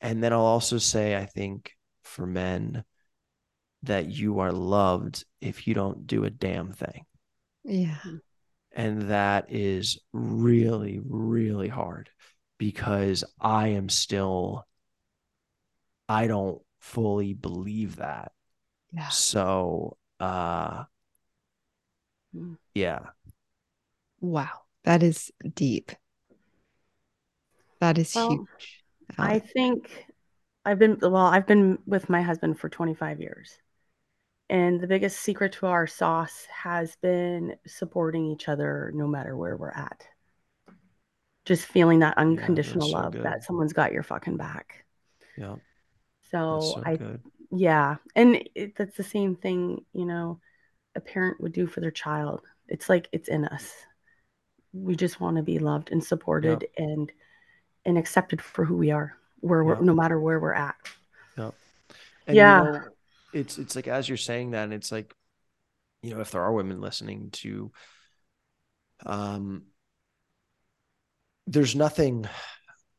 And 0.00 0.22
then 0.22 0.32
I'll 0.32 0.40
also 0.40 0.78
say, 0.78 1.16
I 1.16 1.26
think 1.26 1.72
for 2.04 2.26
men 2.26 2.84
that 3.82 4.06
you 4.08 4.38
are 4.38 4.52
loved 4.52 5.24
if 5.40 5.66
you 5.66 5.74
don't 5.74 6.06
do 6.06 6.24
a 6.24 6.30
damn 6.30 6.72
thing. 6.72 7.04
Yeah. 7.64 7.98
And 8.72 9.10
that 9.10 9.46
is 9.48 9.98
really, 10.12 11.00
really 11.04 11.68
hard 11.68 12.10
because 12.58 13.24
I 13.40 13.68
am 13.68 13.88
still, 13.88 14.64
I 16.08 16.28
don't 16.28 16.60
fully 16.80 17.32
believe 17.32 17.96
that 17.96 18.32
Yeah. 18.96 19.08
so 19.08 19.96
uh 20.18 20.84
Mm. 22.34 22.58
yeah. 22.74 23.00
Wow. 24.20 24.62
That 24.84 25.02
is 25.02 25.30
deep. 25.54 25.92
That 27.80 27.98
is 27.98 28.14
Well, 28.14 28.30
huge. 28.30 28.84
I 29.18 29.38
think 29.38 30.06
I've 30.64 30.78
been 30.78 30.98
well, 31.00 31.16
I've 31.16 31.46
been 31.46 31.78
with 31.86 32.10
my 32.10 32.22
husband 32.22 32.58
for 32.58 32.68
25 32.68 33.20
years. 33.20 33.58
And 34.48 34.80
the 34.80 34.86
biggest 34.86 35.20
secret 35.20 35.52
to 35.54 35.66
our 35.66 35.86
sauce 35.86 36.46
has 36.50 36.94
been 37.02 37.56
supporting 37.66 38.26
each 38.26 38.48
other 38.48 38.92
no 38.94 39.06
matter 39.08 39.36
where 39.36 39.56
we're 39.56 39.70
at. 39.70 40.06
Just 41.44 41.66
feeling 41.66 42.00
that 42.00 42.18
unconditional 42.18 42.88
so 42.88 42.96
love 42.96 43.12
good. 43.12 43.24
that 43.24 43.44
someone's 43.44 43.72
got 43.72 43.92
your 43.92 44.02
fucking 44.02 44.36
back. 44.36 44.84
Yeah. 45.36 45.56
So, 46.30 46.60
so 46.60 46.82
I 46.84 46.96
good. 46.96 47.22
Yeah, 47.50 47.96
and 48.14 48.42
it, 48.54 48.76
that's 48.76 48.96
the 48.96 49.04
same 49.04 49.36
thing, 49.36 49.84
you 49.92 50.04
know, 50.04 50.40
a 50.94 51.00
parent 51.00 51.40
would 51.40 51.52
do 51.52 51.66
for 51.66 51.80
their 51.80 51.90
child. 51.90 52.40
It's 52.68 52.88
like 52.88 53.08
it's 53.12 53.28
in 53.28 53.44
us. 53.44 53.72
We 54.72 54.96
just 54.96 55.20
want 55.20 55.36
to 55.36 55.42
be 55.42 55.58
loved 55.58 55.90
and 55.92 56.02
supported 56.02 56.66
and 56.76 57.10
and 57.84 57.98
accepted 57.98 58.42
for 58.42 58.64
who 58.64 58.76
we 58.76 58.90
are, 58.90 59.16
where 59.40 59.64
we're 59.64 59.80
no 59.80 59.94
matter 59.94 60.18
where 60.18 60.40
we're 60.40 60.52
at. 60.52 60.76
And 62.26 62.36
Yeah. 62.36 62.60
you 62.60 62.62
know, 62.62 62.84
it's 63.32 63.58
it's 63.58 63.76
like 63.76 63.88
as 63.88 64.08
you're 64.08 64.18
saying 64.18 64.50
that, 64.52 64.64
and 64.64 64.74
it's 64.74 64.90
like, 64.90 65.14
you 66.02 66.10
know, 66.14 66.20
if 66.20 66.30
there 66.30 66.42
are 66.42 66.52
women 66.52 66.80
listening 66.80 67.30
to 67.32 67.72
um 69.04 69.66
there's 71.46 71.76
nothing 71.76 72.26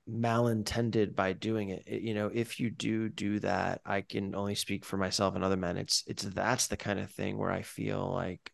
malintended 0.09 1.15
by 1.15 1.33
doing 1.33 1.69
it. 1.69 1.83
It- 1.87 2.01
You 2.03 2.13
know, 2.13 2.31
if 2.33 2.59
you 2.59 2.69
do 2.69 3.09
do 3.09 3.39
that, 3.39 3.81
I 3.85 4.01
can 4.01 4.35
only 4.35 4.55
speak 4.55 4.85
for 4.85 4.97
myself 4.97 5.35
and 5.35 5.43
other 5.43 5.57
men. 5.57 5.77
It's 5.77 6.03
it's 6.07 6.23
that's 6.23 6.67
the 6.67 6.77
kind 6.77 6.99
of 6.99 7.11
thing 7.11 7.37
where 7.37 7.51
I 7.51 7.61
feel 7.63 8.11
like 8.13 8.51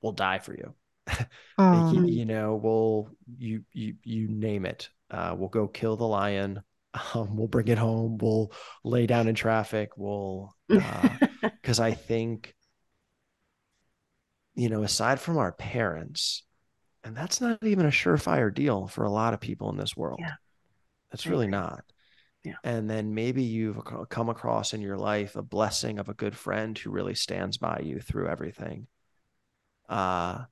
we'll 0.00 0.12
die 0.12 0.38
for 0.38 0.54
you. 0.54 0.74
Oh, 1.56 1.92
you, 1.92 2.04
you 2.04 2.24
know, 2.24 2.56
we'll 2.56 3.10
you 3.38 3.64
you 3.72 3.94
you 4.02 4.28
name 4.28 4.66
it. 4.66 4.88
Uh, 5.10 5.34
we'll 5.36 5.48
go 5.48 5.68
kill 5.68 5.96
the 5.96 6.06
lion. 6.06 6.62
Um, 7.12 7.36
we'll 7.36 7.48
bring 7.48 7.66
it 7.66 7.76
home. 7.76 8.18
We'll 8.18 8.52
lay 8.84 9.08
down 9.08 9.26
in 9.26 9.34
traffic. 9.34 9.90
We'll 9.96 10.54
because 10.68 11.80
I 11.80 11.90
think, 11.90 12.54
you 14.54 14.68
know, 14.68 14.82
aside 14.82 15.20
from 15.20 15.36
our 15.38 15.52
parents, 15.52 16.44
and 17.04 17.16
that's 17.16 17.40
not 17.40 17.62
even 17.62 17.86
a 17.86 17.90
surefire 17.90 18.52
deal 18.52 18.86
for 18.86 19.04
a 19.04 19.10
lot 19.10 19.34
of 19.34 19.40
people 19.40 19.70
in 19.70 19.76
this 19.76 19.96
world. 19.96 20.18
Yeah. 20.20 20.34
That's 21.10 21.26
really 21.26 21.46
not. 21.46 21.84
Yeah. 22.42 22.54
And 22.64 22.90
then 22.90 23.14
maybe 23.14 23.42
you've 23.42 23.80
come 24.08 24.28
across 24.28 24.74
in 24.74 24.80
your 24.80 24.96
life 24.96 25.36
a 25.36 25.42
blessing 25.42 25.98
of 25.98 26.08
a 26.08 26.14
good 26.14 26.36
friend 26.36 26.76
who 26.76 26.90
really 26.90 27.14
stands 27.14 27.56
by 27.58 27.82
you 27.84 28.00
through 28.00 28.28
everything. 28.28 28.86
Uh, 29.88 30.44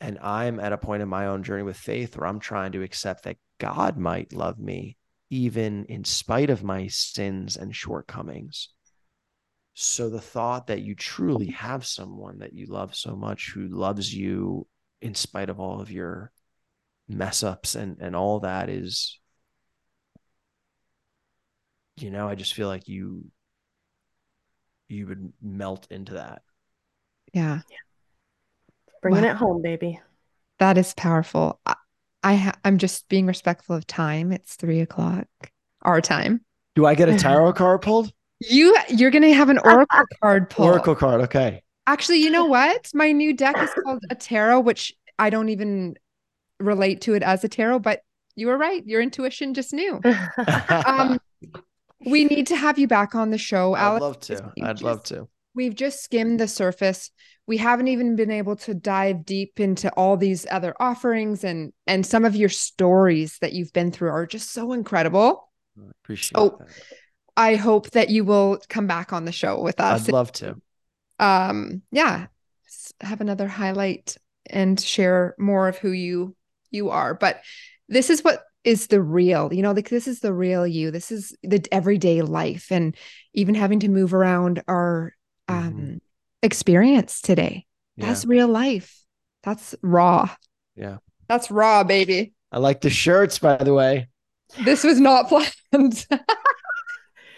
and 0.00 0.18
I'm 0.20 0.60
at 0.60 0.72
a 0.72 0.78
point 0.78 1.02
in 1.02 1.08
my 1.08 1.26
own 1.26 1.42
journey 1.42 1.64
with 1.64 1.76
faith 1.76 2.16
where 2.16 2.28
I'm 2.28 2.40
trying 2.40 2.72
to 2.72 2.82
accept 2.82 3.24
that 3.24 3.36
God 3.58 3.98
might 3.98 4.32
love 4.32 4.58
me 4.58 4.96
even 5.30 5.84
in 5.86 6.04
spite 6.04 6.48
of 6.48 6.64
my 6.64 6.86
sins 6.86 7.56
and 7.56 7.74
shortcomings. 7.74 8.68
So 9.74 10.08
the 10.08 10.20
thought 10.20 10.68
that 10.68 10.82
you 10.82 10.94
truly 10.94 11.48
have 11.48 11.84
someone 11.84 12.38
that 12.38 12.54
you 12.54 12.66
love 12.66 12.94
so 12.94 13.14
much 13.14 13.52
who 13.52 13.68
loves 13.68 14.12
you 14.12 14.66
in 15.00 15.14
spite 15.14 15.50
of 15.50 15.60
all 15.60 15.80
of 15.80 15.90
your 15.90 16.32
mess 17.08 17.42
ups 17.42 17.74
and 17.74 17.98
and 18.00 18.14
all 18.14 18.40
that 18.40 18.68
is 18.68 19.18
you 21.96 22.10
know, 22.10 22.28
I 22.28 22.34
just 22.36 22.54
feel 22.54 22.68
like 22.68 22.86
you 22.88 23.24
you 24.88 25.06
would 25.06 25.32
melt 25.42 25.86
into 25.90 26.14
that. 26.14 26.42
yeah. 27.32 27.60
Bringing 29.02 29.24
Wow. 29.24 29.30
it 29.30 29.36
home, 29.36 29.62
baby. 29.62 30.00
That 30.58 30.76
is 30.78 30.94
powerful. 30.94 31.60
I, 31.66 31.74
I 32.22 32.34
ha- 32.36 32.58
I'm 32.64 32.78
just 32.78 33.08
being 33.08 33.26
respectful 33.26 33.76
of 33.76 33.86
time. 33.86 34.32
It's 34.32 34.56
three 34.56 34.80
o'clock 34.80 35.26
our 35.82 36.00
time. 36.00 36.44
Do 36.74 36.86
I 36.86 36.94
get 36.94 37.08
a 37.08 37.16
tarot 37.18 37.52
card 37.52 37.82
pulled? 37.82 38.12
You 38.40 38.76
you're 38.88 39.10
gonna 39.10 39.34
have 39.34 39.50
an 39.50 39.58
oracle 39.64 40.04
card 40.22 40.50
pulled 40.50 40.68
Oracle 40.68 40.94
card, 40.94 41.20
okay. 41.22 41.62
Actually, 41.88 42.18
you 42.18 42.30
know 42.30 42.44
what? 42.58 42.90
My 42.94 43.12
new 43.12 43.34
deck 43.34 43.56
is 43.58 43.70
called 43.84 44.04
a 44.10 44.14
tarot, 44.14 44.60
which 44.60 44.92
I 45.18 45.30
don't 45.30 45.48
even 45.48 45.96
relate 46.60 47.00
to 47.02 47.14
it 47.14 47.22
as 47.22 47.42
a 47.44 47.48
tarot, 47.48 47.80
but 47.80 48.02
you 48.36 48.46
were 48.46 48.58
right. 48.58 48.86
Your 48.86 49.00
intuition 49.00 49.54
just 49.54 49.72
knew. 49.72 50.00
Um, 50.86 51.18
we 52.04 52.24
need 52.24 52.46
to 52.48 52.56
have 52.56 52.78
you 52.78 52.86
back 52.86 53.16
on 53.16 53.30
the 53.30 53.38
show, 53.38 53.74
I'd 53.74 53.80
Alex. 53.82 54.02
love 54.02 54.20
to. 54.20 54.52
I'd 54.62 54.82
love 54.82 55.02
to. 55.04 55.28
We've 55.54 55.74
just 55.74 56.04
skimmed 56.04 56.38
the 56.38 56.46
surface. 56.46 57.10
We 57.48 57.56
haven't 57.56 57.88
even 57.88 58.14
been 58.14 58.30
able 58.30 58.54
to 58.56 58.74
dive 58.74 59.24
deep 59.24 59.58
into 59.58 59.90
all 59.94 60.16
these 60.16 60.46
other 60.50 60.74
offerings 60.78 61.42
and 61.42 61.72
and 61.88 62.06
some 62.06 62.24
of 62.24 62.36
your 62.36 62.50
stories 62.50 63.38
that 63.40 63.52
you've 63.52 63.72
been 63.72 63.90
through 63.90 64.10
are 64.10 64.26
just 64.26 64.52
so 64.52 64.72
incredible. 64.72 65.50
I 65.76 65.90
appreciate 66.04 66.38
Oh, 66.38 66.56
that. 66.60 66.68
I 67.36 67.56
hope 67.56 67.90
that 67.90 68.10
you 68.10 68.24
will 68.24 68.60
come 68.68 68.86
back 68.86 69.12
on 69.12 69.24
the 69.24 69.32
show 69.32 69.60
with 69.60 69.80
us. 69.80 70.08
I'd 70.08 70.12
love 70.12 70.30
to. 70.32 70.56
Um 71.18 71.82
yeah 71.90 72.26
have 73.00 73.20
another 73.20 73.48
highlight 73.48 74.16
and 74.50 74.80
share 74.80 75.34
more 75.38 75.68
of 75.68 75.78
who 75.78 75.90
you 75.90 76.34
you 76.70 76.90
are 76.90 77.14
but 77.14 77.40
this 77.88 78.10
is 78.10 78.22
what 78.22 78.44
is 78.64 78.88
the 78.88 79.00
real 79.00 79.52
you 79.52 79.62
know 79.62 79.72
like 79.72 79.88
this 79.88 80.06
is 80.08 80.20
the 80.20 80.32
real 80.32 80.66
you 80.66 80.90
this 80.90 81.10
is 81.10 81.34
the 81.42 81.64
everyday 81.72 82.22
life 82.22 82.70
and 82.70 82.96
even 83.34 83.54
having 83.54 83.80
to 83.80 83.88
move 83.88 84.12
around 84.14 84.62
our 84.68 85.14
um 85.48 85.72
Mhm. 85.72 86.00
experience 86.42 87.20
today 87.20 87.66
Yeah. 87.96 88.06
that's 88.06 88.24
real 88.26 88.48
life 88.48 89.04
that's 89.42 89.74
raw 89.82 90.28
Yeah. 90.76 90.98
that's 91.28 91.50
raw 91.50 91.84
baby 91.84 92.34
I 92.50 92.58
like 92.58 92.80
the 92.80 92.88
shirts, 92.90 93.38
by 93.38 93.56
the 93.56 93.74
way. 93.74 94.08
this 94.64 94.82
was 94.82 94.98
not 94.98 95.28
planned 95.72 96.06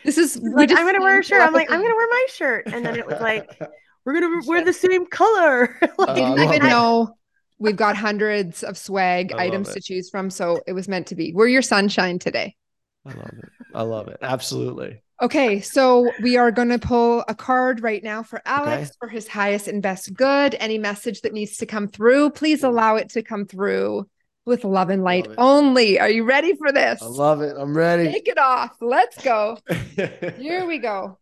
this 0.04 0.18
is 0.18 0.38
like, 0.42 0.68
just 0.68 0.80
I'm 0.80 0.86
gonna 0.86 1.00
wear 1.02 1.20
a 1.20 1.24
shirt. 1.24 1.42
I'm 1.42 1.52
like, 1.52 1.70
I'm 1.70 1.80
gonna 1.80 1.94
wear 1.94 2.08
my 2.10 2.26
shirt. 2.32 2.66
And 2.66 2.84
then 2.84 2.96
it 2.96 3.06
was 3.06 3.20
like, 3.20 3.48
we're 4.04 4.14
gonna 4.14 4.40
wear 4.46 4.64
the 4.64 4.72
same 4.72 5.06
color. 5.06 5.78
Uh, 5.98 6.14
didn't 6.14 6.38
even 6.40 6.64
it. 6.66 6.68
know 6.68 7.14
we've 7.58 7.76
got 7.76 7.94
hundreds 7.96 8.62
of 8.62 8.78
swag 8.78 9.32
I 9.36 9.44
items 9.44 9.72
to 9.74 9.80
choose 9.82 10.08
from 10.08 10.30
so 10.30 10.60
it 10.66 10.72
was 10.72 10.88
meant 10.88 11.08
to 11.08 11.14
be 11.14 11.32
we're 11.34 11.46
your 11.48 11.60
sunshine 11.62 12.18
today 12.18 12.56
I 13.04 13.10
love 13.12 13.32
it. 13.38 13.48
I 13.74 13.82
love 13.82 14.08
it. 14.08 14.16
Absolutely. 14.22 15.02
okay 15.20 15.60
so 15.60 16.10
we 16.22 16.38
are 16.38 16.50
going 16.50 16.70
to 16.70 16.78
pull 16.78 17.22
a 17.28 17.34
card 17.34 17.82
right 17.82 18.02
now 18.02 18.22
for 18.22 18.40
alex 18.46 18.88
Okay. 18.88 18.96
for 18.98 19.08
his 19.08 19.28
highest 19.28 19.68
and 19.68 19.82
best 19.82 20.14
good 20.14 20.56
any 20.58 20.78
message 20.78 21.20
that 21.20 21.34
needs 21.34 21.58
to 21.58 21.66
come 21.66 21.86
through 21.86 22.30
please 22.30 22.64
allow 22.64 22.96
it 22.96 23.10
to 23.10 23.22
come 23.22 23.44
through 23.44 24.08
with 24.46 24.64
love 24.64 24.90
and 24.90 25.02
light 25.04 25.26
Love 25.28 25.34
only 25.38 26.00
are 26.00 26.10
you 26.10 26.24
ready 26.24 26.54
for 26.54 26.72
this 26.72 27.02
I 27.02 27.06
love 27.06 27.40
it. 27.42 27.56
I'm 27.58 27.76
ready. 27.76 28.10
take 28.10 28.28
it 28.28 28.38
off 28.38 28.76
let's 28.80 29.22
go 29.22 29.58
here 30.38 30.66
we 30.66 30.78
go 30.78 31.18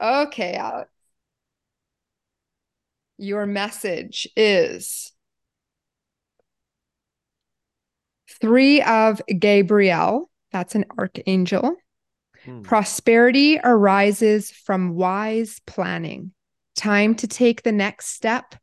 okay 0.00 0.54
alex 0.54 0.90
your 3.18 3.46
message 3.46 4.26
is 4.36 5.12
three 8.40 8.82
of 8.82 9.20
gabriel 9.38 10.30
that's 10.50 10.74
an 10.74 10.84
archangel 10.98 11.76
Hmm. 12.44 12.62
Prosperity 12.62 13.60
arises 13.62 14.50
from 14.50 14.96
wise 14.96 15.60
planning. 15.64 16.32
Time 16.74 17.14
to 17.14 17.28
take 17.28 17.62
the 17.62 17.70
next 17.70 18.06
step. 18.08 18.56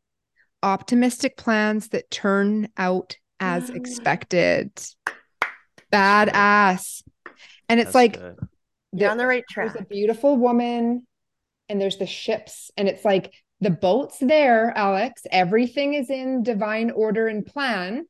Optimistic 0.61 1.37
plans 1.37 1.87
that 1.89 2.11
turn 2.11 2.67
out 2.75 3.15
as 3.39 3.69
Mm. 3.69 3.75
expected. 3.75 4.71
Badass. 5.91 7.03
And 7.67 7.79
it's 7.79 7.87
That's 7.93 7.95
like 7.95 8.13
good. 8.19 8.37
You're 8.93 9.09
on 9.11 9.17
the 9.17 9.27
right 9.27 9.43
track. 9.49 9.73
there's 9.73 9.83
a 9.83 9.87
beautiful 9.87 10.37
woman 10.37 11.05
and 11.67 11.79
there's 11.79 11.97
the 11.97 12.07
ships 12.07 12.71
and 12.77 12.87
it's 12.87 13.05
like 13.05 13.33
the 13.61 13.69
boat's 13.69 14.17
there, 14.19 14.71
Alex. 14.75 15.23
Everything 15.31 15.93
is 15.93 16.09
in 16.09 16.43
divine 16.43 16.91
order 16.91 17.27
and 17.27 17.45
plan 17.45 18.05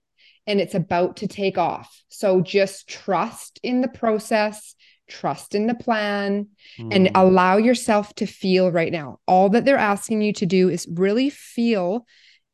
and 0.48 0.60
it's 0.62 0.76
about 0.76 1.18
to 1.18 1.28
take 1.28 1.58
off. 1.58 2.04
So 2.10 2.42
just 2.42 2.88
trust 2.88 3.60
in 3.64 3.82
the 3.82 3.88
process, 3.88 4.76
trust 5.08 5.56
in 5.56 5.68
the 5.68 5.76
plan 5.76 6.48
and 6.80 7.08
Mm. 7.08 7.12
allow 7.16 7.58
yourself 7.58 8.14
to 8.16 8.26
feel 8.26 8.72
right 8.72 8.92
now. 8.92 9.20
All 9.28 9.50
that 9.50 9.66
they're 9.66 9.78
asking 9.78 10.22
you 10.22 10.34
to 10.34 10.46
do 10.46 10.70
is 10.70 10.88
really 10.90 11.30
feel 11.30 12.06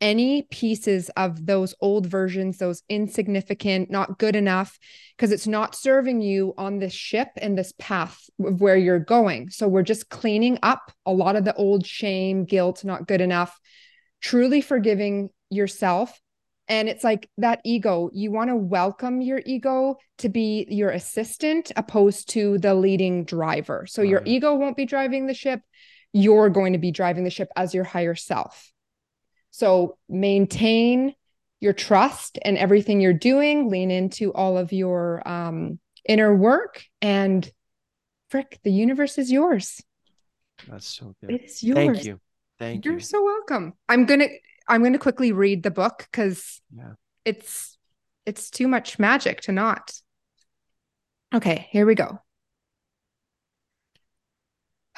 any 0.01 0.43
pieces 0.43 1.09
of 1.15 1.45
those 1.45 1.73
old 1.79 2.05
versions, 2.05 2.57
those 2.57 2.83
insignificant, 2.89 3.89
not 3.89 4.19
good 4.19 4.35
enough, 4.35 4.77
because 5.15 5.31
it's 5.31 5.47
not 5.47 5.75
serving 5.75 6.21
you 6.21 6.53
on 6.57 6.79
this 6.79 6.93
ship 6.93 7.29
and 7.37 7.57
this 7.57 7.73
path 7.79 8.19
of 8.43 8.59
where 8.59 8.75
you're 8.75 8.99
going. 8.99 9.49
So 9.49 9.67
we're 9.67 9.83
just 9.83 10.09
cleaning 10.09 10.59
up 10.61 10.91
a 11.05 11.13
lot 11.13 11.35
of 11.35 11.45
the 11.45 11.55
old 11.55 11.85
shame, 11.85 12.45
guilt, 12.45 12.83
not 12.83 13.07
good 13.07 13.21
enough, 13.21 13.57
truly 14.21 14.61
forgiving 14.61 15.29
yourself. 15.49 16.19
And 16.67 16.89
it's 16.89 17.03
like 17.03 17.29
that 17.37 17.61
ego, 17.63 18.09
you 18.11 18.31
want 18.31 18.49
to 18.49 18.55
welcome 18.55 19.21
your 19.21 19.41
ego 19.45 19.97
to 20.17 20.29
be 20.29 20.65
your 20.69 20.89
assistant 20.89 21.71
opposed 21.75 22.29
to 22.29 22.57
the 22.57 22.73
leading 22.73 23.23
driver. 23.23 23.85
So 23.87 24.01
your 24.01 24.23
ego 24.25 24.55
won't 24.55 24.75
be 24.75 24.85
driving 24.85 25.27
the 25.27 25.33
ship. 25.35 25.61
You're 26.11 26.49
going 26.49 26.73
to 26.73 26.79
be 26.79 26.91
driving 26.91 27.23
the 27.23 27.29
ship 27.29 27.49
as 27.55 27.73
your 27.73 27.83
higher 27.83 28.15
self. 28.15 28.71
So 29.55 29.97
maintain 30.09 31.15
your 31.61 31.71
trust 31.71 32.37
and 32.41 32.57
everything 32.57 32.99
you're 32.99 33.13
doing, 33.13 33.69
lean 33.69 33.89
into 33.89 34.33
all 34.33 34.57
of 34.57 34.73
your 34.73 35.25
um, 35.25 35.79
inner 36.03 36.35
work, 36.35 36.83
and 37.01 37.49
frick, 38.27 38.59
the 38.65 38.71
universe 38.73 39.17
is 39.17 39.31
yours. 39.31 39.81
That's 40.67 40.85
so 40.85 41.15
good. 41.21 41.31
It 41.31 41.45
is 41.45 41.63
yours. 41.63 41.77
Thank 41.77 42.03
you. 42.03 42.19
Thank 42.59 42.83
You're 42.83 42.95
you. 42.95 42.99
so 42.99 43.23
welcome. 43.23 43.75
I'm 43.87 44.05
gonna 44.05 44.27
I'm 44.67 44.83
gonna 44.83 44.99
quickly 44.99 45.31
read 45.31 45.63
the 45.63 45.71
book 45.71 46.05
because 46.11 46.61
Yeah. 46.75 46.95
it's 47.23 47.77
it's 48.25 48.49
too 48.49 48.67
much 48.67 48.99
magic 48.99 49.39
to 49.43 49.53
not. 49.53 49.93
Okay, 51.33 51.69
here 51.71 51.85
we 51.85 51.95
go. 51.95 52.19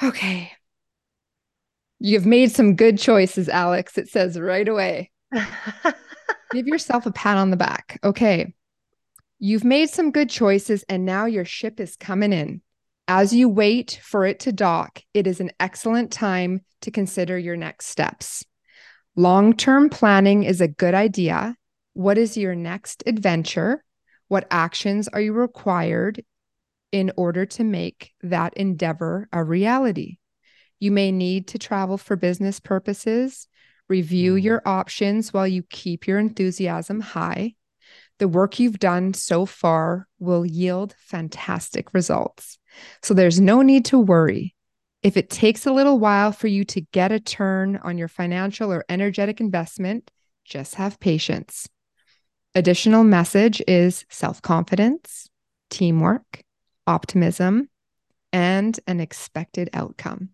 Okay. 0.02 0.50
You've 2.00 2.26
made 2.26 2.52
some 2.52 2.76
good 2.76 2.98
choices, 2.98 3.48
Alex. 3.48 3.98
It 3.98 4.08
says 4.08 4.38
right 4.38 4.68
away. 4.68 5.10
Give 6.52 6.66
yourself 6.66 7.06
a 7.06 7.12
pat 7.12 7.36
on 7.36 7.50
the 7.50 7.56
back. 7.56 7.98
Okay. 8.04 8.54
You've 9.38 9.64
made 9.64 9.90
some 9.90 10.10
good 10.10 10.30
choices, 10.30 10.84
and 10.88 11.04
now 11.04 11.26
your 11.26 11.44
ship 11.44 11.80
is 11.80 11.96
coming 11.96 12.32
in. 12.32 12.62
As 13.06 13.32
you 13.32 13.48
wait 13.48 14.00
for 14.02 14.26
it 14.26 14.40
to 14.40 14.52
dock, 14.52 15.02
it 15.14 15.26
is 15.26 15.40
an 15.40 15.50
excellent 15.58 16.12
time 16.12 16.60
to 16.82 16.90
consider 16.90 17.38
your 17.38 17.56
next 17.56 17.86
steps. 17.86 18.44
Long 19.16 19.56
term 19.56 19.88
planning 19.88 20.44
is 20.44 20.60
a 20.60 20.68
good 20.68 20.94
idea. 20.94 21.56
What 21.94 22.18
is 22.18 22.36
your 22.36 22.54
next 22.54 23.02
adventure? 23.06 23.82
What 24.28 24.46
actions 24.50 25.08
are 25.08 25.20
you 25.20 25.32
required 25.32 26.22
in 26.92 27.10
order 27.16 27.46
to 27.46 27.64
make 27.64 28.12
that 28.22 28.54
endeavor 28.54 29.28
a 29.32 29.42
reality? 29.42 30.17
You 30.80 30.90
may 30.90 31.10
need 31.12 31.48
to 31.48 31.58
travel 31.58 31.98
for 31.98 32.16
business 32.16 32.60
purposes. 32.60 33.48
Review 33.88 34.34
Mm. 34.34 34.42
your 34.42 34.62
options 34.66 35.32
while 35.32 35.48
you 35.48 35.62
keep 35.62 36.06
your 36.06 36.18
enthusiasm 36.18 37.00
high. 37.00 37.54
The 38.18 38.28
work 38.28 38.58
you've 38.58 38.78
done 38.78 39.14
so 39.14 39.46
far 39.46 40.06
will 40.18 40.44
yield 40.44 40.94
fantastic 40.98 41.94
results. 41.94 42.58
So 43.02 43.14
there's 43.14 43.40
no 43.40 43.62
need 43.62 43.84
to 43.86 43.98
worry. 43.98 44.54
If 45.02 45.16
it 45.16 45.30
takes 45.30 45.64
a 45.64 45.72
little 45.72 45.98
while 45.98 46.32
for 46.32 46.48
you 46.48 46.64
to 46.64 46.80
get 46.80 47.12
a 47.12 47.20
turn 47.20 47.76
on 47.76 47.96
your 47.96 48.08
financial 48.08 48.72
or 48.72 48.84
energetic 48.88 49.40
investment, 49.40 50.10
just 50.44 50.74
have 50.74 50.98
patience. 50.98 51.68
Additional 52.54 53.04
message 53.04 53.62
is 53.68 54.04
self 54.10 54.42
confidence, 54.42 55.28
teamwork, 55.70 56.42
optimism, 56.86 57.68
and 58.32 58.78
an 58.86 59.00
expected 59.00 59.70
outcome. 59.72 60.30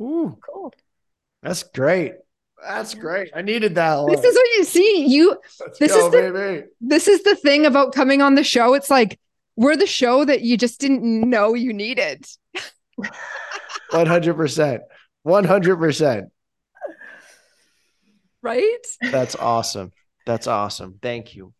Ooh, 0.00 0.36
cool. 0.46 0.74
that's 1.42 1.62
great. 1.62 2.14
That's 2.62 2.94
great. 2.94 3.30
I 3.34 3.42
needed 3.42 3.74
that. 3.74 4.06
This 4.08 4.24
is 4.24 4.34
what 4.34 4.46
you 4.56 4.64
see. 4.64 5.06
You 5.06 5.38
Let's 5.60 5.78
this 5.78 5.92
go, 5.92 6.06
is 6.06 6.12
the- 6.12 6.32
baby. 6.32 6.66
this 6.80 7.06
is 7.08 7.22
the 7.22 7.36
thing 7.36 7.66
about 7.66 7.94
coming 7.94 8.22
on 8.22 8.34
the 8.34 8.44
show. 8.44 8.74
It's 8.74 8.90
like 8.90 9.18
we're 9.56 9.76
the 9.76 9.86
show 9.86 10.24
that 10.24 10.42
you 10.42 10.56
just 10.56 10.80
didn't 10.80 11.28
know 11.28 11.54
you 11.54 11.72
needed. 11.72 12.26
One 13.90 14.06
hundred 14.06 14.34
percent. 14.36 14.82
One 15.22 15.44
hundred 15.44 15.76
percent. 15.76 16.30
Right? 18.42 18.86
That's 19.00 19.34
awesome. 19.34 19.92
That's 20.24 20.46
awesome. 20.46 20.98
Thank 21.02 21.34
you. 21.34 21.52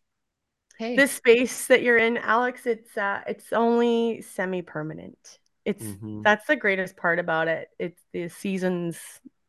Hey. 0.77 0.95
This 0.95 1.11
space 1.11 1.67
that 1.67 1.81
you're 1.81 1.97
in, 1.97 2.17
Alex, 2.17 2.65
it's 2.65 2.95
uh 2.97 3.21
it's 3.27 3.51
only 3.53 4.21
semi-permanent. 4.21 5.39
It's 5.67 5.83
Mhm. 5.83 6.23
that's 6.23 6.47
the 6.47 6.55
greatest 6.55 6.95
part 6.95 7.19
about 7.19 7.49
it. 7.49 7.69
It's 7.77 8.01
the 8.13 8.29
seasons 8.29 8.97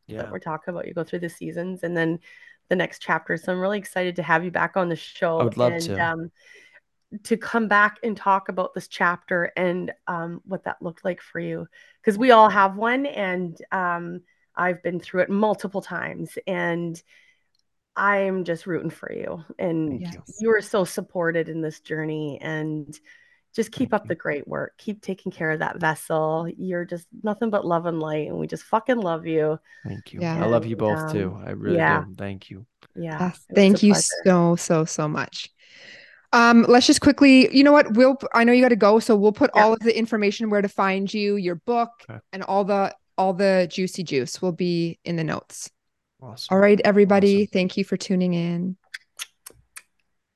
Yeah. 0.05 0.23
that 0.23 0.31
we're 0.31 0.39
talking 0.39 0.73
about. 0.73 0.85
You 0.85 0.93
go 0.93 1.05
through 1.05 1.19
the 1.19 1.29
seasons 1.29 1.83
and 1.83 1.95
then 1.95 2.19
the 2.67 2.75
next 2.75 2.99
chapter. 2.99 3.37
So 3.37 3.53
I'm 3.53 3.59
really 3.59 3.77
excited 3.77 4.17
to 4.17 4.23
have 4.23 4.43
you 4.43 4.51
back 4.51 4.75
on 4.75 4.89
the 4.89 4.97
show. 4.97 5.39
I 5.39 5.43
would 5.45 5.55
love 5.57 5.71
and, 5.71 5.81
to. 5.83 5.97
Um, 5.97 6.31
to 7.23 7.37
come 7.37 7.67
back 7.67 7.97
and 8.03 8.15
talk 8.15 8.49
about 8.49 8.75
this 8.75 8.87
chapter 8.87 9.51
and 9.57 9.91
um, 10.05 10.41
what 10.45 10.65
that 10.65 10.81
looked 10.81 11.03
like 11.03 11.21
for 11.21 11.39
you. 11.39 11.67
Because 12.01 12.19
we 12.19 12.29
all 12.29 12.49
have 12.49 12.75
one, 12.75 13.07
and 13.07 13.57
um, 13.71 14.21
I've 14.55 14.83
been 14.83 14.99
through 14.99 15.21
it 15.21 15.29
multiple 15.29 15.81
times. 15.81 16.37
And 16.45 17.01
I'm 17.95 18.43
just 18.43 18.67
rooting 18.67 18.91
for 18.91 19.11
you. 19.11 19.43
And 19.57 20.01
Yes. 20.01 20.37
you 20.39 20.51
are 20.51 20.61
so 20.61 20.83
supported 20.83 21.49
in 21.49 21.61
this 21.61 21.79
journey. 21.79 22.39
And 22.41 22.99
just 23.55 23.71
keep 23.71 23.93
up 23.93 24.07
the 24.07 24.15
great 24.15 24.47
work. 24.47 24.73
Keep 24.77 25.01
taking 25.01 25.31
care 25.31 25.51
of 25.51 25.59
that 25.59 25.79
vessel. 25.79 26.47
You're 26.57 26.85
just 26.85 27.07
nothing 27.23 27.49
but 27.49 27.65
love 27.65 27.85
and 27.85 27.99
light. 27.99 28.27
And 28.27 28.37
we 28.37 28.47
just 28.47 28.63
fucking 28.63 28.97
love 28.97 29.25
you. 29.25 29.59
Thank 29.85 30.13
you. 30.13 30.21
Yeah. 30.21 30.43
I 30.43 30.47
love 30.47 30.65
you 30.65 30.75
both 30.75 30.97
um, 30.97 31.11
too. 31.11 31.39
I 31.45 31.51
really 31.51 31.77
yeah. 31.77 32.03
do. 32.03 32.15
Thank 32.17 32.49
you. 32.49 32.65
Yeah. 32.95 33.17
Yes, 33.19 33.45
thank 33.55 33.83
you 33.83 33.93
pleasure. 33.93 34.07
so 34.25 34.55
so 34.55 34.85
so 34.85 35.07
much. 35.07 35.49
Um, 36.31 36.63
let's 36.67 36.85
just 36.85 37.01
quickly, 37.01 37.53
you 37.55 37.63
know 37.63 37.71
what? 37.71 37.93
We'll 37.95 38.17
I 38.33 38.43
know 38.43 38.53
you 38.53 38.61
got 38.61 38.69
to 38.69 38.75
go, 38.75 38.99
so 38.99 39.15
we'll 39.15 39.31
put 39.31 39.49
Yeah. 39.55 39.63
all 39.63 39.73
of 39.73 39.79
the 39.79 39.97
information 39.97 40.49
where 40.49 40.61
to 40.61 40.69
find 40.69 41.11
you, 41.11 41.37
your 41.37 41.55
book, 41.55 41.89
Okay. 42.09 42.19
and 42.33 42.43
all 42.43 42.63
the 42.63 42.95
all 43.17 43.33
the 43.33 43.67
juicy 43.69 44.03
juice 44.03 44.41
will 44.41 44.51
be 44.51 44.99
in 45.03 45.15
the 45.15 45.23
notes. 45.23 45.69
Awesome. 46.21 46.53
All 46.53 46.59
right, 46.59 46.79
everybody. 46.83 47.43
Awesome. 47.43 47.51
Thank 47.51 47.77
you 47.77 47.83
for 47.83 47.97
tuning 47.97 48.33
in. 48.33 48.77